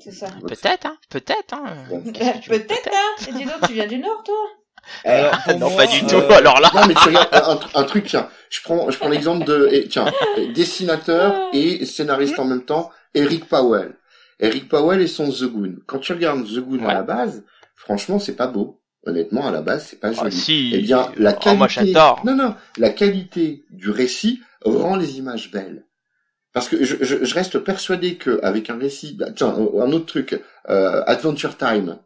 [0.00, 0.26] c'est ça.
[0.48, 1.64] peut-être hein peut-être hein.
[1.90, 2.00] Ouais.
[2.48, 4.34] Peut-être, hein Et dis donc, tu viens du Nord, toi
[5.04, 6.70] Alors, pour non moi, pas du euh, tout alors là.
[6.74, 9.86] Non, mais tu regardes un, un truc, tiens, je prends, je prends l'exemple de, et,
[9.86, 10.06] tiens,
[10.54, 13.96] dessinateur et scénariste en même temps, Eric Powell.
[14.40, 15.76] Eric Powell et son The Goon.
[15.86, 16.90] Quand tu regardes The Goon Ouais.
[16.90, 17.44] à la base,
[17.76, 18.80] franchement, c'est pas beau.
[19.06, 20.36] Honnêtement, à la base, c'est pas Ah, joli.
[20.36, 20.72] si.
[20.74, 22.22] Eh bien, la Oh, qualité, moi j'adore.
[22.24, 25.84] non, non, la qualité du récit rend les images belles.
[26.52, 30.06] Parce que je, je, je reste persuadé que avec un récit, bah, tiens, un autre
[30.06, 31.98] truc, euh, Adventure Time.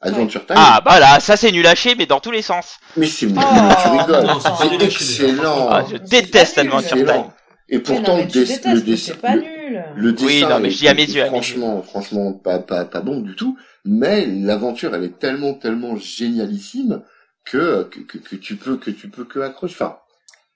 [0.00, 0.56] Adventure Time.
[0.58, 2.76] Ah bah là ça c'est nul à chier mais dans tous les sens.
[2.96, 4.26] Mais c'est, Oh, tu rigoles.
[4.26, 5.68] non, c'est excellent.
[5.70, 7.24] Ah, je déteste Adventure Time.
[7.70, 9.84] Et pourtant, non, mais le, détestes, dessin, c'est pas le, nul.
[9.96, 13.00] le dessin Oui, non, mais je dis à mes yeux, franchement, franchement, pas, pas, pas
[13.00, 13.56] bon du tout.
[13.84, 17.02] Mais l'aventure, elle est tellement, tellement génialissime
[17.44, 19.74] que, que, que, que tu peux, que tu peux que accrocher.
[19.74, 19.98] Enfin,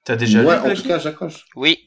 [0.04, 1.46] T'as déjà moi, lu en tout cas, j'accroche.
[1.56, 1.86] Oui.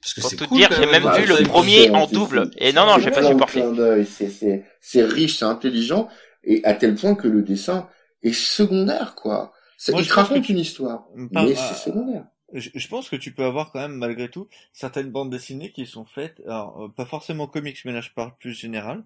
[0.00, 0.58] Parce que Pour c'est tout cool.
[0.58, 2.50] dire, j'ai même Bah, vu le premier en double.
[2.58, 3.62] Et non, non, j'ai pas supporté.
[4.04, 6.08] C'est, c'est, c'est riche, c'est intelligent,
[6.44, 7.88] et à tel point que le dessin
[8.22, 9.52] est secondaire, quoi.
[9.76, 12.26] C'est, Moi, il te raconte une histoire, Par- mais c'est secondaire.
[12.52, 15.84] Je, je pense que tu peux avoir quand même malgré tout certaines bandes dessinées qui
[15.86, 19.04] sont faites, alors euh, pas forcément comics, mais là je parle plus général, euh,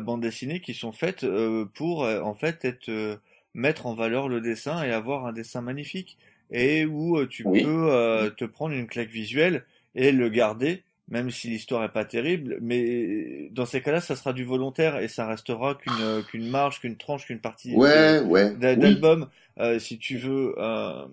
[0.00, 3.16] bandes dessinées qui sont faites euh, pour euh, en fait être euh,
[3.54, 6.18] mettre en valeur le dessin et avoir un dessin magnifique
[6.50, 7.62] et où euh, tu Oui.
[7.62, 12.06] peux euh, te prendre une claque visuelle et le garder même si l'histoire est pas
[12.06, 16.48] terrible, mais dans ces cas-là, ça sera du volontaire et ça restera qu'une euh, qu'une
[16.48, 18.52] marge, qu'une tranche, qu'une partie Ouais, ouais.
[18.56, 18.60] Oui.
[18.60, 19.28] d'album,
[19.58, 20.54] euh, si tu veux.
[20.58, 21.04] Euh,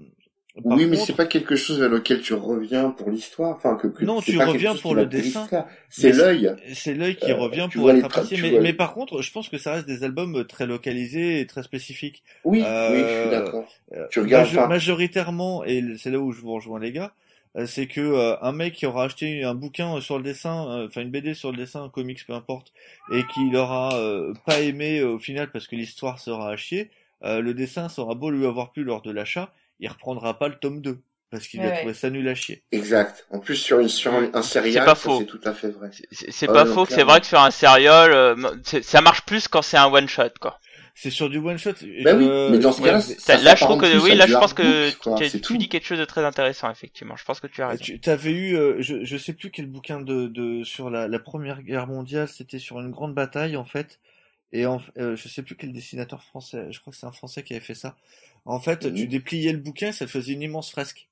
[0.63, 3.55] par oui, mais c'est pas quelque chose vers lequel tu reviens pour l'histoire.
[3.55, 5.47] Enfin, que, que Non, tu pas reviens pour le dessin.
[5.89, 6.53] C'est l'œil.
[6.73, 9.57] C'est l'œil qui Euh, revient pour être apprécié, mais, mais par contre, je pense que
[9.57, 12.23] ça reste des albums très localisés et très spécifiques.
[12.43, 13.67] Oui, Euh, oui, je suis d'accord.
[13.93, 14.67] Euh, Tu regardes majo- pas.
[14.67, 17.13] majoritairement, et c'est là où je vous rejoins les gars,
[17.57, 20.87] euh, c'est que euh, un mec qui aura acheté un bouquin sur le dessin, euh,
[20.87, 22.71] enfin une BD sur le dessin, un comics peu importe,
[23.13, 26.89] et qui l'aura euh, pas aimé euh, au final parce que l'histoire sera à chier,
[27.23, 30.55] euh, le dessin sera beau lui avoir plu lors de l'achat, il reprendra pas le
[30.55, 31.77] tome 2 parce qu'il Ouais, a ouais.
[31.79, 32.63] trouvé ça nul à chier.
[32.71, 33.25] Exact.
[33.31, 35.19] En plus, sur, une, sur un, serial, pas ça, faux.
[35.19, 35.89] c'est tout à fait vrai.
[36.11, 38.35] C'est pas non, faux que c'est vrai que sur un serial, euh,
[38.81, 40.59] ça marche plus quand c'est un one shot quoi.
[40.93, 41.71] C'est sur du one shot.
[42.03, 44.33] Ben oui, mais dans ce cas-là, ça- ça là je trouve que oui, là je
[44.33, 45.55] pense que quoi, tu, tu tout.
[45.57, 47.15] dis quelque chose de très intéressant effectivement.
[47.15, 47.81] Je pense que tu as raison.
[48.01, 51.17] Tu avais eu, euh, je, je sais plus quel bouquin de, de sur la, la
[51.19, 53.99] Première Guerre mondiale, c'était sur une grande bataille en fait,
[54.53, 57.43] et en, euh, je sais plus quel dessinateur français, je crois que c'est un français
[57.43, 57.95] qui avait fait ça.
[58.45, 61.07] En fait, tu dépliais le bouquin, ça te faisait une immense fresque.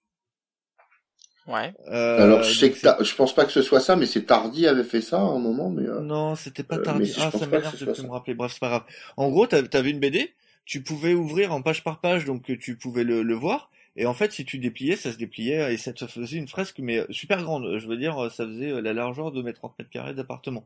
[1.48, 1.74] Ouais.
[1.88, 4.24] Euh, Alors, je sais que t'as- je pense pas que ce soit ça, mais c'est
[4.24, 7.20] Tardy avait fait ça à un moment, mais euh, Non, c'était pas Euh, mais si,
[7.20, 8.34] ah, ça m'énerve de plus me rappeler.
[8.36, 8.84] Bref, c'est pas grave.
[9.18, 10.34] En gros, t'av- t'avais une BD,
[10.66, 13.72] tu pouvais ouvrir en page par page, donc euh, tu pouvais le, le voir.
[13.96, 16.78] Et en fait, si tu dépliais, ça se dépliait et ça te faisait une fresque,
[16.80, 17.80] mais euh, super grande.
[17.80, 20.66] Je veux dire, ça faisait la largeur de mes 30 mètres carrés d'appartement.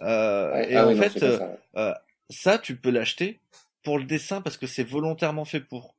[0.00, 1.56] Euh, et ah en oui, fait, euh, ça, ouais.
[1.76, 1.94] euh,
[2.30, 3.38] ça, tu peux l'acheter
[3.84, 5.94] pour le dessin parce que c'est volontairement fait pour.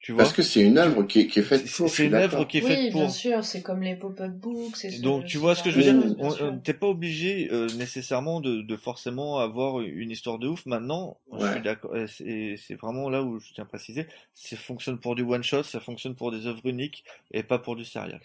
[0.00, 0.24] Tu vois?
[0.24, 1.88] Parce que c'est une œuvre qui est, qui est faite C'est pour.
[1.88, 3.10] c'est une œuvre qui est Oui, faite bien pour.
[3.10, 4.76] sûr, c'est comme les pop-up books.
[4.76, 5.96] ce- Donc tu vois ce que je veux dire?
[6.16, 10.64] Bien T'es pas obligé euh, nécessairement de, de forcément avoir une histoire de ouf.
[10.66, 11.92] Maintenant, je suis d'accord.
[11.94, 14.06] euh, C'est c'est vraiment là où je tiens à préciser.
[14.34, 17.76] Ça fonctionne pour du one shot, ça fonctionne pour des œuvres uniques et pas pour
[17.76, 18.20] du serial.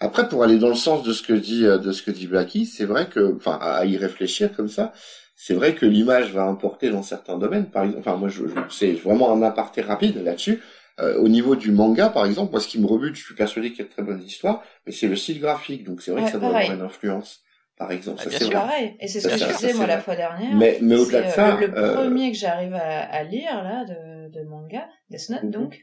[0.00, 2.26] Après, pour aller dans le sens de ce que dit euh, de ce que dit
[2.26, 4.92] Blacky, c'est vrai que, enfin, à y réfléchir comme ça,
[5.36, 7.66] c'est vrai que l'image va importer dans certains domaines.
[7.70, 10.62] Par exemple, enfin, moi, je, je- c'est vraiment un aparté rapide là-dessus.
[11.00, 13.70] Euh, au niveau du manga, par exemple, moi, ce qui me rebute, je suis persuadé
[13.70, 15.84] qu'il y a de très bonnes histoires, mais c'est le style graphique.
[15.84, 17.40] Donc, c'est vrai Ouais, que ça doit avoir une influence,
[17.76, 18.18] par exemple.
[18.20, 18.50] Ah, Ça, bien c'est.
[18.50, 20.56] Pareil, et c'est ce Ça, que ça, je disais moi la fois dernière.
[20.56, 23.22] Mais, mais au-delà de C'est, ça, euh, le, le euh, premier que j'arrive à, à
[23.22, 25.52] lire là de, de manga, Death Note Mhm.
[25.52, 25.80] donc,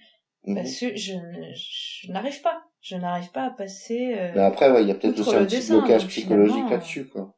[0.54, 1.14] parce que je,
[1.56, 4.14] je n'arrive pas, je n'arrive pas à passer.
[4.16, 7.08] euh, mais après, ouais, il y a peut-être aussi un petit dessin, blocage psychologique là-dessus,
[7.08, 7.34] quoi.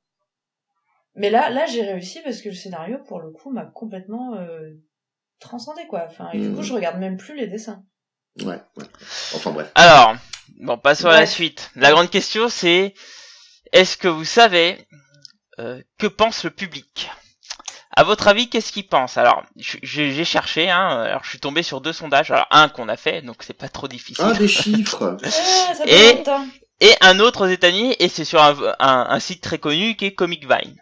[1.15, 4.71] Mais là, là, j'ai réussi parce que le scénario, pour le coup, m'a complètement euh,
[5.39, 6.05] transcendé quoi.
[6.05, 7.83] Enfin, et du coup, je regarde même plus les dessins.
[8.41, 8.85] Ouais, ouais.
[9.33, 9.71] Enfin, bref.
[9.75, 10.15] Alors,
[10.59, 11.71] bon, passons à la suite.
[11.75, 12.93] La grande question c'est
[13.71, 14.77] est-ce que vous savez
[15.59, 17.09] euh, que pense le public?
[17.97, 21.63] À votre avis, qu'est-ce qu'ils pensent Alors, j'ai j'ai cherché, hein, alors je suis tombé
[21.63, 22.29] sur deux sondages.
[22.29, 24.23] Alors, un qu'on a fait, donc c'est pas trop difficile.
[24.27, 25.83] Ah, des chiffres Ah, ça
[26.79, 30.05] Et- un autre aux États-Unis, et c'est sur un, un, un site très connu qui
[30.05, 30.75] est Comic Vine.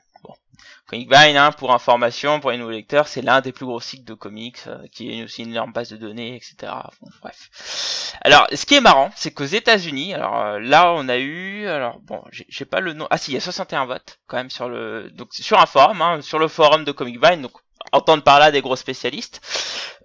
[0.95, 4.05] Comic Vine, hein, pour information, pour les nouveaux lecteurs, c'est l'un des plus gros sites
[4.05, 6.71] de comics, euh, qui est aussi une base de données, etc.
[7.01, 8.15] Bon, bref.
[8.21, 11.99] Alors, ce qui est marrant, c'est qu'aux États-Unis, alors euh, là, on a eu, alors
[11.99, 13.07] bon, j'ai pas le nom.
[13.09, 16.01] Ah si, il y a 61 votes quand même sur le, donc sur un forum,
[16.01, 17.53] hein, sur le forum de Comic Vine, donc
[17.91, 19.41] entendre par là des gros spécialistes.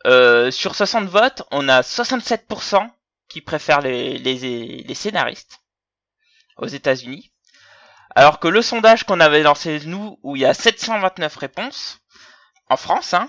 [0.06, 2.84] Euh, sur 60 votes, on a 67%
[3.28, 5.60] qui préfèrent les, les, les scénaristes
[6.56, 7.29] aux États-Unis.
[8.14, 12.00] Alors que le sondage qu'on avait lancé nous, où il y a 729 réponses,
[12.68, 13.28] en France, hein,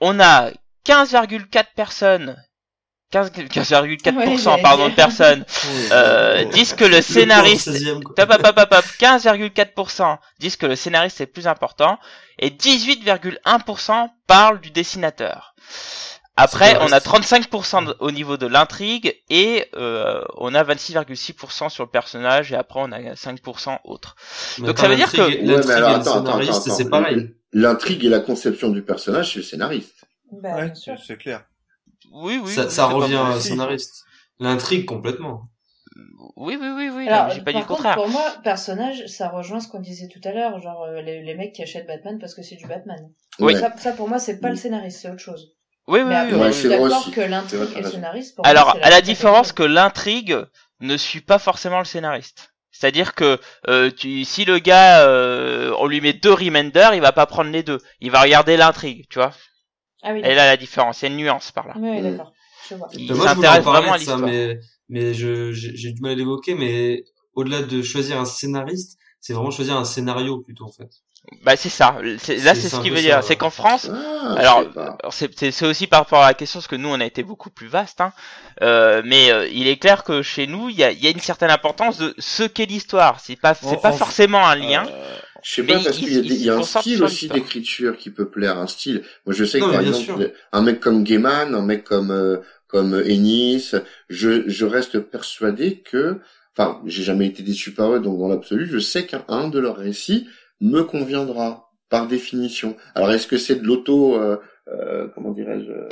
[0.00, 0.50] on a
[0.86, 2.36] 15,4 personnes,
[3.10, 5.44] 15 15,4% Ouais, j'allais pardon de personnes
[5.92, 8.24] euh, disent que le scénariste Le 16e, quoi.
[8.24, 11.98] Hop, hop, hop, hop, hop, 15,4% disent que le scénariste est plus important
[12.38, 15.54] et 18,1% parlent du dessinateur.
[16.36, 17.00] Après, on a vrai.
[17.00, 22.56] 35% de- au niveau de l'intrigue et euh, on a 26,6% sur le personnage et
[22.56, 24.16] après on a 5% autre.
[24.58, 27.34] Mais Donc ça veut dire que- l'intrigue- Ouais, et le scénariste, c'est pareil.
[27.52, 30.04] L'intrigue et la conception du personnage, c'est le scénariste.
[30.32, 30.94] Bah, Ouais, bien sûr.
[31.06, 31.44] c'est clair.
[32.12, 32.52] Oui, oui.
[32.52, 34.04] Ça, oui, ça revient au scénariste.
[34.40, 35.42] L'intrigue, complètement.
[36.36, 37.08] Oui, oui, oui, oui.
[37.08, 37.94] Alors, j'ai pas dit par le contre, contraire.
[37.94, 41.34] pour moi, personnage, ça rejoint ce qu'on disait tout à l'heure, genre euh, les, les
[41.36, 42.98] mecs qui achètent Batman parce que c'est du Batman.
[43.38, 43.54] Oui.
[43.54, 43.60] Ouais.
[43.60, 45.52] Ça, ça, pour moi, c'est pas le scénariste, c'est autre chose.
[45.86, 47.10] Oui, oui, Mais oui, après, oui, Ouais, je suis c'est vrai d'accord aussi.
[47.10, 48.36] que l'intrigue et le scénariste.
[48.36, 50.36] Pour moi, Alors, à la différence que l'intrigue
[50.80, 52.50] ne suit pas forcément le scénariste.
[52.70, 53.38] C'est-à-dire que
[53.68, 57.50] euh, tu, si le gars, euh, on lui met deux reminders, il va pas prendre
[57.50, 57.78] les deux.
[58.00, 59.32] Il va regarder l'intrigue, tu vois.
[60.02, 61.74] Ah oui, Et là, la différence, il y a une nuance par là.
[61.76, 62.02] Oui, Mm.
[62.02, 62.32] d'accord.
[62.68, 62.88] Je vois.
[62.94, 64.30] Il Mais moi, je voulais en s'intéresse parler vraiment à de ça, l'histoire.
[64.30, 64.58] mais,
[64.88, 67.04] mais je, j'ai j'ai du mal à l'évoquer, mais
[67.34, 70.90] au-delà de choisir un scénariste, c'est vraiment choisir un scénario plutôt, en fait.
[71.42, 71.96] Bah c'est ça.
[72.02, 73.22] Là, C'est- ce qu'il veut dire.
[73.24, 74.64] C'est qu'en France, Ah, Alors,
[75.10, 77.66] c'est aussi par rapport à la question, parce que nous, on a été beaucoup plus
[77.66, 78.00] vaste.
[78.00, 78.12] Hein.
[78.62, 81.10] Euh, mais euh, il est clair que chez nous, il y a, il y a
[81.10, 83.20] une certaine importance de ce qu'est l'histoire.
[83.20, 84.86] C'est pas, c'est pas en- forcément un lien.
[84.86, 86.58] Euh, Je sais pas parce il- qu'il y a, il- des- il y a il
[86.60, 89.02] un style aussi d'écriture qui peut plaire, un style.
[89.26, 90.18] Moi, je sais que Non, par
[90.52, 92.38] un mec comme Gaiman, un mec comme euh,
[92.68, 93.74] comme Ennis,
[94.08, 96.18] je je reste persuadé que,
[96.56, 99.58] enfin, j'ai jamais été déçu par eux, donc dans l'absolu, je sais qu'un un de
[99.58, 100.26] leurs récits
[100.60, 102.76] me conviendra par définition.
[102.94, 105.88] Alors, est-ce que c'est de l'auto, euh, euh, comment dirais-je, euh,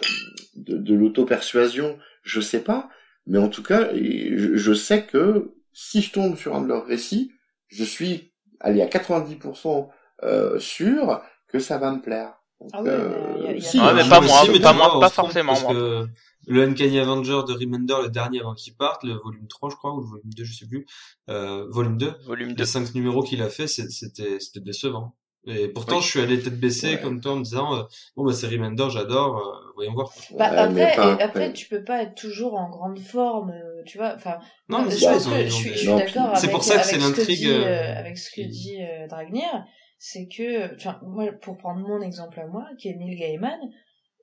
[0.56, 2.88] de, de l'auto persuasion Je sais pas,
[3.26, 7.32] mais en tout cas, je, sais que si je tombe sur un de leurs récits,
[7.68, 9.88] je suis allez à 90%
[10.24, 12.41] euh, sûr que ça va me plaire.
[12.62, 14.02] Donc, Ah ouais, euh, mais il y a- il y a si, Ouais, pas- mais
[14.02, 14.08] hein.
[14.08, 15.72] pas Moi mais pas moi, pas forcément, Parce moi.
[15.74, 16.06] que
[16.46, 19.92] le Uncanny Avenger de Remender, le dernier avant qu'il parte, le volume 3, je crois,
[19.94, 20.86] ou le volume 2, je sais plus,
[21.30, 22.56] euh, volume 2, Volume 2.
[22.62, 25.14] les cinq numéros qu'il a fait, c'était, c'était décevant.
[25.44, 26.02] Et pourtant, Oui.
[26.02, 27.00] je suis allé tête baissée, Ouais.
[27.00, 27.82] comme toi, en me disant, euh,
[28.16, 30.10] bon, bah, c'est Remender, j'adore, euh, voyons voir.
[30.38, 31.52] Bah, après, pas- et après, ouais.
[31.52, 33.52] tu peux pas être toujours en grande forme,
[33.84, 34.12] tu vois.
[34.14, 34.36] Enfin,
[34.68, 38.18] Non, mais je c'est ça, je suis, d'accord C'est pour ça que c'est l'intrigue, avec
[38.18, 39.64] ce que dit euh, Dragnir,
[40.04, 43.60] c'est que, enfin, moi, pour prendre mon exemple à moi, qui est Neil Gaiman,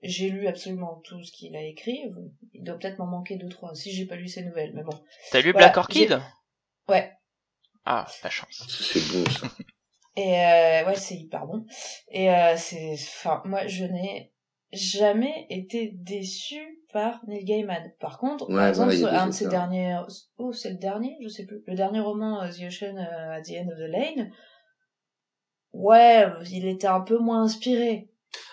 [0.03, 2.03] j'ai lu absolument tout ce qu'il a écrit.
[2.53, 3.73] Il doit peut-être m'en manquer deux trois.
[3.75, 4.91] Si j'ai pas lu ses nouvelles, mais bon.
[5.31, 6.19] T'as lu Voilà, Black Orchid
[6.89, 7.13] Ouais.
[7.85, 8.67] Ah, la chance.
[8.67, 9.47] C'est bon ça.
[10.17, 11.65] Et euh, ouais, c'est hyper bon.
[12.11, 14.33] Et euh, c'est, enfin, moi, je n'ai
[14.73, 17.89] jamais été déçu par Neil Gaiman.
[18.01, 19.97] Par contre, Ouais, par exemple, des un de ses derniers,
[20.39, 23.51] oh, c'est le dernier, je sais plus, le dernier roman, euh, The Ocean at the
[23.51, 24.33] End of the Lane.
[25.73, 28.07] Ouais, il était un peu moins inspiré.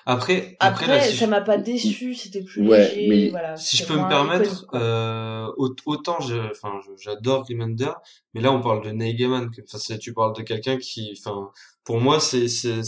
[0.06, 3.28] Après, Après, après, là, si ça je- m'a pas déçu, c'était plus Ouais, léger, mais
[3.30, 3.56] voilà.
[3.56, 7.90] si je peux me permettre, euh, au- autant je, enfin, j'adore Remender,
[8.32, 11.50] mais là on parle de Neil Gaiman, enfin, tu parles de quelqu'un qui, enfin,
[11.84, 12.82] pour moi c'est, c'est-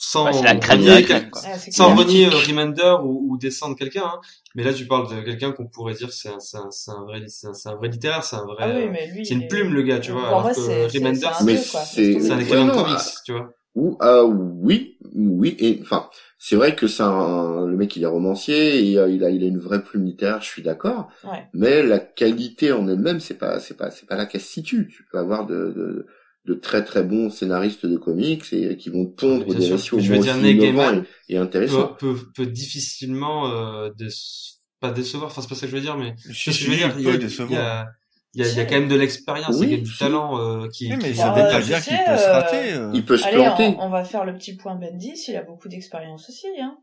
[0.00, 1.42] sans Ouais, c'est la crème de renier la crème, quoi.
[1.70, 4.20] Sans renier Remender ou, ou descendre quelqu'un, hein.
[4.54, 7.02] mais là tu parles de quelqu'un qu'on pourrait dire c'est un, c'est un, c'est un
[7.04, 9.34] vrai, c'est un, c'est un vrai littéraire, c'est un vrai, Ah oui, mais lui, c'est
[9.34, 12.30] une est- plume le gars, tu vois, Pour alors moi, que c'est, c'est, Remender, c'est
[12.30, 13.20] un écrivain de comics, ah.
[13.24, 13.50] tu vois.
[13.74, 16.08] Ou euh, oui, oui et enfin
[16.38, 19.44] c'est vrai que c'est un le mec il est romancier et euh, il a il
[19.44, 21.08] a une vraie plume littéraire, je suis d'accord.
[21.22, 21.46] Ouais.
[21.52, 24.88] Mais la qualité en elle-même c'est pas c'est pas c'est pas là qu'elle se situe.
[24.88, 26.06] Tu peux avoir de, de
[26.44, 29.74] de très très bons scénaristes de comics et qui vont pondre Bien des sûr.
[29.76, 31.94] récits au Je veux dire, innovants et, et intéressants.
[31.98, 35.82] peut, peut, peut difficilement euh, déce- pas décevoir, enfin c'est pas ça que je veux
[35.82, 37.60] dire, mais si, je veux dire, il il y a, il y décevoir.
[37.60, 37.86] a,
[38.34, 39.90] il y a, il y a quand même de l'expérience, Oui, il y a du
[39.90, 39.98] si.
[39.98, 42.32] talent euh, qui, Oui, mais qui ça veut euh, pas dire qu'il peut se euh,
[42.32, 42.72] rater.
[42.74, 42.90] euh.
[42.94, 43.64] Il peut se Allez, planter.
[43.66, 46.78] on, on va faire le petit point Bendis, il a beaucoup d'expérience aussi, hein.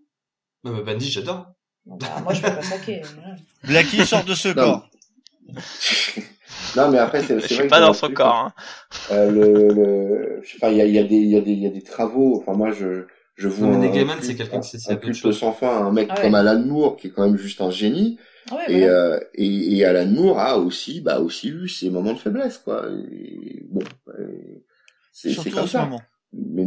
[0.63, 1.45] Non, mais Bandy, j'adore.
[1.85, 3.01] Bah, moi, je peux pas saquer.
[3.63, 4.89] Blackie sort de ce corps.
[6.73, 8.35] Non mais après c'est Je c'est suis vrai pas que dans son truc, corps.
[8.35, 8.53] Hein.
[9.11, 11.59] Euh, le, le, enfin, il y a, y a des, il y a des, il
[11.59, 12.37] y a des travaux.
[12.37, 13.05] Enfin, moi, je,
[13.35, 13.87] je vois Non, mais
[14.21, 16.21] c'est quelqu'un qui d'autres culte sans fin, un mec Ah ouais.
[16.21, 18.17] comme Alan Moore qui est quand même juste un génie.
[18.51, 18.93] Ouais, Et, voilà.
[18.93, 22.85] euh, et, et Alan Moore a aussi, bah aussi eu ses moments de faiblesse, quoi.
[23.11, 24.63] Et bon, euh,
[25.11, 25.85] c'est comme ça.
[25.85, 26.01] moment.
[26.33, 26.65] Mais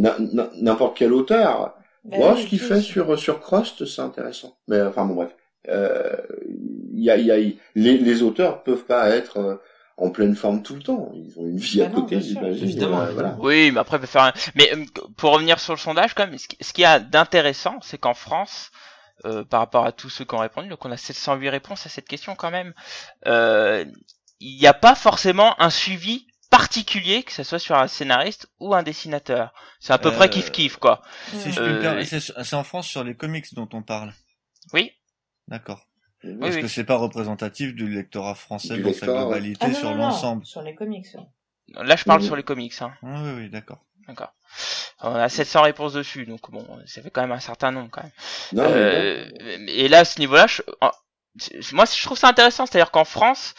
[0.61, 4.57] n'importe quel auteur, Bah ouais, ce qu'il fait sur sur Crost, c'est intéressant.
[4.67, 5.35] Mais enfin bon bref,
[5.69, 6.17] Euh,
[6.95, 9.57] il y a, il y a, les, les auteurs peuvent pas être euh,
[10.01, 11.11] en pleine forme tout le temps.
[11.15, 12.65] Ils ont une vie Bah à non, côté, j'imagine.
[12.65, 13.37] Évidemment, Euh, voilà.
[13.41, 14.33] Oui, mais après, faire un...
[14.55, 14.85] Mais euh,
[15.17, 17.99] pour revenir sur le sondage, quand même, ce qui- ce qu'il y a d'intéressant, c'est
[17.99, 18.71] qu'en France,
[19.25, 21.89] euh, par rapport à tous ceux qui ont répondu, donc on a 708 réponses à
[21.89, 22.73] cette question quand même,
[23.27, 23.85] euh,
[24.41, 28.75] il n'y a pas forcément un suivi particulier, que ce soit sur un scénariste ou
[28.75, 29.53] un dessinateur.
[29.81, 31.03] C'est à peu Euh, près kiff-kiff, quoi.
[31.33, 33.83] Si je Euh, puis me permettre, c'est c'est en France sur les comics dont on
[33.83, 34.15] parle.
[34.73, 34.93] Oui.
[35.49, 35.88] D'accord.
[36.25, 36.63] Oui, Est-ce oui.
[36.63, 39.25] que c'est pas représentatif du lectorat français Du dans lectorat, sa ouais.
[39.25, 40.47] globalité Ah non, sur l'ensemble?
[40.47, 41.07] Sur les comics.
[41.15, 41.85] ouais.
[41.85, 42.27] Là, je parle Oui.
[42.27, 42.93] sur les comics, hein.
[43.03, 43.85] Ah Oui, oui, d'accord.
[44.07, 44.33] D'accord.
[45.01, 48.03] On a 700 réponses dessus, donc bon, ça fait quand même un certain nombre, quand
[48.03, 48.13] même.
[48.53, 48.69] Non, mais
[49.29, 49.37] bon.
[49.45, 50.63] Euh, et là, à ce niveau-là, je-
[51.75, 53.55] moi, je trouve ça intéressant, c'est-à-dire qu'en France,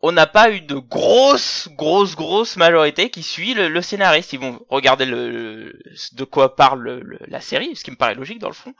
[0.00, 4.32] on n'a pas eu de grosse, grosse, grosse majorité qui suit le, le scénariste.
[4.32, 5.78] Ils vont regarder le, le-
[6.12, 8.72] de quoi parle le- le- la série, ce qui me paraît logique dans le fond.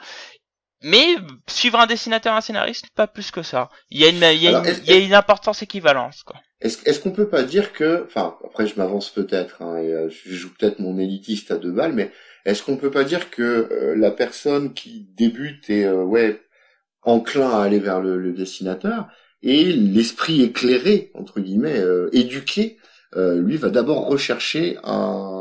[0.82, 1.16] Mais
[1.48, 3.68] suivre un dessinateur, un scénariste, pas plus que ça.
[3.90, 6.22] Il y a une, il y a Alors, une, il y a une importance équivalence,
[6.22, 6.36] quoi.
[6.60, 10.09] Est-ce est-ce qu'on peut pas dire que, enfin, après je m'avance peut-être, hein, et euh,
[10.10, 12.10] je joue peut-être mon élitiste à deux balles, mais
[12.44, 16.40] est-ce qu'on peut pas dire que euh, la personne qui débute est euh, ouais
[17.02, 19.09] enclin à aller vers le, le dessinateur
[19.42, 22.78] et l'esprit éclairé entre guillemets euh, éduqué,
[23.16, 25.38] euh, lui va d'abord rechercher un,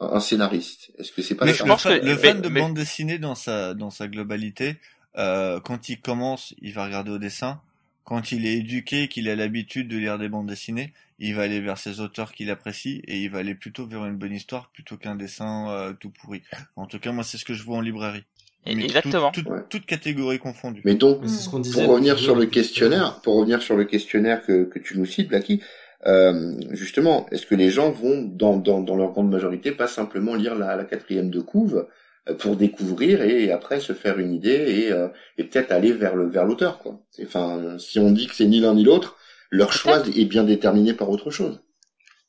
[0.00, 0.90] un scénariste.
[0.98, 2.48] Est-ce que c'est pas Mais ça je pense le, fan, que- le mais- fan de
[2.48, 4.76] mais- bande dessinée dans sa dans sa globalité,
[5.16, 7.60] euh, quand il commence, il va regarder au dessin.
[8.04, 11.60] Quand il est éduqué, qu'il a l'habitude de lire des bandes dessinées, il va aller
[11.60, 14.96] vers ses auteurs qu'il apprécie et il va aller plutôt vers une bonne histoire plutôt
[14.96, 16.42] qu'un dessin euh, tout pourri.
[16.76, 18.24] En tout cas, moi, c'est ce que je vois en librairie.
[18.66, 19.30] Mais Exactement.
[19.46, 19.60] Ouais.
[19.68, 20.80] toute catégories confondues.
[20.84, 21.84] Mais donc ce disait.
[21.84, 25.28] pour revenir sur le questionnaire, pour revenir sur le questionnaire que, que tu nous cites,
[25.28, 25.62] Blacky,
[26.06, 30.34] euh, justement, est-ce que les gens vont, dans, dans, dans leur grande majorité, pas simplement
[30.34, 31.86] lire la, la quatrième de couve
[32.28, 34.50] euh, pour découvrir et, après se faire une idée
[34.86, 35.08] et, euh,
[35.38, 37.00] et peut-être aller vers le vers l'auteur, quoi.
[37.10, 39.16] C'est- Enfin, si on dit que c'est ni l'un ni l'autre,
[39.50, 41.60] leur choix est bien déterminé par autre chose.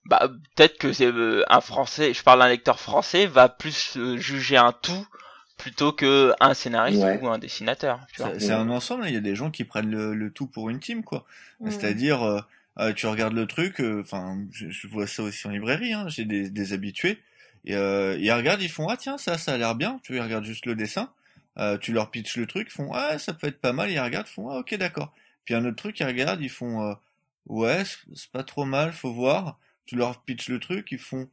[0.06, 4.18] Bah, peut-être que c'est euh, un français, je parle d'un lecteur français, va plus euh,
[4.18, 5.06] juger un tout
[5.58, 7.20] plutôt que un scénariste Ouais.
[7.22, 8.00] ou un dessinateur.
[8.14, 8.32] Tu vois.
[8.36, 9.04] C'est c'est un ensemble.
[9.08, 11.26] Il y a des gens qui prennent le, le tout pour une team, quoi.
[11.68, 12.24] C'est-à-dire,
[12.80, 16.08] euh, tu regardes le truc, euh, enfin, je, je vois ça aussi en librairie, hein,
[16.08, 17.20] j'ai des, des habitués,
[17.66, 20.46] et euh, ils regardent, ils font, ah tiens, ça, ça a l'air bien, tu regardent
[20.46, 21.12] juste le dessin,
[21.82, 24.28] tu leur pitches le truc, ils font, ah, ça peut être pas mal, ils regardent,
[24.30, 25.14] ils font, ah, ok, d'accord.
[25.44, 26.96] Puis un autre truc, ils regardent, ils font,
[27.48, 31.28] ouais, c'est- pas trop mal, faut voir, tu leur pitches le truc, ils font,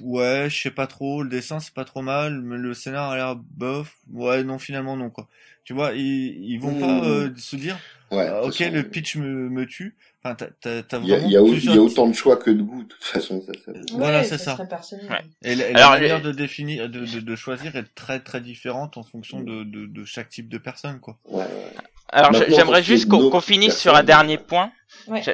[0.00, 3.16] ouais, je sais pas trop, le dessin c'est pas trop mal, mais le scénar a
[3.16, 5.28] l'air bof, ouais, non, finalement non, quoi.
[5.64, 6.80] Tu vois, ils, ils vont Mmh.
[6.80, 7.78] pas euh, se dire,
[8.10, 8.26] Ouais.
[8.26, 9.94] ah, ok, façon, le pitch me, me tue.
[10.28, 11.80] Enfin, t'as, t'as, t'as Il y a, vraiment il y a, il y plusieurs a
[11.80, 13.42] autant de choix que de goût, de toute façon.
[13.42, 13.72] Ça, ça...
[13.92, 14.56] Voilà, Ouais, c'est ça.
[14.56, 15.24] Ouais.
[15.42, 18.20] Et la, et Alors, la manière les- de définir, de, de, de choisir est très
[18.20, 21.18] très différente en fonction de, de, de chaque type de personne, quoi.
[21.26, 21.44] Ouais.
[22.10, 24.72] Alors Maintenant, j'aimerais juste qu'on finisse sur un dernier point.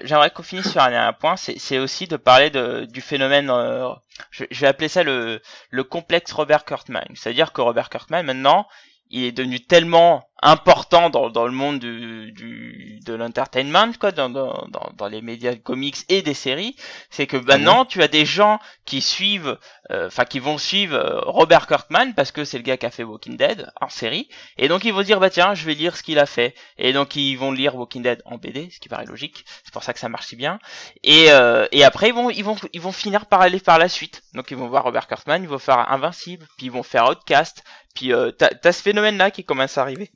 [0.03, 1.37] J'aimerais qu'on finisse sur un dernier point.
[1.37, 3.49] C'est c'est aussi de parler de, du phénomène.
[3.51, 3.89] euh,
[4.31, 5.41] je, je vais appeler ça le,
[5.71, 7.05] le complexe Robert Kurtman.
[7.15, 8.67] C'est-à-dire que Robert Kurtman maintenant,
[9.11, 14.29] il est devenu tellement important dans, dans le monde du, du de l'entertainment, quoi, dans,
[14.29, 16.77] dans, dans, les médias de comics et des séries,
[17.11, 19.59] c'est que maintenant tu as des gens qui suivent,
[19.91, 22.91] euh, enfin qui vont suivre euh, Robert Kirkman parce que c'est le gars qui a
[22.91, 25.97] fait Walking Dead en série, et donc ils vont dire bah tiens je vais lire
[25.97, 28.91] ce qu'il a fait, et donc ils vont lire Walking Dead en BD, ce qui
[28.91, 30.59] paraît logique, c'est pour ça que ça marche si bien,
[31.03, 33.89] et euh, et après ils vont ils vont ils vont finir par aller par la
[33.89, 37.09] suite, donc ils vont voir Robert Kirkman, ils vont faire Invincible, puis ils vont faire
[37.09, 37.65] Outcast,
[37.95, 40.11] puis euh, t'as t'as ce phénomène là qui commence à arriver.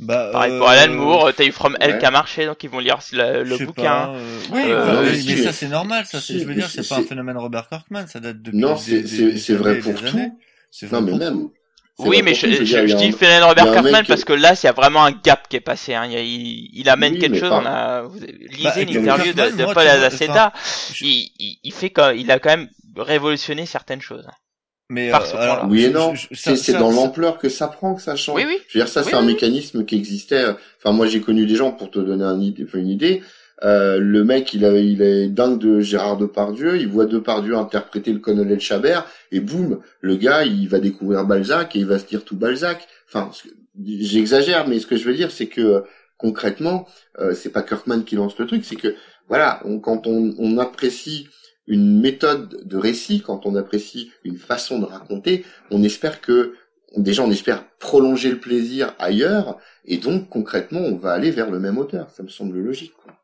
[0.00, 1.98] Bah, Pareil euh, pour Alan Moore, t'as eu From Hell ouais.
[1.98, 3.82] qui a marché, donc ils vont lire le, je le bouquin.
[3.82, 6.18] pas, euh, Oui, Euh, non, mais, ça c'est normal, ça.
[6.20, 8.58] je veux dire, c'est pas un phénomène Robert Kirkman, ça date depuis.
[8.58, 10.06] Non, c'est vrai pour tout.
[10.06, 10.30] années.
[10.70, 11.48] C'est vrai Non, mais pour même.
[11.98, 14.68] Oui, mais je, je, je a dis y Robert mec- parce que là, il y
[14.68, 15.92] a vraiment un gap qui est passé.
[15.92, 16.06] Hein.
[16.06, 17.50] Il, y a- il, il amène Oui, quelque chose.
[17.52, 20.54] On a, vous avez- lisez Bah, une interview de, de moi, Paul Azaceta.
[20.94, 24.26] je- Il, il, il fait quand, il a quand même révolutionné certaines choses.
[24.90, 25.70] Mais par euh, ce alors, point-là.
[25.72, 28.36] Oui et non, c'est dans l'ampleur que ça prend que ça change.
[28.36, 28.58] Oui, oui.
[28.68, 29.28] Je veux dire, ça Oui, c'est un oui.
[29.28, 30.44] mécanisme qui existait.
[30.78, 33.22] Enfin, moi j'ai connu des gens pour te donner un une idée.
[33.62, 36.78] Euh, le mec, il, a, il est dingue de Gérard Depardieu.
[36.78, 41.76] Il voit Depardieu interpréter le colonel Chabert et boum, le gars, il va découvrir Balzac
[41.76, 42.86] et il va se dire tout Balzac.
[43.08, 43.30] Enfin,
[43.84, 45.80] j'exagère, mais ce que je veux dire, c'est que euh,
[46.16, 46.86] concrètement,
[47.18, 48.94] euh, c'est pas Kirkman qui lance le truc, c'est que
[49.28, 51.28] voilà, on- quand on, on apprécie
[51.66, 56.56] une méthode de récit, quand on apprécie une façon de raconter, on espère que
[56.96, 61.60] déjà on espère prolonger le plaisir ailleurs, et donc concrètement on va aller vers le
[61.60, 62.10] même auteur.
[62.10, 62.94] Ça me semble logique.
[62.94, 63.14] Quoi.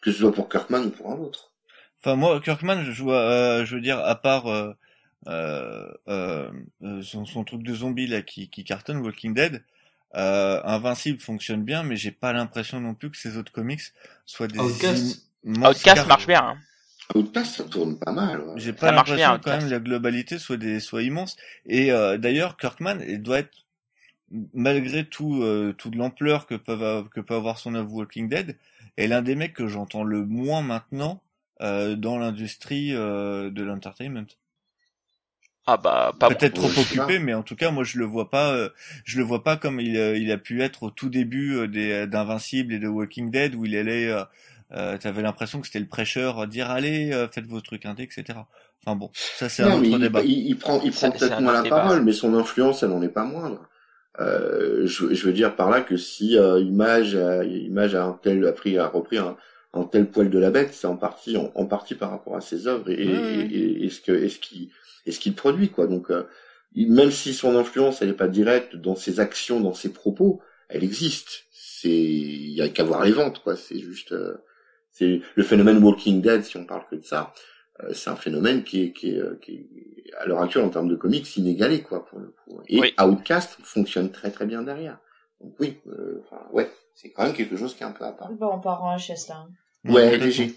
[0.00, 1.52] Que ce soit pour Kirkman ou pour un autre.
[2.00, 4.72] Enfin moi, Kirkman, je vois, euh, je veux dire, à part euh,
[5.28, 6.50] euh, euh,
[7.02, 9.62] son, son, truc de zombie là qui, qui cartonne, Walking Dead,
[10.16, 13.82] euh, Invincible fonctionne bien, mais j'ai pas l'impression non plus que ces autres comics
[14.26, 16.42] soient des Outcast, Outcast marche bien.
[16.42, 16.58] Hein.
[17.14, 18.40] Outcast, ça tourne pas mal.
[18.40, 18.54] Ouais.
[18.56, 21.36] J'ai pas l'impression quand même la globalité soit des soit immense.
[21.66, 23.50] Et euh, d'ailleurs, Kirkman, il doit être
[24.54, 28.56] malgré tout euh, toute l'ampleur que peut que peut avoir son œuvre Walking Dead,
[28.96, 31.22] est l'un des mecs que j'entends le moins maintenant
[31.60, 34.26] euh, dans l'industrie euh, de l'entertainment.
[35.64, 38.52] Ah bah pas peut-être trop occupé, mais en tout cas moi je le vois pas,
[38.52, 38.70] euh,
[39.04, 41.68] je le vois pas comme il, euh, il a pu être au tout début euh,
[41.68, 44.12] des d'Invincible et de Walking Dead où il allait,
[44.72, 48.38] euh, euh, t'avais l'impression que c'était le prêcheur dire allez faites vos trucs indés etc.
[48.84, 50.22] Enfin bon, ça c'est un autre il, débat.
[50.22, 51.76] Il, il prend, il prend peut-être moins la débat.
[51.76, 53.68] parole, mais son influence elle en est pas moindre.
[54.20, 58.12] Euh, je, je, veux dire par là que si euh, Image, a, Image a un
[58.22, 59.36] tel a pris a repris un,
[59.72, 62.42] un tel poil de la bête, c'est en partie en, en, partie par rapport à
[62.42, 63.50] ses œuvres et, mmh.
[63.50, 64.70] et, et, et ce que est ce qui
[65.06, 66.24] et ce qu'il produit quoi donc euh,
[66.76, 70.84] même si son influence elle n'est pas directe dans ses actions dans ses propos elle
[70.84, 74.36] existe c'est il y a qu'à voir les ventes quoi c'est juste euh,
[74.92, 77.32] c'est le phénomène Walking Dead si on parle que de ça.
[77.82, 79.66] Euh, c'est un phénomène qui est qui est, euh, qui
[80.06, 82.60] est à l'heure actuelle en termes de comics inégalé quoi pour le coup.
[82.68, 82.94] Et oui.
[83.00, 84.98] Outcast fonctionne très très bien derrière.
[85.40, 88.12] Donc oui euh, enfin ouais c'est quand même quelque chose qui est un peu à
[88.12, 88.30] part.
[88.32, 89.46] Bon on part en HS là.
[89.84, 90.18] Ouais.
[90.18, 90.54] Léger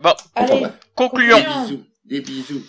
[0.00, 0.14] bon.
[0.34, 1.36] Allez, enfin, concluons.
[1.36, 1.84] Des bisous.
[2.06, 2.62] Des bisous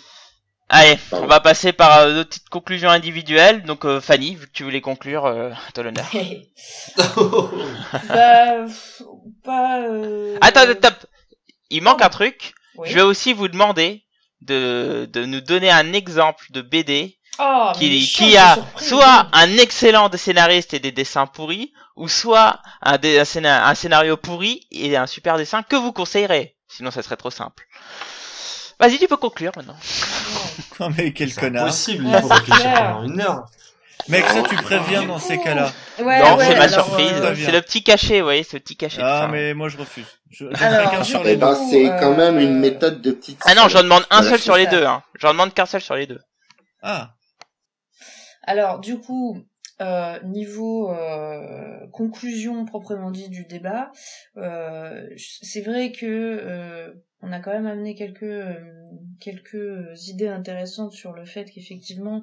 [0.70, 1.24] Allez, Pardon.
[1.24, 3.62] on va passer par euh, notre petites conclusions individuelles.
[3.62, 6.06] Donc euh, Fanny, vu que tu voulais conclure, euh, toi l'honneur.
[8.08, 8.66] bah,
[9.44, 9.80] pas.
[9.82, 10.36] Euh...
[10.40, 11.06] Attends, attends,
[11.70, 12.54] il manque un truc.
[12.76, 12.88] Oui.
[12.90, 14.04] Je vais aussi vous demander
[14.42, 20.10] de, de nous donner un exemple de BD Oh, qui, qui a soit un excellent
[20.12, 24.96] scénariste et des dessins pourris, ou soit un, dé- un scéna- un scénario pourri et
[24.96, 26.56] un super dessin que vous conseillerez.
[26.66, 27.64] Sinon, ça serait trop simple.
[28.80, 29.76] Vas-y, tu peux conclure maintenant.
[30.80, 31.64] Oh, mais quel C'est connard.
[31.64, 33.44] impossible, il Ouais, faut réfléchir pendant une heure.
[34.08, 35.70] Mec, ça tu préviens dans ces cas-là.
[35.98, 37.12] Ouais, non, ouais, c'est ma surprise.
[37.12, 39.02] euh, c'est le petit cachet, vous voyez, ce petit cachet.
[39.02, 40.06] Ah mais moi je refuse.
[40.30, 41.40] Je, je Alors, sur les deux.
[41.40, 43.40] ben, c'est quand euh, même une méthode de petite.
[43.44, 44.84] Ah non, j'en demande un seul sur les deux.
[44.86, 45.02] Hein.
[45.20, 46.20] J'en demande qu'un seul sur les deux.
[46.82, 47.10] Ah,
[48.44, 49.42] Alors, du coup,
[49.80, 53.92] euh, niveau euh, conclusion proprement dit du débat,
[54.36, 58.44] euh, c'est vrai que euh, on a quand même amené quelques
[59.20, 62.22] quelques idées intéressantes sur le fait qu'effectivement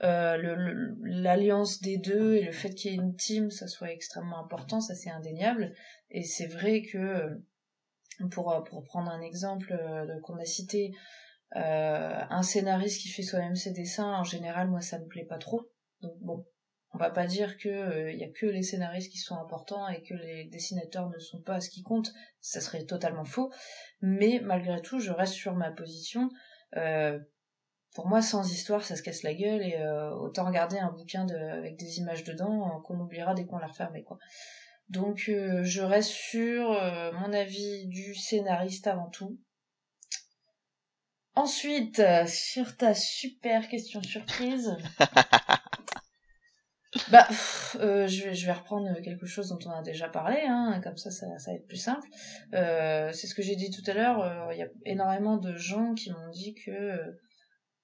[0.00, 4.80] l'alliance des deux et le fait qu'il y ait une team, ça soit extrêmement important,
[4.80, 5.72] ça c'est indéniable.
[6.10, 7.40] Et c'est vrai que
[8.30, 9.74] pour pour prendre un exemple
[10.22, 10.92] qu'on a cité,
[11.52, 15.70] un scénariste qui fait soi-même ses dessins, en général, moi, ça me plaît pas trop.
[16.02, 16.44] Donc bon,
[16.92, 20.02] on va pas dire que euh, y a que les scénaristes qui sont importants et
[20.02, 22.12] que les dessinateurs ne sont pas ce qui compte.
[22.40, 23.52] Ça serait totalement faux.
[24.00, 26.30] Mais malgré tout, je reste sur ma position.
[26.76, 27.18] Euh,
[27.94, 31.26] pour moi, sans histoire, ça se casse la gueule et euh, autant regarder un bouquin
[31.28, 34.18] avec des images dedans qu'on oubliera dès qu'on l'a refermé, quoi.
[34.88, 39.36] Donc, je reste sur mon avis du scénariste avant tout.
[41.34, 44.76] Ensuite, sur ta super question surprise.
[47.10, 47.26] bah,
[47.80, 51.26] euh, je, vais, reprendre quelque chose dont on a déjà parlé, hein, comme ça, ça,
[51.38, 52.06] ça va être plus simple.
[52.54, 54.20] Euh, c'est ce que j'ai dit tout à l'heure.
[54.20, 56.98] euh, Il y a énormément de gens qui m'ont dit que,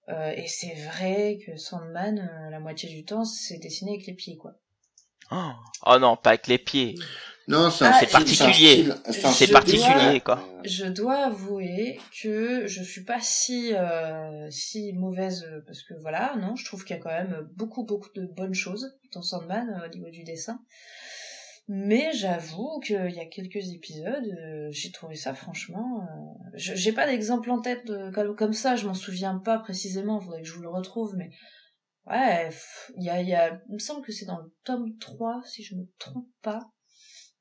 [0.09, 4.55] et c'est vrai que Sandman, la moitié du temps, c'est dessiné avec les pieds, quoi.
[5.31, 5.53] Oh.
[5.87, 6.97] Oh non, pas avec les pieds.
[7.49, 8.89] Non, c'est Ah, particulier.
[9.11, 10.39] C'est particulier, quoi.
[10.39, 15.95] Euh, Je dois avouer que je suis pas si euh, si mauvaise euh, parce que
[16.01, 19.23] voilà, non, je trouve qu'il y a quand même beaucoup beaucoup de bonnes choses dans
[19.23, 20.61] Sandman euh, au niveau du dessin.
[21.69, 26.01] Mais j'avoue qu'il y a quelques épisodes, euh, j'ai trouvé ça franchement.
[26.03, 29.59] euh, je- j'ai pas d'exemple en tête de- comme, comme ça, je m'en souviens pas
[29.59, 31.31] précisément, faudrait que je vous le retrouve, mais
[32.07, 32.51] ouais,
[32.99, 35.41] il y a, il y a, il me semble que c'est dans le tome 3,
[35.47, 36.69] si je me trompe pas,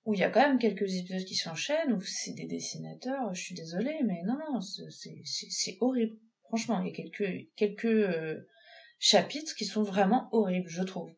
[0.06, 3.42] où il y a quand même quelques épisodes qui s'enchaînent, où c'est des dessinateurs, je
[3.42, 6.18] suis désolée, mais non, non, c'est- horrible.
[6.48, 8.48] Franchement, il y a quelques, quelques euh,
[9.00, 11.12] chapitres qui sont vraiment horribles, je trouve.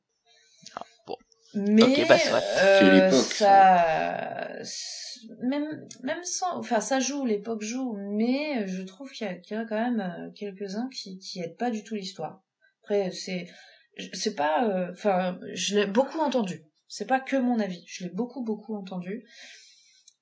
[0.75, 1.15] Ah, bon.
[1.55, 2.17] Mais bah,
[2.61, 4.49] euh, ça,
[5.41, 9.55] même même sans, enfin ça joue, l'époque joue, mais je trouve qu'il y, a- qu'il
[9.55, 12.43] y a quand même euh, quelques-uns qui qui aident pas du tout l'histoire.
[12.83, 13.47] Après, c'est
[14.13, 16.63] c'est pas, euh, enfin, je l'ai beaucoup entendu.
[16.87, 19.25] C'est pas que mon avis, je l'ai beaucoup beaucoup entendu.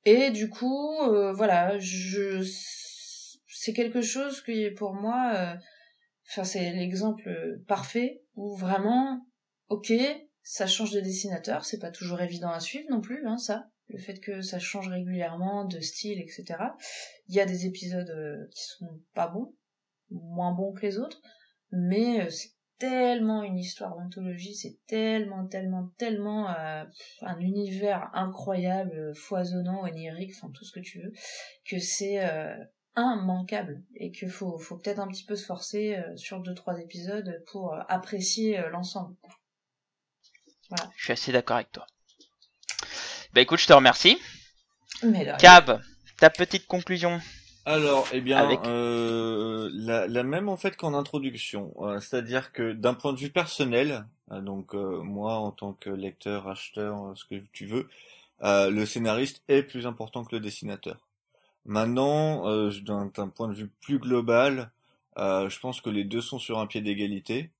[0.05, 2.43] Et du coup, euh, voilà, je
[3.47, 5.55] c'est quelque chose qui est pour moi euh,
[6.29, 9.25] enfin c'est l'exemple parfait où vraiment,
[9.69, 9.93] ok,
[10.43, 13.69] ça change de dessinateur, c'est pas toujours évident à suivre non plus, hein, ça.
[13.89, 16.45] Le fait que ça change régulièrement de style, etc.
[17.27, 19.53] Il y a des épisodes euh, qui sont pas bons,
[20.09, 21.21] moins bons que les autres,
[21.71, 22.51] mais euh, c'est
[22.81, 26.83] tellement une histoire d'anthologie, c'est tellement, tellement, tellement euh,
[27.21, 31.13] un univers incroyable, foisonnant, onirique, enfin tout ce que tu veux,
[31.69, 32.19] que c'est
[32.97, 37.43] immanquable et qu'il faut, faut peut-être un petit peu se forcer sur deux trois épisodes
[37.51, 39.15] pour apprécier l'ensemble.
[40.97, 41.85] Je suis assez d'accord avec toi.
[43.33, 44.17] Bah écoute, je te remercie.
[45.03, 45.81] Mais Cab,
[46.17, 47.21] ta petite conclusion.
[47.65, 52.95] Alors, eh bien, euh, la, la, même en fait qu'en introduction, euh, c'est-à-dire que d'un
[52.95, 57.35] point de vue personnel, euh, donc euh, moi en tant que lecteur, acheteur, ce que
[57.53, 57.87] tu veux,
[58.41, 60.97] le scénariste est plus important que le dessinateur.
[61.65, 64.71] Maintenant, d'un point de vue plus global,
[65.17, 67.51] je pense que les deux sont sur un pied d'égalité.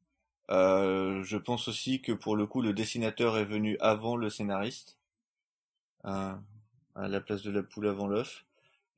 [0.52, 4.98] Euh, je pense aussi que pour le coup, le dessinateur est venu avant le scénariste,
[6.06, 6.34] euh,
[6.96, 8.46] à la place de la poule avant l'œuf.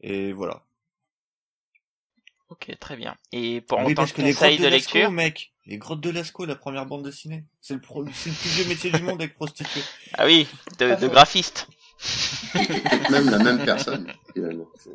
[0.01, 0.63] Et voilà.
[2.49, 3.15] Ok, très bien.
[3.31, 6.85] Et pour en tant que conseil de, lecture, mec, les grottes de Lascaux, la première
[6.85, 9.81] bande dessinée, c'est le, le plus vieux métier du monde avec prostituée.
[10.13, 10.47] Ah oui,
[10.79, 11.67] de, de graphiste.
[13.09, 14.11] même la même personne,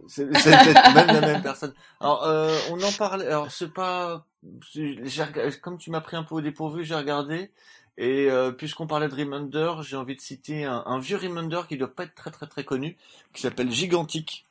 [0.09, 1.73] C'est même la même personne.
[2.01, 3.23] Alors, euh, on en parle.
[3.23, 4.27] Alors, c'est pas.
[5.63, 7.51] Comme tu m'as pris un peu au dépourvu, j'ai regardé.
[7.97, 11.77] Et euh, puisqu'on parlait de Remender, j'ai envie de citer un, un, vieux Remender qui
[11.77, 12.97] doit pas être très très très connu,
[13.33, 14.45] qui s'appelle Gigantique.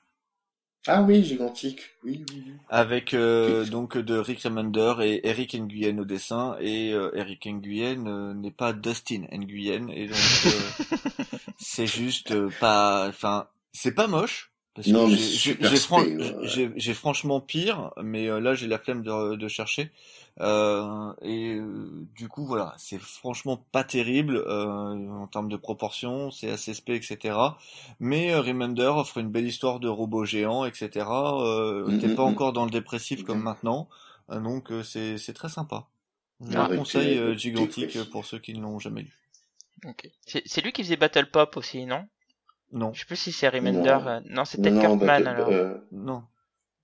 [0.88, 2.44] Ah oui, Gigantique, oui, oui.
[2.70, 8.08] Avec euh, donc de Rick Remender et Eric Nguyen au dessin, et euh, Eric Nguyen
[8.08, 10.18] euh, n'est pas Dustin Nguyen, et donc
[11.60, 18.54] c'est juste pas, enfin, c'est pas moche, parce non, j'ai j'ai franchement pire, mais là
[18.54, 19.92] j'ai la flemme de, de chercher.
[20.40, 26.30] Euh, et euh, du coup, voilà, c'est franchement pas terrible euh, en termes de proportions,
[26.30, 27.36] c'est assez spé, etc.
[28.00, 30.88] Mais Remender offre une belle histoire de robots géants, etc.
[30.88, 32.28] Mm, T'es mm, pas mm.
[32.28, 33.90] encore dans le dépressif comme maintenant,
[34.30, 35.88] donc c'est c'est très sympa.
[36.54, 39.18] Un conseil gigantique pour ceux qui ne l'ont jamais lu.
[39.86, 40.12] Okay.
[40.26, 42.08] C'est lui qui faisait Battle Pop aussi, non?
[42.72, 42.94] Non.
[42.94, 43.98] Je sais plus si c'est Remender.
[44.30, 45.50] Non, c'était Kirkman alors.
[45.92, 46.24] Non.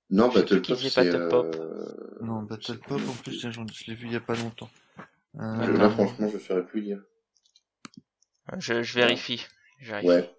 [0.10, 1.30] Non, Battle Pop, c'est...
[1.30, 1.55] Pop.
[1.60, 2.18] Euh...
[2.22, 4.69] Non, Battle Pop, en plus, je, je l'ai vu il y a pas longtemps.
[5.39, 5.77] Euh...
[5.77, 7.01] Là, franchement, je ne saurais plus dire.
[8.60, 9.43] Je, je vérifie.
[9.80, 10.07] Je vérifie.
[10.07, 10.35] Ouais.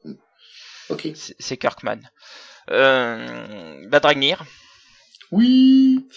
[0.91, 1.09] Ok.
[1.15, 1.99] C'est Kirkman.
[2.71, 4.45] Euh, Badragnir.
[5.33, 6.09] Oui.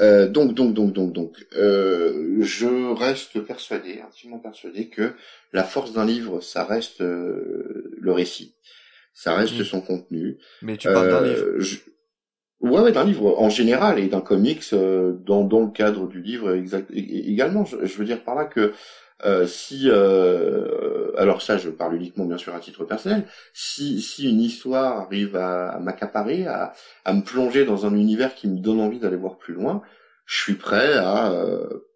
[0.00, 5.12] Euh, donc, donc, donc, donc, donc, euh, je reste persuadé, intimement persuadé que
[5.52, 8.54] la force d'un livre, ça reste euh, le récit,
[9.12, 10.38] ça reste son contenu.
[10.62, 11.44] Mais tu parles d'un livre.
[11.44, 11.78] Euh, je...
[12.60, 16.20] Ouais, ouais, d'un livre en général et d'un comics euh, dans, dans le cadre du
[16.20, 17.64] livre exact, également.
[17.64, 18.72] Je, veux dire par là que
[19.24, 24.30] euh, si, euh, alors ça, je parle uniquement bien sûr à titre personnel, si, si
[24.30, 26.72] une histoire arrive à, à m'accaparer, à,
[27.04, 29.82] à me plonger dans un univers qui me donne envie d'aller voir plus loin,
[30.26, 31.32] je suis prêt à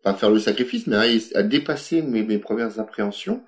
[0.03, 3.43] pas faire le sacrifice, mais à, à dépasser mes, mes premières appréhensions.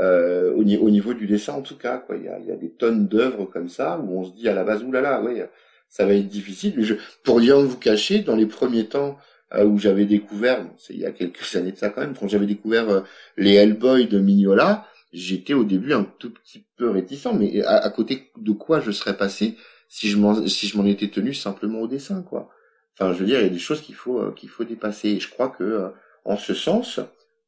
[0.00, 2.56] Euh, au, au, niveau du dessin en tout cas quoi il y a, y a
[2.56, 5.50] des tonnes d'œuvres comme ça où on se dit à la base oulala ouais
[5.88, 6.98] ça va être difficile.
[7.24, 9.16] Pour rien vous cacher, dans les premiers temps euh,
[9.56, 12.46] où j'avais découvert, c'est il y a quelques années de ça quand même, quand j'avais
[12.46, 13.00] découvert euh,
[13.36, 17.32] les Hellboy de Mignola, j'étais au début un tout petit peu réticent.
[17.34, 19.56] Mais à, côté de quoi je serais passé
[19.88, 22.50] si je m'en si je m'en étais tenu simplement au dessin, quoi.
[22.94, 25.10] Enfin, je veux dire, il y a des choses qu'il faut euh, qu'il faut dépasser.
[25.10, 25.92] Et je crois que
[26.24, 27.00] en ce sens,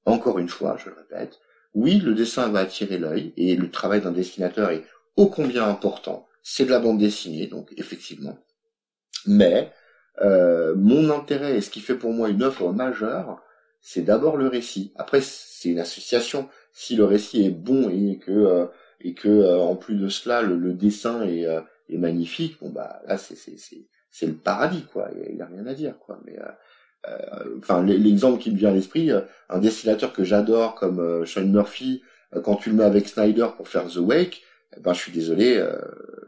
[0.06, 1.38] encore une fois, je le répète,
[1.74, 4.84] oui, le dessin va attirer l'œil et le travail d'un dessinateur est
[5.16, 8.38] ô combien important c'est de la bande dessinée, donc effectivement.
[9.26, 9.70] Mais
[10.20, 13.42] euh, mon intérêt et ce qui fait pour moi une œuvre majeure,
[13.80, 14.92] c'est d'abord le récit.
[14.96, 16.48] Après, c'est une association.
[16.72, 18.66] Si le récit est bon et que euh,
[19.00, 21.46] et que euh, en plus de cela, le, dessin est,
[21.88, 25.08] est magnifique, bon bah là c'est c'est c'est c'est le paradis quoi.
[25.30, 26.20] Il y a rien à dire quoi.
[26.26, 26.38] Mais
[27.58, 29.10] enfin l'exemple qui me vient à l'esprit,
[29.48, 32.02] un dessinateur que j'adore comme Sean Murphy,
[32.44, 34.42] quand tu le mets avec Snyder pour faire The Wake,
[34.76, 35.78] eh ben je suis désolé, euh,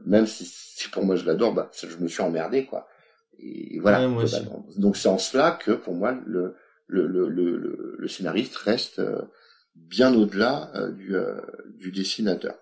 [0.05, 2.89] même si, si, pour moi je l'adore, bah je me suis emmerdé quoi.
[3.39, 4.07] Et voilà.
[4.77, 6.55] Donc c'est en cela que pour moi le
[6.87, 9.23] le le le, le scénariste reste euh,
[9.75, 11.15] bien au-delà euh, du
[11.79, 12.55] du dessinateur.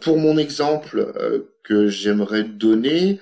[0.00, 1.12] pour mon exemple
[1.62, 3.20] que j'aimerais donner,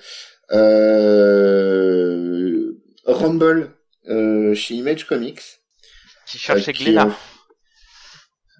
[3.05, 3.71] Rumble
[4.55, 5.41] chez Image Comics.
[6.25, 7.15] Qui cherche Glénat.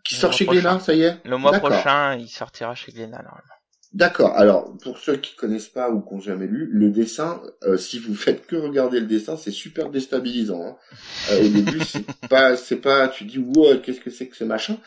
[0.04, 1.18] Qui sort chez Glénat, ça y est?
[1.26, 3.61] Le mois prochain, il sortira chez Glénat, normalement.
[3.94, 4.38] D'accord.
[4.38, 8.00] Alors, pour ceux qui connaissent pas ou qui ont jamais lu, le dessin, euh, si
[8.00, 10.66] vous faites que regarder le dessin, c'est super déstabilisant.
[10.66, 10.76] Hein.
[11.32, 14.46] Euh, au début, c'est pas, c'est pas, tu dis wow, qu'est-ce que c'est que ce
[14.46, 14.78] machin?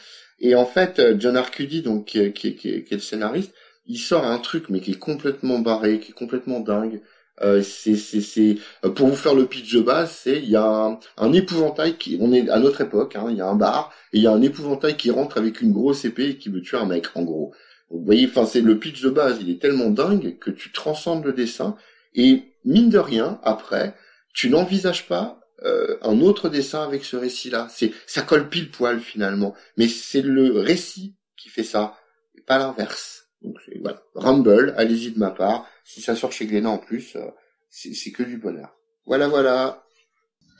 [0.40, 3.02] Et en fait, euh, John Arcudi, donc qui est, qui, qui, est, qui est le
[3.02, 3.52] scénariste,
[3.86, 7.02] il sort un truc mais qui est complètement barré, qui est complètement dingue.
[7.42, 8.58] Euh, c'est, c'est, c'est,
[8.94, 12.16] pour vous faire le pitch de base, c'est il y a un, un, épouvantail qui,
[12.20, 14.32] on est à notre époque, hein, il y a un bar et il y a
[14.32, 17.22] un épouvantail qui rentre avec une grosse épée et qui veut tuer un mec, en
[17.24, 17.52] gros.
[17.90, 21.24] Vous voyez, enfin c'est le pitch de base, il est tellement dingue que tu transcendes
[21.24, 21.76] le dessin
[22.14, 23.94] et mine de rien, après,
[24.32, 27.68] tu n'envisages pas euh, un autre dessin avec ce récit-là.
[27.70, 31.96] C'est, ça colle pile poil finalement, mais c'est le récit qui fait ça,
[32.36, 33.28] et pas l'inverse.
[33.42, 35.66] Donc voilà, Rumble, allez-y de ma part.
[35.84, 37.28] Si ça sort chez Glénat en plus, euh,
[37.68, 38.74] c'est que du bonheur.
[39.06, 39.84] Voilà, voilà.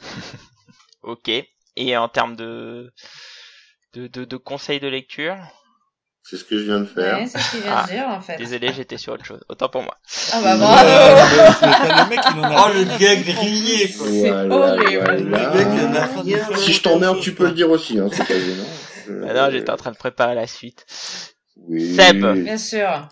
[1.03, 1.31] ok.
[1.77, 2.93] Et en termes de
[3.95, 5.37] de, de, de conseils de lecture?
[6.27, 7.19] C'est ce que je viens de faire.
[7.19, 8.37] Ouais, c'est ce qu'il vient de dire, en fait.
[8.39, 9.41] Désolé, j'étais sur autre chose.
[9.51, 9.95] Autant pour moi.
[10.33, 10.89] Ah bah bravo!
[10.89, 14.07] le mec, il en a oh, le gars grillé, quoi.
[14.09, 15.29] C'est horrible.
[15.29, 16.09] Voilà.
[16.57, 19.27] Si je t'emmerde, tu peux le dire aussi, hein, c'est pas gênant.
[19.27, 20.87] Bah non, j'étais en train de préparer la suite.
[21.57, 21.95] Oui.
[21.95, 22.25] Seb.
[22.25, 23.09] Bien sûr.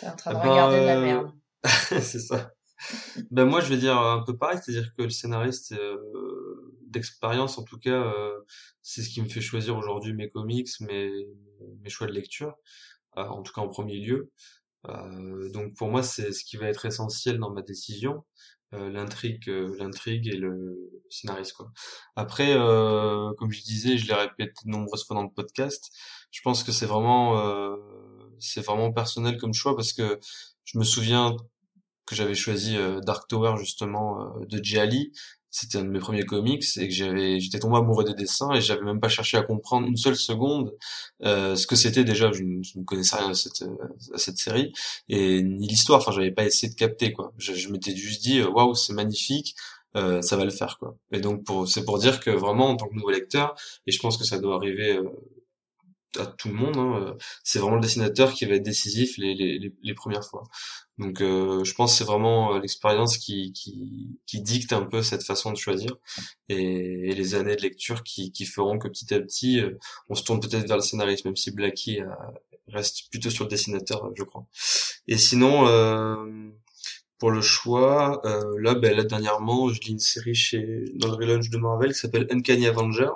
[0.00, 1.30] T'es en train de ben, regarder de la euh, merde.
[1.64, 2.50] c'est ça.
[3.30, 5.96] Ben moi je vais dire un peu pareil, c'est-à-dire que le scénariste euh,
[6.94, 8.38] d'expérience en tout cas, euh,
[8.82, 11.10] c'est ce qui me fait choisir aujourd'hui mes comics, mes,
[11.82, 12.54] mes choix de lecture,
[13.18, 14.30] euh, en tout cas en premier lieu.
[14.88, 18.24] Euh, donc pour moi c'est ce qui va être essentiel dans ma décision,
[18.72, 19.46] l'intrigue,
[19.78, 21.70] l'intrigue et le scénariste quoi.
[22.16, 22.54] Après,
[23.38, 25.92] comme je disais, je l'ai répété de nombreuses fois dans le podcast,
[26.32, 27.76] je pense que c'est vraiment
[28.40, 30.18] c'est vraiment personnel comme choix parce que
[30.64, 31.36] je me souviens
[32.06, 35.12] que j'avais choisi euh, Dark Tower justement euh, de Jali.
[35.50, 38.60] C'était un de mes premiers comics et que j'avais, j'étais tombé amoureux des dessins et
[38.60, 40.74] j'avais même pas cherché à comprendre une seule seconde
[41.24, 42.32] euh, ce que c'était déjà.
[42.32, 43.76] Je, ne- connaissais rien à cette, euh,
[44.14, 44.72] à cette série
[45.08, 46.00] et ni l'histoire.
[46.00, 47.32] Enfin, j'avais pas essayé de capter quoi.
[47.38, 49.54] Je, je m'étais juste dit waouh, c'est magnifique.
[49.96, 50.96] euh, ça va le faire quoi.
[51.12, 53.54] Et donc pour c'est pour dire que vraiment en tant que nouveau lecteur
[53.86, 55.04] et je pense que ça doit arriver euh,
[56.18, 59.34] à tout le monde, hein, euh, c'est vraiment le dessinateur qui va être décisif les,
[59.34, 60.44] les, les, premières fois.
[60.98, 65.02] Donc euh, je pense que c'est vraiment euh, l'expérience qui, qui, qui dicte un peu
[65.02, 65.96] cette façon de choisir
[66.48, 69.78] et, les années de lecture qui, qui feront que petit à petit euh,
[70.08, 72.00] on se tourne peut-être vers le scénariste, même si Blackie
[72.68, 74.46] reste plutôt sur le dessinateur, je crois.
[75.08, 75.66] Et sinon,
[77.24, 81.14] pour le choix, euh, là, ben, là dernièrement, je lis une série chez dans le
[81.14, 83.08] relaunch de Marvel qui s'appelle Uncanny Avenger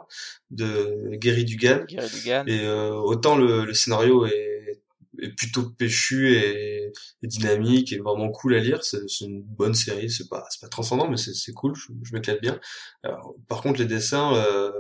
[0.51, 1.85] de Gary Dugan.
[1.87, 2.45] Gary Dugan.
[2.47, 4.81] Et euh, autant le, le scénario est,
[5.21, 6.87] est plutôt péchu et,
[7.23, 10.69] et dynamique et vraiment cool à lire, c'est une bonne série, c'est pas c'est pas
[10.69, 12.59] transcendant mais c'est c'est cool, je, je m'éclate bien.
[13.03, 14.73] Alors, par contre les dessins, euh,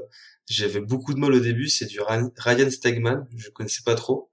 [0.49, 4.31] j'avais beaucoup de mal au début, c'est du Ryan Ryan Stegman, je connaissais pas trop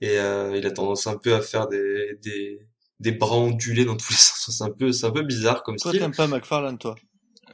[0.00, 2.69] et euh, il a tendance un peu à faire des des
[3.00, 5.76] des bras ondulés dans tous les sens, c'est un peu c'est un peu bizarre comme
[5.76, 6.00] Toi, style.
[6.00, 6.94] t'aimes pas McFarlane, toi?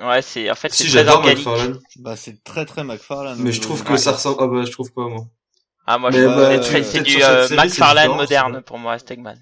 [0.03, 1.39] Ouais, c'est en fait c'est Si très j'adore organique.
[1.39, 3.39] McFarlane, Bah, c'est très très McFarlane.
[3.41, 5.27] mais je trouve que ça ressemble ah bah je trouve pas moi.
[5.87, 9.39] Ah moi Mais je bah, c'est du euh, McFarlane moderne pour moi Stegman.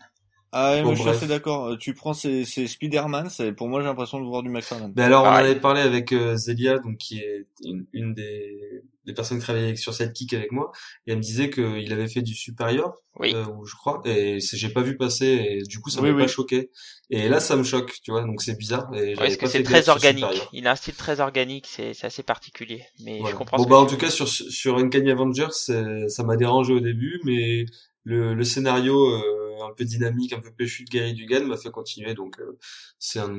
[0.57, 1.17] Ah, ouais, Bon, moi, je suis bref.
[1.17, 1.77] assez d'accord.
[1.79, 4.93] Tu prends ces, ces Spider-Man, c'est, pour moi, j'ai l'impression de voir du McFarlane.
[4.93, 5.51] Ben alors, on Pareil.
[5.51, 9.75] avait parlé avec euh, Zélia, donc qui est une, une des, des personnes qui travaillait
[9.75, 10.71] sur Sidekick avec moi,
[11.07, 13.35] et elle me disait qu'il avait fait du supérieur, Oui.
[13.35, 16.11] euh, ou je crois, et c'est- j'ai pas vu passer, et du coup ça Oui,
[16.11, 16.23] m'a oui.
[16.23, 16.71] pas choqué.
[17.11, 18.89] Et là, ça me choque, tu vois, donc c'est bizarre.
[18.95, 20.25] Et parce que c'est très organique.
[20.53, 22.85] Il a un style très organique, c'est c'est assez particulier.
[23.05, 23.33] Mais Voilà.
[23.33, 23.57] je comprends.
[23.57, 26.81] Bon bah en tout veux cas sur sur Uncanny Avengers, c'est- ça m'a dérangé au
[26.81, 27.67] début, mais
[28.05, 31.71] le, le scénario euh, un peu dynamique, un peu péchu de Gary Dugan m'a fait
[31.71, 32.59] continuer, donc euh,
[32.99, 33.35] c'est un,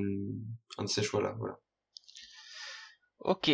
[0.78, 1.36] un de ces choix-là.
[1.40, 1.60] Voilà.
[3.20, 3.52] Ok,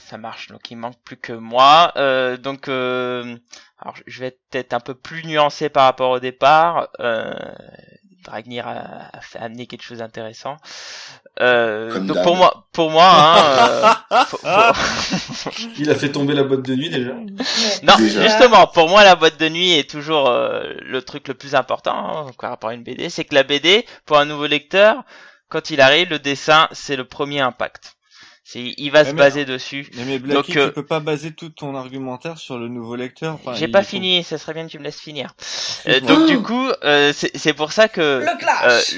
[0.00, 0.48] ça marche.
[0.48, 1.92] Donc il manque plus que moi.
[1.96, 3.36] Euh, donc, euh,
[3.78, 6.88] alors je- vais être peut-être un peu plus nuancé par rapport au départ.
[7.00, 7.34] Euh,
[8.28, 10.56] Dragnir a, a fait amener quelque chose d'intéressant.
[11.40, 16.42] Euh, donc pour moi, pour moi, hein, euh, faut- faut- Il a fait tomber la
[16.44, 17.12] boîte de nuit déjà.
[17.12, 18.22] Non, Déjà.
[18.22, 21.94] justement, pour moi la boîte de nuit est toujours euh, le truc le plus important
[22.26, 25.02] hein, par rapport à une BD, c'est que la BD, pour un nouveau lecteur,
[25.48, 27.94] quand il arrive, le dessin, c'est le premier impact.
[28.50, 29.90] C'est, il va se mais- baser dessus.
[29.94, 33.34] Mais, mais Donc, euh, tu peux pas baser tout ton argumentaire sur le nouveau lecteur.
[33.34, 35.34] Enfin, J'ai pas faut- fini, ça serait bien que tu me laisses finir.
[35.86, 38.94] Euh, donc du coup, euh, c'est c'est pour ça que Le euh, clash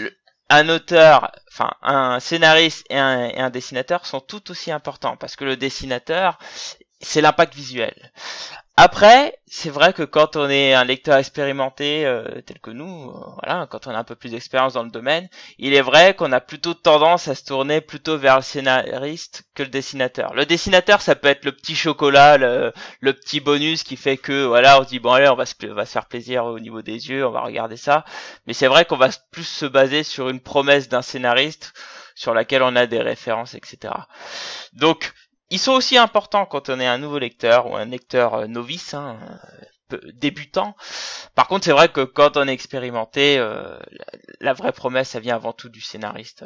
[0.50, 5.34] un auteur, enfin un scénariste et un, et un dessinateur sont tout aussi importants parce
[5.34, 6.38] que le dessinateur,
[7.00, 8.12] c'est l'impact visuel.
[8.82, 13.12] Après, c'est vrai que quand on est un lecteur expérimenté euh, tel que nous, euh,
[13.42, 15.28] voilà, quand on a un peu plus d'expérience dans le domaine,
[15.58, 19.62] il est vrai qu'on a plutôt tendance à se tourner plutôt vers le scénariste que
[19.62, 20.32] le dessinateur.
[20.32, 24.80] Le dessinateur, ça peut être le petit chocolat, le, petit bonus qui fait que voilà,
[24.80, 27.26] on se dit bon allez, va on va se faire plaisir au niveau des yeux,
[27.26, 28.06] on va regarder ça.
[28.46, 31.74] Mais c'est vrai qu'on va plus se baser sur une promesse d'un scénariste
[32.14, 33.92] sur laquelle on a des références, etc.
[34.72, 35.12] Donc
[35.50, 38.94] ils sont aussi importants quand on est un nouveau lecteur ou un lecteur euh, novice,
[38.94, 39.18] hein,
[39.88, 40.76] peu- débutant.
[41.34, 43.78] Par contre, c'est vrai que quand on est expérimenté, euh,
[44.40, 46.44] la, vraie promesse, ça vient avant tout du scénariste.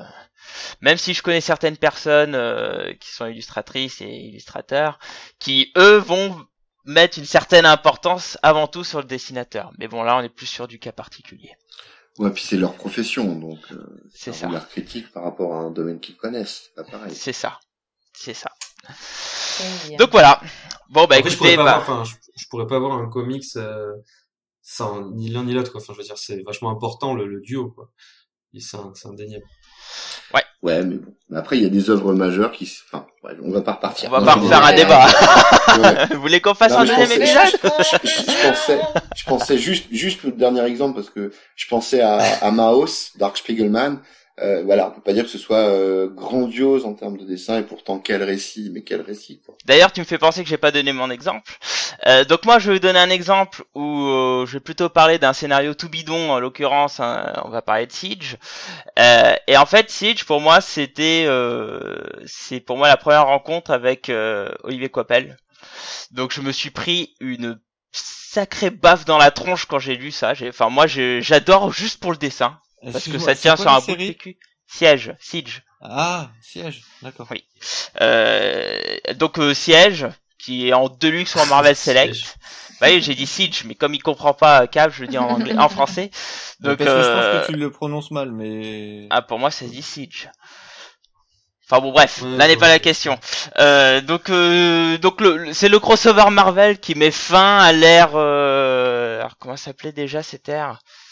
[0.80, 4.98] Même si je connais certaines personnes euh, qui sont illustratrices et illustrateurs,
[5.38, 6.36] qui eux vont
[6.86, 9.72] mettre une certaine importance avant tout sur le dessinateur.
[9.78, 11.52] Mais bon, là, on est plus sur du cas particulier.
[12.18, 14.46] Ouais, puis c'est leur profession, donc euh, C'est ça.
[14.46, 17.14] regard critique par rapport à un domaine qu'ils connaissent, c'est pas pareil.
[17.14, 17.58] C'est ça.
[18.12, 18.50] C'est ça.
[19.88, 19.96] Bien.
[19.98, 20.40] Donc voilà.
[20.90, 22.92] Bon bah Après, je pourrais écoutez, pas bah, avoir, enfin, je, je pourrais pas avoir
[22.98, 23.92] un comics euh,
[24.62, 25.80] sans ni l'un ni l'autre, quoi.
[25.80, 27.88] Enfin, je veux dire, c'est vachement important le, le duo, quoi.
[28.54, 29.44] Et c'est un- c'est indéniable.
[30.62, 31.14] Ouais, mais bon.
[31.28, 34.08] Mais après, il y a des œuvres majeures qui, enfin, ouais, on va pas repartir.
[34.08, 34.74] on va Non, pas refaire un Ouais.
[34.76, 35.06] débat.
[35.76, 36.06] Ouais.
[36.14, 38.80] Vous voulez qu'on fasse Non, un deuxième épisode je, je- je pensais,
[39.14, 43.36] je pensais juste, juste le dernier exemple parce que je pensais à, à Maos, Dark
[43.36, 44.00] Spiegelman.
[44.40, 47.58] Euh, voilà, on peut pas dire que ce soit euh, grandiose en termes de dessin
[47.58, 49.40] et pourtant quel récit, mais quel récit.
[49.64, 51.52] D'ailleurs, tu me fais penser que j'ai pas donné mon exemple.
[52.06, 55.18] Euh, donc moi, je vais vous donner un exemple où euh, je vais plutôt parler
[55.18, 56.32] d'un scénario tout bidon.
[56.32, 58.36] En l'occurrence, hein, on va parler de Siege.
[58.98, 63.70] Euh, et en fait, Siege, pour moi, c'était, euh, c'est pour moi la première rencontre
[63.70, 64.10] avec
[64.64, 65.36] Olivier Coipel.
[66.10, 67.60] Donc je me suis pris une
[67.92, 70.32] sacrée baffe dans la tronche quand j'ai lu ça.
[70.48, 72.58] Enfin, moi, j'adore juste pour le dessin
[72.92, 74.38] parce que ça tient sur un bout de PQ.
[74.66, 75.62] Siège, Siege.
[75.80, 77.26] Ah, siège, d'accord.
[77.30, 77.44] Oui.
[78.00, 80.06] Euh, donc euh, Siège,
[80.38, 82.36] qui est en Deluxe ou en Marvel Select.
[82.80, 85.28] Bah oui, j'ai dit Siege, mais comme il comprend pas Cap, je le dis en
[85.28, 86.10] anglais, en français.
[86.60, 89.06] Donc Parce que je euh, pense que tu le prononces mal, mais...
[89.10, 90.30] ah pour moi ça se dit Siege.
[91.66, 92.72] Enfin bon bref, là n'est pas ouais.
[92.72, 93.18] la question.
[93.58, 99.38] Euh, donc euh, donc c'est le crossover Marvel qui met fin à l'ère euh, alors
[99.38, 100.72] comment ça s'appelait déjà cette ère?
[100.72, 101.03] euh,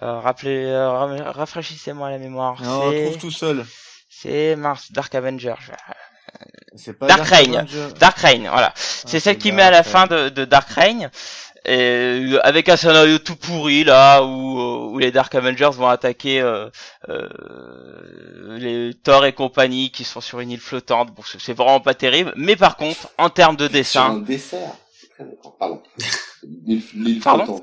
[0.00, 2.62] Rappelez, euh, ra- rafraîchissez-moi la mémoire.
[2.62, 3.64] Non, on trouve tout seul.
[4.08, 5.54] c'est Mars Dark Avenger.
[5.60, 5.72] Je-
[6.76, 7.56] C'est pas Dark Reign.
[7.56, 7.88] Avenger.
[7.98, 8.72] Dark Reign, voilà.
[8.74, 11.10] Ah, c'est celle qui met à la fin de, de Dark Reign,
[11.64, 11.72] et,
[12.34, 16.40] euh, avec un scénario tout pourri là, où, euh, où les Dark Avengers vont attaquer
[16.42, 16.68] euh,
[17.08, 21.12] euh, les Thor et compagnie qui sont sur une île flottante.
[21.14, 24.72] Bon, c'est vraiment pas terrible, mais par contre, en termes de Sur un dessin, dessert.
[25.00, 25.56] C'est très d'accord.
[25.58, 25.82] Pardon?
[26.64, 27.62] L'île flottante.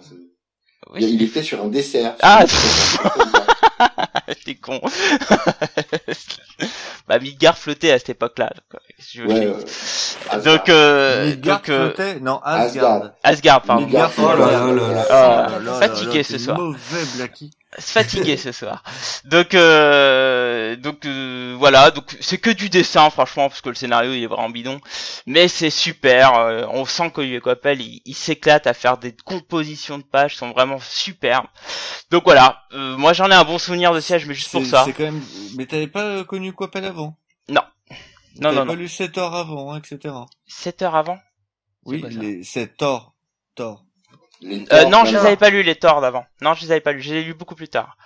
[0.94, 1.04] Oui.
[1.06, 2.16] Il, était sur un dessert.
[2.22, 2.60] Ah, Sur
[3.02, 3.48] flottante,
[4.46, 4.80] t'es con.
[7.08, 8.52] bah Midgard flottait à cette époque-là.
[8.56, 8.80] donc, euh,
[9.28, 9.54] Ouais.
[10.30, 10.44] Asgard.
[10.56, 13.12] donc, euh, Midgard donc euh, flottait Non, Asgard.
[13.24, 13.62] Asgard.
[13.64, 13.86] Pardon.
[13.86, 15.06] Midgard, Oh là là là là.
[15.10, 16.58] Ah, Oh là là fatigué là, ce t'es soir.
[16.60, 17.52] mauvais, Blacky.
[17.80, 18.84] Fatigué ce soir.
[19.26, 24.14] Donc euh, donc euh, voilà, donc c'est que du dessin franchement parce que le scénario
[24.14, 24.80] il est vraiment bidon,
[25.26, 26.34] mais c'est super.
[26.36, 30.52] euh, on sent qu'Olivier Coppel il, il s'éclate à faire des compositions de pages, sont
[30.52, 31.48] vraiment superbes.
[32.12, 34.84] Donc voilà, euh, moi j'en ai un bon souvenir de siège, mais juste pour ça.
[34.86, 35.22] C'est quand même...
[35.58, 37.18] Mais t'avais pas euh, connu Coppel avant?
[37.50, 37.62] Non
[38.42, 40.14] T'avais non pas non, lu 7 heures avant, hein, etc.
[40.48, 41.18] 7 heures avant?
[41.86, 42.44] Oui, les...
[42.44, 43.14] c'est Thor.
[43.56, 43.83] Thor.
[44.44, 46.26] Les Euh, non, je les avais pas lus les torts d'avant.
[46.42, 47.02] Non, je les avais pas lus.
[47.02, 47.98] Je les ai lus beaucoup plus tard.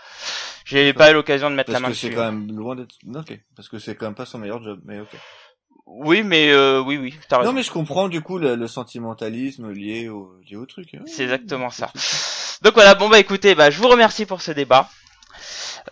[0.66, 2.16] J'ai pas eu l'occasion de mettre Parce la main que c'est dessus.
[2.18, 2.96] quand même loin d'être...
[3.16, 3.40] Ok.
[3.56, 5.10] Parce que c'est quand même pas son meilleur job, mais ok.
[5.86, 7.44] Oui, mais euh, oui, oui, raison.
[7.46, 10.94] Non, mais je comprends du coup le, le sentimentalisme lié au, lié au truc.
[10.94, 11.00] hein.
[11.06, 11.92] C'est exactement ça.
[12.62, 14.90] Donc voilà, bon bah écoutez, bah, je vous remercie pour ce débat.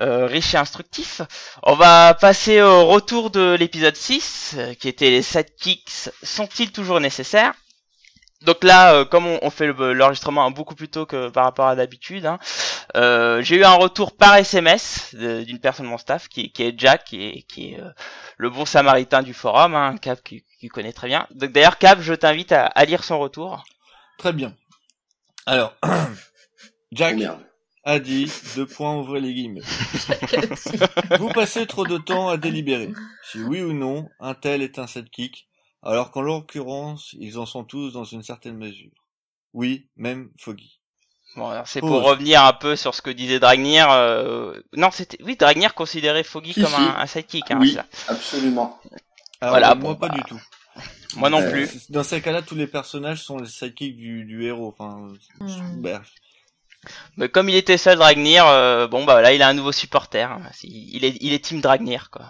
[0.01, 1.21] Euh, riche et instructif.
[1.63, 6.99] On va passer au retour de l'épisode 6, euh, qui était les sidekicks sont-ils toujours
[6.99, 7.53] nécessaires?
[8.45, 11.67] Donc là, euh, comme on, on fait le- l'enregistrement beaucoup plus tôt que par rapport
[11.67, 12.39] à d'habitude, hein,
[12.95, 16.73] euh, j'ai eu un retour par SMS d'une personne de mon staff, qui, qui est
[16.77, 17.89] Jack, qui est, qui est euh,
[18.37, 21.27] le bon samaritain du forum, hein, Cap qui, qui connaît très bien.
[21.31, 23.63] Donc d'ailleurs, Cap, je t'invite à, à lire son retour.
[24.17, 24.53] Très bien.
[25.45, 25.75] Alors,
[26.91, 27.37] Jack Oh,
[27.87, 29.61] a dit, deux points, ouvrez les guillemets.
[31.19, 32.91] Vous passez trop de temps à délibérer.
[33.31, 35.47] Si oui ou non, un tel est un sidekick,
[35.85, 38.91] alors qu'en l'occurrence, ils en sont tous dans une certaine mesure.
[39.53, 40.79] Oui, même Foggy.
[41.35, 43.89] Bon, alors c'est pour revenir un peu sur ce que disait Dragnir.
[43.91, 46.75] euh, Non, c'était oui, Dragnir considérait Foggy Si, comme si.
[46.75, 47.51] un, un sidekick.
[47.51, 47.85] Hein, Oui, ça.
[48.07, 48.79] absolument.
[49.41, 50.41] Alors, Voilà, moi bon, pas bah, du tout.
[51.15, 51.89] Moi non Euh, plus.
[51.91, 54.67] Dans ces cas-là, tous les personnages sont les sidekicks du, du héros.
[54.67, 55.81] Enfin, Hmm.
[55.81, 56.09] bref.
[57.17, 60.29] Mais comme il était seul Dragnir, euh, bon bah là il a un nouveau supporter.
[60.31, 60.41] hein.
[60.63, 62.25] Il est il est team Dragnir quoi.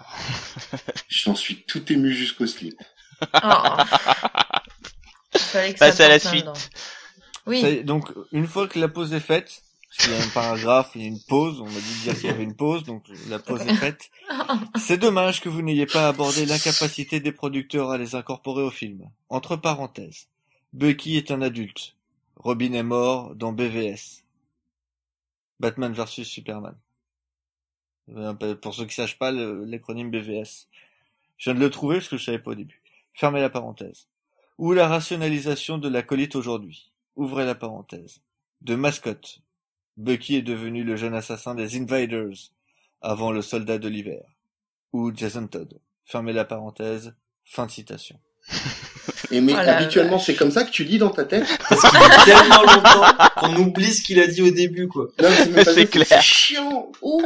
[1.08, 2.80] J'en suis tout ému jusqu'au slip.
[3.34, 3.36] Oh.
[5.56, 6.46] fallait que Passe ça à la suite.
[7.46, 7.84] Oui.
[7.84, 11.02] donc, une fois que la pause est faite, parce qu'il y a un paragraphe, il
[11.02, 13.04] y a une pause, on m'a dit de dire qu'il y avait une pause, donc
[13.28, 14.10] la pause est faite.
[14.76, 19.08] C'est dommage que vous n'ayez pas abordé l'incapacité des producteurs à les incorporer au film.
[19.28, 20.26] Entre parenthèses,
[20.72, 21.94] Bucky est un adulte.
[22.36, 24.24] Robin est mort dans BVS.
[25.60, 26.74] Batman vs Superman.
[28.10, 30.66] Euh, Pour ceux qui sachent pas l'acronyme BVS.
[31.38, 32.80] Je viens de le trouver parce que je savais pas au début.
[33.16, 34.08] Fermez la parenthèse.
[34.58, 36.92] Ou la rationalisation de l'acolyte aujourd'hui?
[37.16, 38.20] Ouvrez la parenthèse.
[38.60, 39.38] De mascotte.
[39.96, 42.52] Bucky est devenu le jeune assassin des Invaders,
[43.00, 44.22] avant le soldat de l'hiver.
[44.92, 45.80] Ou Jason Todd.
[46.04, 47.14] Fermez la parenthèse.
[47.44, 48.20] Fin de citation.
[49.30, 51.46] Et mais habituellement, c'est comme ça que tu lis dans ta tête?
[51.68, 53.04] Parce qu'il dit tellement longtemps
[53.36, 55.08] qu'on oublie ce qu'il a dit au début, quoi.
[55.18, 56.06] C'est clair.
[56.06, 56.92] C'est chiant.
[57.02, 57.22] Oh,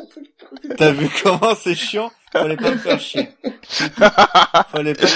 [0.79, 2.11] T'as vu comment c'est chiant?
[2.33, 3.29] Fallait pas me faire chier.
[3.69, 4.05] C'est tout.
[4.73, 5.07] Fallait pas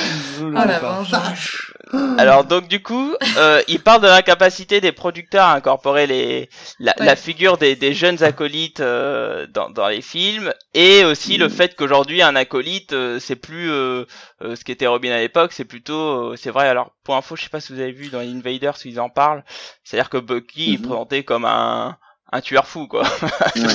[0.40, 1.72] Oh la vengeance.
[2.18, 6.48] Alors donc du coup, euh, il parle de l'incapacité des producteurs à incorporer les
[6.80, 7.06] la, Ouais.
[7.06, 11.76] la figure des, des jeunes acolytes euh, dans, dans les films et aussi le fait
[11.76, 14.04] qu'aujourd'hui un acolyte euh, c'est plus euh,
[14.42, 16.68] euh, ce qu'était Robin à l'époque, c'est plutôt euh, c'est vrai.
[16.68, 19.08] Alors pour info, je sais pas si vous avez vu dans Invaders où ils en
[19.08, 19.44] parlent,
[19.84, 20.82] c'est-à-dire que Bucky est Mhm.
[20.86, 21.96] présenté comme un
[22.36, 23.02] un tueur fou quoi.
[23.02, 23.28] Ouais.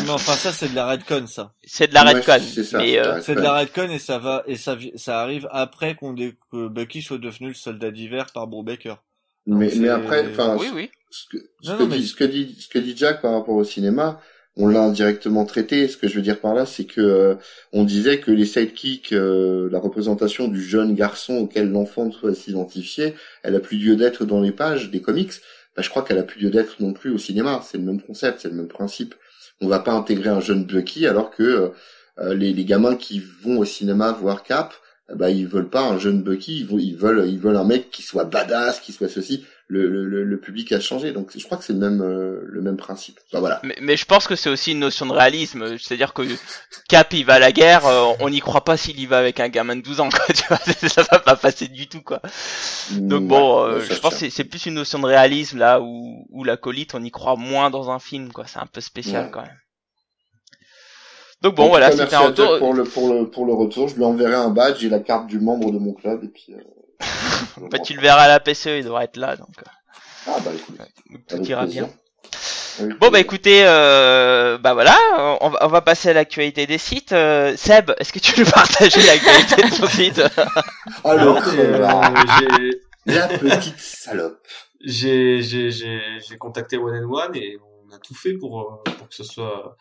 [0.03, 1.53] Mais enfin ça c'est de la redcon ça.
[1.65, 3.99] c'est de la Ouais, redcon, c'est ça, mais c'est de euh, de la redcon et
[3.99, 7.91] ça va et ça ça arrive après qu'on dé- que Bucky soit devenu le soldat
[7.91, 8.95] d'hiver par Brubaker.
[9.47, 10.91] Mais, Donc, mais après, enfin, oui oui.
[11.09, 13.21] ce que, ce Non, que non, mais- dit, ce que dit, ce que dit Jack
[13.21, 14.19] par rapport au cinéma,
[14.57, 15.87] on l'a indirectement traité.
[15.87, 17.35] Ce que je veux dire par là, c'est que euh,
[17.71, 23.15] on disait que les sidekicks, euh, la représentation du jeune garçon auquel l'enfant doit s'identifier,
[23.41, 25.31] elle a plus lieu d'être dans les pages des comics.
[25.75, 27.61] Bah, je crois qu'elle a plus lieu d'être non plus au cinéma.
[27.63, 29.15] C'est le même concept, c'est le même principe.
[29.61, 31.69] On va pas intégrer un jeune Bucky alors que euh,
[32.19, 34.73] euh, les, les gamins qui vont au cinéma voir Cap,
[35.15, 38.25] bah ils veulent pas un jeune Bucky, ils, veulent ils veulent un mec qui soit
[38.25, 39.45] badass, qui soit ceci.
[39.71, 42.59] Le, le, le, public a changé, donc je crois que c'est le même euh, le
[42.63, 43.19] même principe.
[43.31, 43.59] Bah voilà.
[43.63, 46.23] Mais, mais je pense que c'est aussi une notion de réalisme, c'est-à-dire que
[46.87, 49.39] Cap il va à la guerre, euh, on n'y croit pas s'il y va avec
[49.39, 52.19] un gamin de 12 ans, quoi, tu vois, ça va pas passer du tout, quoi.
[52.93, 55.59] Donc Mm, bon, ouais, euh, je pense que c'est- c'est plus une notion de réalisme
[55.59, 58.81] là où, où l'acolyte on y croit moins dans un film, quoi, c'est un peu
[58.81, 59.31] spécial Ouais.
[59.31, 59.57] quand même.
[61.41, 62.57] Donc bon, tout voilà, c'était merci un retour.
[62.59, 63.87] pour le pour le pour le retour.
[63.87, 66.47] Je lui enverrai un badge et la carte du membre de mon club et puis.
[66.53, 66.57] Euh,
[67.71, 69.47] Bah, tu le verras à la PCE, il devrait être là, donc,
[70.27, 70.77] Ah bah écoute.
[70.77, 71.87] donc tout ira plaisir.
[71.87, 71.93] bien.
[73.01, 74.95] Bon bah écoutez, euh, bah voilà,
[75.41, 77.11] on va, on va passer à l'actualité des sites.
[77.11, 80.21] Euh, Seb, est-ce que tu veux partager l'actualité de ton site?
[80.37, 82.81] Ah Alors, euh, j'ai,
[83.13, 84.45] La petite salope.
[84.81, 87.57] j'ai, j'ai, j'ai, j'ai contacté One and One et
[87.89, 89.75] on a tout fait pour, euh, pour que ce soit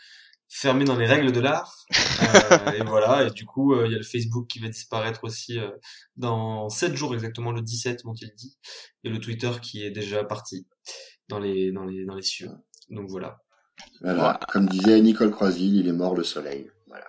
[0.49, 1.85] fermé dans les règles de l'art.
[1.93, 3.27] Euh, et voilà.
[3.27, 5.71] Et du coup, euh, il y a le Facebook qui va disparaître aussi euh,
[6.17, 8.59] dans 7 jours exactement, le 17 m'ont-ils dit.
[9.05, 10.67] Et le Twitter qui est déjà parti
[11.29, 12.51] dans les, dans les, dans les cieux.
[12.91, 13.39] Donc voilà.
[14.01, 14.41] Voilà.
[14.49, 16.69] Comme disait Nicole Croisille, il est mort le soleil.
[16.89, 17.05] Voilà.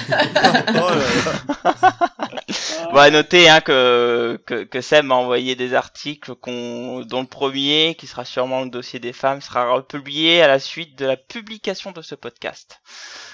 [0.00, 2.88] Là là.
[2.92, 7.26] Bon, à noter hein, que, que, que Seb m'a envoyé des articles qu'on, dont le
[7.26, 11.16] premier, qui sera sûrement le dossier des femmes, sera republié à la suite de la
[11.16, 12.80] publication de ce podcast.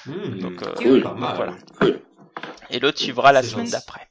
[0.07, 1.03] Hmm, Donc, euh, Cool.
[1.03, 1.37] pas mal.
[1.37, 1.55] voilà.
[1.81, 2.01] Cool.
[2.71, 4.09] Et l'autre suivra la semaine d'après.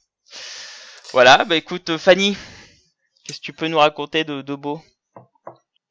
[1.11, 2.35] Voilà, bah écoute euh, Fanny,
[3.23, 4.81] qu'est-ce que tu peux nous raconter de, de beau?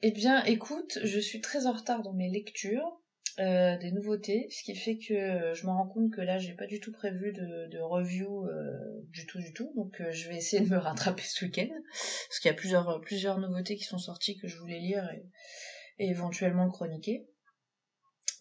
[0.03, 2.91] Eh bien, écoute, je suis très en retard dans mes lectures,
[3.39, 6.53] euh, des nouveautés, ce qui fait que euh, je me rends compte que là, j'ai
[6.53, 8.77] pas du tout prévu de, de review euh,
[9.09, 9.73] du tout, du tout.
[9.75, 11.69] Donc, je vais essayer de me rattraper ce week-end,
[12.29, 15.25] parce qu'il y a plusieurs, plusieurs nouveautés qui sont sorties que je voulais lire et,
[16.05, 17.27] et éventuellement chroniquer.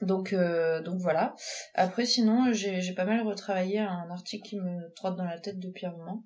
[0.01, 1.35] Donc, donc voilà.
[1.75, 5.85] Après, sinon, j'ai pas mal retravaillé un article qui me trotte dans la tête depuis
[5.85, 6.25] un moment,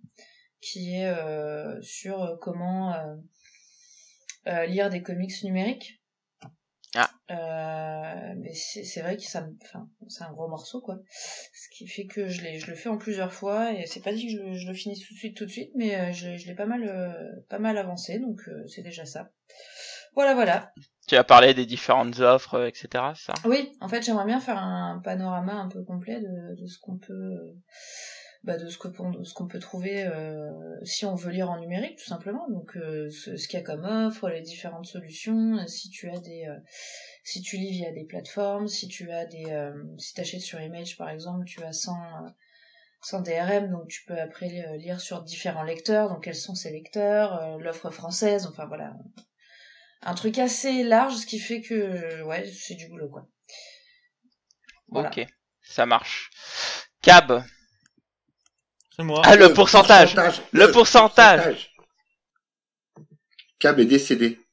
[0.61, 1.13] qui est
[1.81, 2.95] sur comment
[4.45, 6.01] lire des comics numériques.
[7.31, 10.99] Euh, mais c'est vrai que ça me, enfin, c'est un gros morceau quoi.
[11.11, 14.27] Ce qui fait que je je le fais en plusieurs fois et c'est pas dit
[14.27, 16.37] que je, le- je le finisse tout de suite, tout de suite, mais euh, je,
[16.37, 17.11] je l'ai pas mal, euh,
[17.49, 19.31] pas mal avancé, donc euh, c'est déjà ça.
[20.13, 20.71] Voilà, voilà.
[21.07, 23.03] Tu as parlé des différentes offres, etc.
[23.15, 23.33] Ça?
[23.45, 26.97] Oui, en fait, j'aimerais bien faire un panorama un peu complet de, de ce qu'on
[26.97, 27.37] peut,
[28.43, 30.49] bah, de ce que de ce qu'on peut trouver euh,
[30.83, 32.47] si on veut lire en numérique, tout simplement.
[32.49, 35.57] Donc, euh, ce, ce qu'il y a comme offre, les différentes solutions.
[35.67, 36.57] Si tu as des, euh,
[37.25, 40.95] si tu lis via des plateformes, si tu as des, euh, si t'achètes sur Image
[40.95, 41.97] par exemple, tu as 100
[43.13, 46.09] euh, DRM, donc tu peux après euh, lire sur différents lecteurs.
[46.09, 48.93] Donc, quels sont ces lecteurs, euh, l'offre française, enfin voilà
[50.03, 53.27] un truc assez large, ce qui fait que euh, ouais, c'est du boulot quoi.
[54.89, 55.09] Voilà.
[55.09, 55.25] Ok,
[55.63, 56.29] ça marche.
[57.01, 57.43] Cab,
[58.95, 59.23] C'est moi.
[59.25, 60.15] ah le pourcentage.
[60.51, 61.75] Le pourcentage.
[63.57, 64.44] Cab est décédé.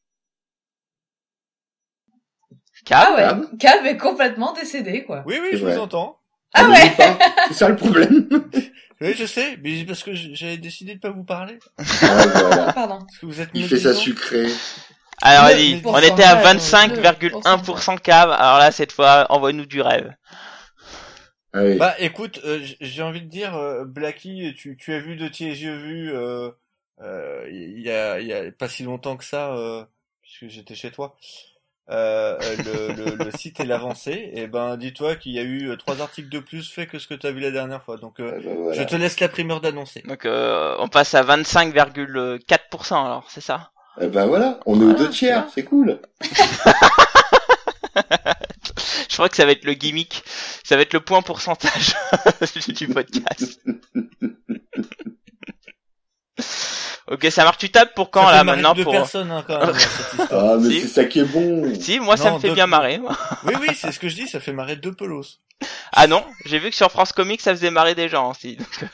[2.84, 5.22] Cab Ah ouais, Cab Cab est complètement décédé, quoi.
[5.26, 5.74] Oui, oui, je vrai.
[5.74, 6.18] vous entends.
[6.54, 7.18] Ah mais ouais
[7.48, 8.28] C'est ça le problème.
[9.00, 11.59] Oui, je sais, mais parce que j'avais décidé de pas vous parler.
[11.76, 12.72] Ah, voilà.
[12.72, 12.98] Pardon.
[13.00, 14.46] Parce que vous êtes Il fait ça sucré.
[15.20, 15.50] Alors,
[15.86, 18.30] on était à le 25,1% Cab.
[18.30, 20.14] Alors là, cette fois, envoie-nous du rêve.
[21.52, 21.76] Ah oui.
[21.78, 25.46] Bah écoute, euh, j'ai envie de dire, euh, Blacky, tu, tu as vu de tes
[25.46, 26.50] yeux vus euh,
[27.02, 29.84] euh, il y, a, il y a pas si longtemps que ça, euh,
[30.22, 31.16] puisque j'étais chez toi,
[31.93, 32.56] euh, euh,
[32.97, 36.01] le, le, le site est l'avancé, et ben dis-toi qu'il y a eu euh, trois
[36.01, 37.98] articles de plus faits que ce que tu as vu la dernière fois.
[37.98, 38.82] Donc euh, Ah, bah, voilà.
[38.82, 40.02] je te laisse la primeur d'annoncer.
[40.09, 43.70] Donc, euh, on passe à 25,4% alors, c'est ça?
[44.01, 46.01] Eh ben voilà, on est aux deux tiers, c'est cool.
[49.09, 50.24] Je crois que ça va être le gimmick.
[50.64, 51.94] Ça va être le point pourcentage
[52.69, 53.60] du podcast.
[57.11, 57.59] ok, ça marche.
[57.59, 60.45] Tu tapes pour quand ça là maintenant deux pour personnes hein, quand même, cette histoire.
[60.53, 60.81] Ah, mais Si.
[60.83, 61.74] c'est ça qui est bon.
[61.81, 62.99] Si, moi ça me fait deux- bien marrer.
[62.99, 63.16] moi.
[63.45, 65.24] Oui, oui, c'est ce que je dis, ça fait marrer deux pelos.
[65.93, 68.57] Ah non, j'ai vu que sur France Comics ça faisait marrer des gens aussi.
[68.57, 68.85] donc,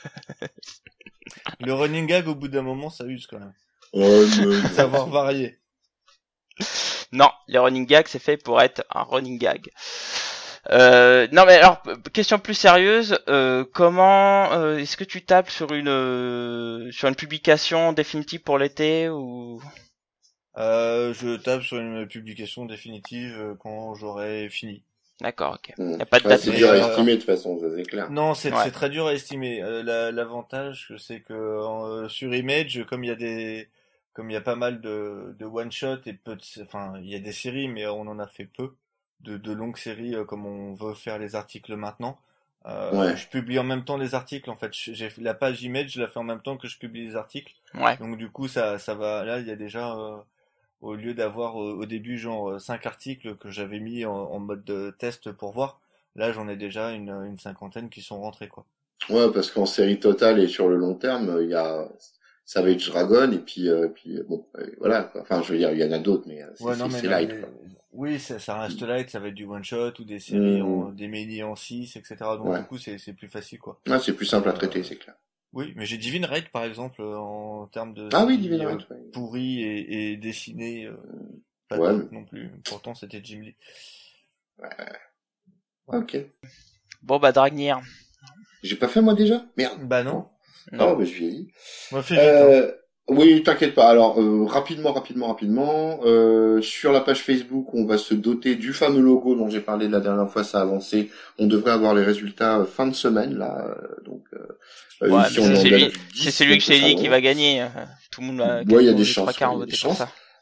[0.42, 0.46] euh,
[1.60, 3.52] Le running gag, au bout d'un moment, ça use quand même.
[3.92, 4.68] Oh, mais...
[4.74, 5.58] Savoir varier.
[7.12, 9.70] Non, les running gags c'est fait pour être un running gag.
[10.70, 11.82] Euh, non mais alors
[12.12, 17.14] question plus sérieuse, euh, comment euh, est-ce que tu tapes sur une euh, sur une
[17.14, 19.62] publication définitive pour l'été ou?
[20.58, 24.82] Euh, je tape sur une publication définitive euh, quand j'aurai fini.
[25.20, 25.74] D'accord, ok.
[25.78, 25.94] Hmm.
[25.98, 27.66] Y a pas de Ouais, date c'est de- dur à estimer de toute façon, ça
[27.74, 28.10] c'est clair.
[28.10, 28.58] Non, c'est Ouais.
[28.64, 29.62] c'est très dur à estimer.
[29.62, 33.68] Euh, la- L'avantage, c'est que euh, sur Image, comme il y a des,
[34.12, 37.08] comme il y a pas mal de, de one shot et peu, de, enfin, il
[37.08, 38.74] y a des séries, mais on en a fait peu
[39.22, 42.18] de, de longues séries euh, comme on veut faire les articles maintenant.
[42.66, 43.16] Euh, Ouais.
[43.16, 44.50] Je publie en même temps les articles.
[44.50, 47.06] En fait, j'ai la page Image, je la fais en même temps que je publie
[47.06, 47.54] les articles.
[47.74, 47.96] Ouais.
[47.98, 49.24] Donc du coup, ça, ça va.
[49.24, 50.16] Là, il y a déjà, euh,
[50.80, 54.64] au lieu d'avoir euh, au début genre cinq articles que j'avais mis en, en mode
[54.64, 55.80] de test pour voir,
[56.16, 58.64] là j'en ai déjà une, une cinquantaine qui sont rentrés quoi.
[59.08, 61.88] Ouais, parce qu'en série totale et sur le long terme, il y a
[62.44, 65.04] Savage Dragon et puis, euh, puis bon, euh, voilà.
[65.04, 65.20] quoi.
[65.22, 67.30] Enfin, je veux dire, il y en a d'autres, mais c'est Ouais, là, light.
[67.30, 67.48] les- quoi.
[67.98, 70.66] Oui, ça, ça reste light, ça va être du one shot ou des séries, Mhm.
[70.66, 72.16] en, des mini en 6, etc.
[72.38, 72.60] Donc Ouais.
[72.60, 73.80] du coup, c'est plus facile quoi.
[73.88, 75.14] Ouais, c'est plus simple à traiter, c'est clair.
[75.52, 78.66] Oui, mais j'ai Divine Raid par exemple euh, en termes de Ah oui, Divine euh,
[78.68, 78.96] Right, ouais.
[79.12, 80.96] pourri et, et dessiné, euh,
[81.68, 82.50] pas Ouais, non plus.
[82.64, 83.56] Pourtant, c'était Jim Lee.
[85.86, 86.16] Ok.
[87.02, 87.80] Bon bah Dragnir.
[88.62, 89.44] J'ai pas fait moi déjà?
[89.56, 89.80] Merde.
[89.88, 90.28] Bah non.
[90.72, 90.92] Non.
[90.92, 91.50] Oh, bah je vieillis.
[91.92, 92.24] Moi, fais vite.
[92.24, 92.72] hein.
[93.08, 93.88] Oui, t'inquiète pas.
[93.88, 98.74] Alors, euh, rapidement, rapidement, rapidement, euh, sur la page Facebook, on va se doter du
[98.74, 101.10] fameux logo dont j'ai parlé la dernière fois, ça a avancé.
[101.38, 103.66] On devrait avoir les résultats euh, fin de semaine, là.
[103.66, 104.38] euh, donc, euh,
[105.00, 107.66] Ouais, c'est celui- date du 10, C'est celui que ça dit qui va gagner.
[108.10, 108.62] Tout le monde va.
[108.76, 109.98] Ouais, il y a des chances, il y a des chances.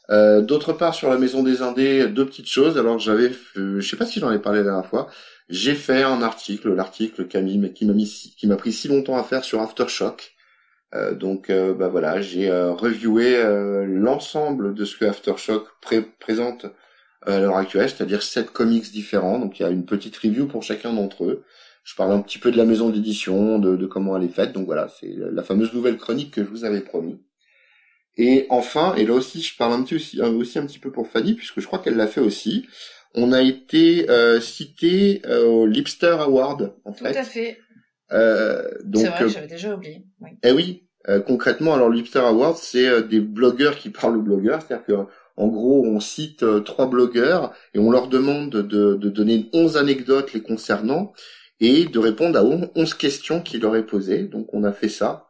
[0.09, 2.77] Euh, D'autre part, sur la Maison des Indés, deux petites choses.
[2.77, 5.07] Alors, j'avais, euh, je sais pas si j'en ai parlé la dernière fois.
[5.49, 8.73] J'ai fait un article, l'article qui m'a mis- qui m'a mis, si- qui m'a pris
[8.73, 10.33] si longtemps à faire sur Aftershock.
[10.95, 16.05] Euh, donc, euh, bah voilà, j'ai euh, reviewé euh, l'ensemble de ce que Aftershock pré-
[16.19, 16.65] présente
[17.27, 19.39] euh, à l'heure actuelle, c'est-à-dire sept comics différents.
[19.39, 21.43] Donc, il y a une petite review pour chacun d'entre eux.
[21.83, 24.51] Je parle un petit peu de la maison d'édition, de, de comment elle est faite.
[24.53, 27.21] Donc voilà, c'est la fameuse nouvelle chronique que je vous avais promis.
[28.17, 31.07] Et enfin, et là aussi, je parle un petit aussi, aussi un petit peu pour
[31.07, 32.65] Fanny, puisque je crois qu'elle l'a fait aussi.
[33.13, 37.15] On a été euh, cité euh, au Lipster Award, en Tout fait.
[37.15, 37.57] à fait.
[38.11, 40.05] Euh, donc, C'est vrai euh, que j'avais déjà oublié.
[40.21, 40.31] Oui.
[40.43, 44.61] eh oui, euh, concrètement, alors Lipster Award, c'est euh, des blogueurs qui parlent aux blogueurs,
[44.61, 44.93] c'est-à-dire que
[45.39, 49.77] en gros, on cite euh, trois blogueurs et on leur demande de, de donner 11
[49.77, 51.13] anecdotes les concernant
[51.59, 54.23] et de répondre à 11 questions qui leur est posées.
[54.23, 55.27] Donc, on a fait ça.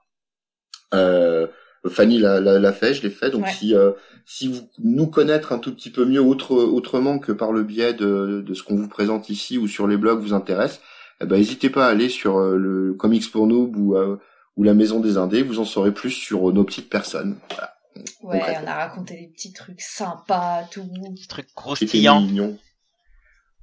[0.93, 1.47] Euh,
[1.87, 3.29] Fanny l'a, l'a, l'a fait, je l'ai fait.
[3.29, 3.51] Donc, Ouais.
[3.51, 3.91] si euh,
[4.25, 7.93] si vous nous connaître un tout petit peu mieux autre, autrement que par le biais
[7.93, 10.81] de, de ce qu'on vous présente ici ou sur les blogs vous intéresse,
[11.21, 14.17] eh ben, n'hésitez pas à aller sur euh, le Comics pour Noob ou euh,
[14.55, 17.37] ou la Maison des Indés, vous en saurez plus sur euh, nos petites personnes.
[17.49, 17.73] Voilà.
[18.21, 20.83] Ouais, on a raconté des petits trucs sympas, tout.
[21.15, 22.21] Petit truc C'était croustillant.
[22.21, 22.57] mignon.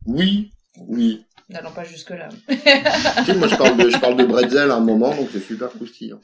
[0.06, 0.50] Oui,
[0.88, 1.24] oui.
[1.48, 2.28] N'allons pas jusque-là.
[2.48, 5.40] tu sais, moi je parle de, je parle de bretzel à un moment, donc c'est
[5.40, 6.18] super croustillant.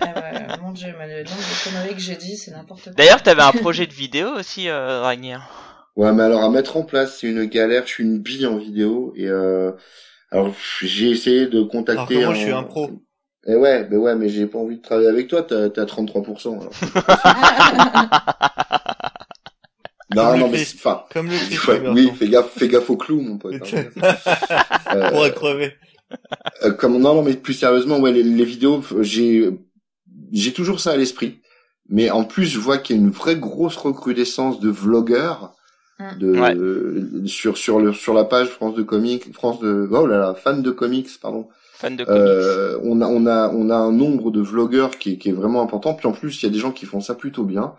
[0.00, 2.92] Ah ouais, mon dieu, mais le nombre de conneries que j'ai dit, c'est n'importe quoi.
[2.94, 5.42] D'ailleurs, t'avais un projet de vidéo aussi, euh, Dragnir.
[5.96, 7.84] Ouais, mais alors à mettre en place, c'est une galère.
[7.86, 9.72] Je suis une bille en vidéo et euh,
[10.30, 10.52] alors
[10.82, 12.14] j'ai essayé de Alors contacter.
[12.16, 12.90] que moi, je suis un pro.
[13.46, 15.42] Et ouais, mais ouais, mais j'ai pas envie de travailler avec toi.
[15.42, 16.60] T'as t'as 33%.
[16.60, 16.70] Alors.
[20.14, 21.34] non, Comme non, mais c'est- enfin, Comme le
[21.68, 23.54] ouais, oui, fais gaffe, fais gaffe au clou, mon pote.
[23.74, 23.84] hein.
[24.94, 25.74] Euh, Pour crever.
[26.62, 29.50] Euh, comme non, non, mais plus sérieusement, ouais, les, les vidéos, j'ai,
[30.32, 31.40] j'ai toujours ça à l'esprit.
[31.88, 35.54] mais en plus je vois qu'il y a une vraie grosse recrudescence de vlogueurs
[36.00, 36.18] Mm.
[36.18, 40.18] de euh, sur sur le sur la page France de comics France de oh là
[40.18, 41.48] là fan de comics pardon.
[41.74, 42.20] Fan de comics.
[42.20, 45.32] euh, on a on a on a un nombre de vlogueurs qui est, qui est
[45.32, 45.94] vraiment important.
[45.94, 47.74] Puis en plus il y a des gens qui font ça plutôt bien.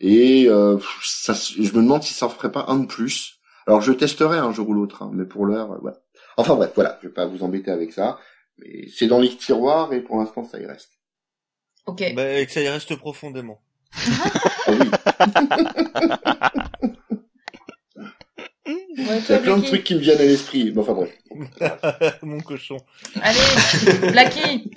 [0.00, 3.34] Et euh, ça je me demande si ça en ferait pas un de plus.
[3.66, 5.98] Alors je testerai un jour ou l'autre hein, mais pour l'heure euh, voilà.
[6.38, 8.18] Enfin bref voilà je vais pas vous embêter avec ça.
[8.56, 10.92] Mais c'est dans les tiroirs et pour l'instant ça y reste.
[11.84, 12.02] Ok.
[12.16, 13.60] Bah, et que ça y reste profondément.
[14.66, 14.90] Ah oui
[18.96, 21.10] Ouais, il y a plein de trucs qui me viennent à l'esprit mais enfin bref
[22.22, 22.78] Mon cochon.
[23.20, 23.38] Allez,
[24.12, 24.70] Blacky.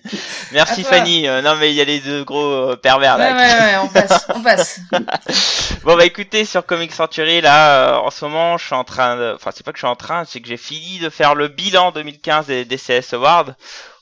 [0.51, 0.83] Merci.
[0.83, 1.27] Fanny.
[1.27, 3.35] Euh, non mais il y a les deux gros euh, pervers Ouais, là.
[3.35, 4.81] ouais, ouais, on passe, on passe.
[5.83, 9.15] Bon bah écoutez sur Comic Century là euh, en ce moment je suis en train
[9.17, 11.33] de enfin c'est pas que je suis en train c'est que j'ai fini de faire
[11.33, 13.53] le bilan 2015 des DCS Awards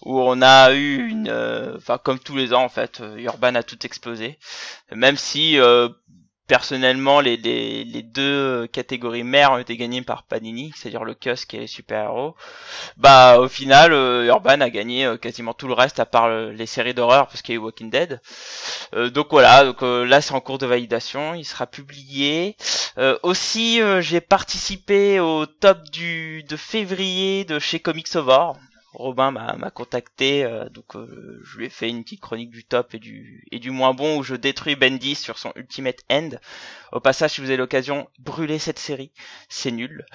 [0.02, 3.56] où on a eu une euh, enfin comme tous les ans en fait euh, Urban
[3.56, 4.38] a tout explosé
[4.91, 5.88] même si euh,
[6.49, 11.67] personnellement les, deux catégories mères ont été gagnées par Panini c'est-à-dire le kiosque et les
[11.67, 12.35] super-héros
[12.97, 16.51] bah au final euh, Urban a gagné euh, quasiment tout le reste à part euh,
[16.51, 18.19] les séries d'horreur parce qu'il y a eu Walking Dead
[18.95, 22.55] euh, donc voilà, donc euh, là c'est en cours de validation, il sera publié.
[22.97, 28.53] Euh, aussi, euh, j'ai participé au top du de février de chez Comics Over.
[28.93, 32.95] Robin m'a contacté, euh, donc euh, je lui ai fait une petite chronique du top
[32.95, 36.31] et du et du moins bon où je détruis Bendis sur son Ultimate End.
[36.91, 39.11] Au passage, si vous avez l'occasion, brûlez cette série,
[39.47, 40.05] c'est nul.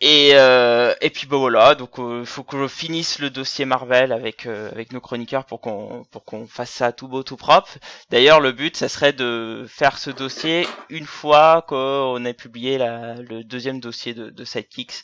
[0.00, 4.12] Et euh, et puis bah voilà, donc il faut que je finisse le dossier Marvel
[4.12, 7.78] avec euh, avec nos chroniqueurs pour qu'on pour qu'on fasse ça tout beau tout propre.
[8.10, 13.14] D'ailleurs, le but, ça serait de faire ce dossier une fois qu'on ait publié la,
[13.16, 15.02] le deuxième dossier de, de Sidekicks.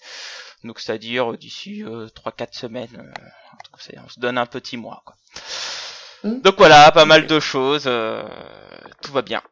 [0.63, 3.13] Donc, c'est-à-dire d'ici euh, 3-4 semaines.
[3.17, 5.03] euh, on se donne un petit mois.
[5.05, 5.15] Quoi.
[6.23, 6.41] Hmm.
[6.41, 7.85] Donc voilà, pas mal de choses.
[7.87, 8.23] euh,
[9.03, 9.43] tout va bien.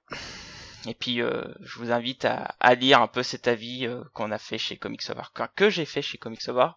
[0.87, 4.33] Et puis, euh, je vous invite à, à lire un peu cet avis euh, qu'on
[4.33, 6.69] a fait chez Comics Over, que, que j'ai fait chez Comics Over.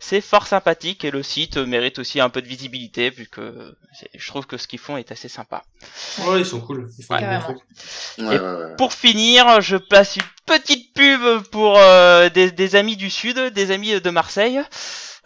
[0.00, 4.10] C'est fort sympathique et le site mérite aussi un peu de visibilité vu que c'est-
[4.14, 5.62] je trouve que ce qu'ils font est assez sympa.
[6.26, 6.88] Ouais, ils sont cool.
[6.98, 8.76] Ils font ouais, Et ouais, ouais.
[8.76, 13.70] Pour finir, je place une petite pub pour euh, des, des amis du sud, des
[13.70, 14.60] amis de Marseille.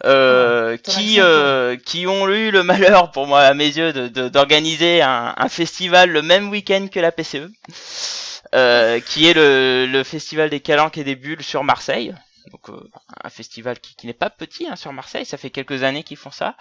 [0.05, 4.29] Euh, qui euh, qui ont eu le malheur pour moi à mes yeux de- de-
[4.29, 7.49] d'organiser un, un festival le même week-end que la PCE
[8.55, 12.15] euh, qui est le, le festival des calanques et des bulles sur Marseille
[12.51, 12.89] donc euh,
[13.23, 16.17] un festival qui, qui n'est pas petit hein, sur Marseille ça fait quelques années qu'ils
[16.17, 16.55] font ça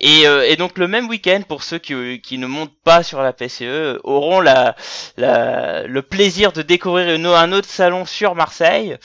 [0.00, 3.22] et, euh, et donc le même week-end pour ceux qui, qui ne montent pas sur
[3.22, 4.76] la PCE auront la,
[5.16, 8.96] la le plaisir de découvrir un autre salon sur Marseille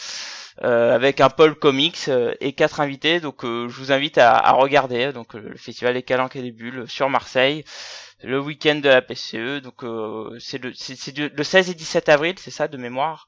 [0.64, 3.20] euh, avec un pôle comics euh, et quatre invités.
[3.20, 6.42] Donc euh, je vous invite à, à regarder donc euh, le festival des Calanques et
[6.42, 7.64] des Bulles sur Marseille
[8.24, 9.62] le week-end de la PCE.
[9.62, 10.72] Donc euh, c'est le
[11.28, 13.28] le 16 et 17 avril, c'est ça de mémoire.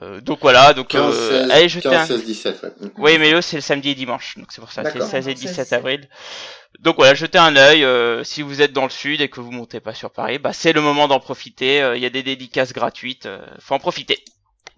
[0.00, 2.70] Euh, donc voilà, donc 15, euh, 16, allez jeter 15, un 16, 17, ouais.
[2.96, 5.08] oui, mais eux, c'est le samedi et dimanche, donc c'est pour ça, c'est D'accord.
[5.10, 5.72] 16 et 16, 17 17.
[5.74, 6.08] avril.
[6.80, 9.50] Donc voilà, jetez un œil, euh, si vous êtes dans le sud et que vous
[9.50, 12.22] montez pas sur Paris, bah c'est le moment d'en profiter, euh, il y a des
[12.22, 14.18] dédicaces gratuites, euh, faut en profiter.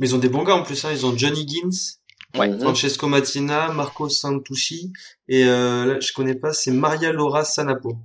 [0.00, 0.90] Mais ils ont des bons gars en plus, hein.
[0.90, 1.98] Ils ont Johnny Gins,
[2.36, 2.50] Ouais.
[2.58, 4.92] Francesco Mattina, Marco Santucci,
[5.28, 7.96] et euh, là, je connais pas, c'est Maria Laura Sanapo.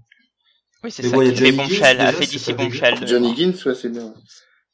[0.83, 2.31] Oui, c'est Mais ça, bon, il y a Johnny Bombshell, Gibbs, a déjà, fait c'est
[2.31, 2.99] d'ici pas Bombshell.
[2.99, 3.35] de Johnny.
[3.35, 4.13] Gins, ouais, c'est bien.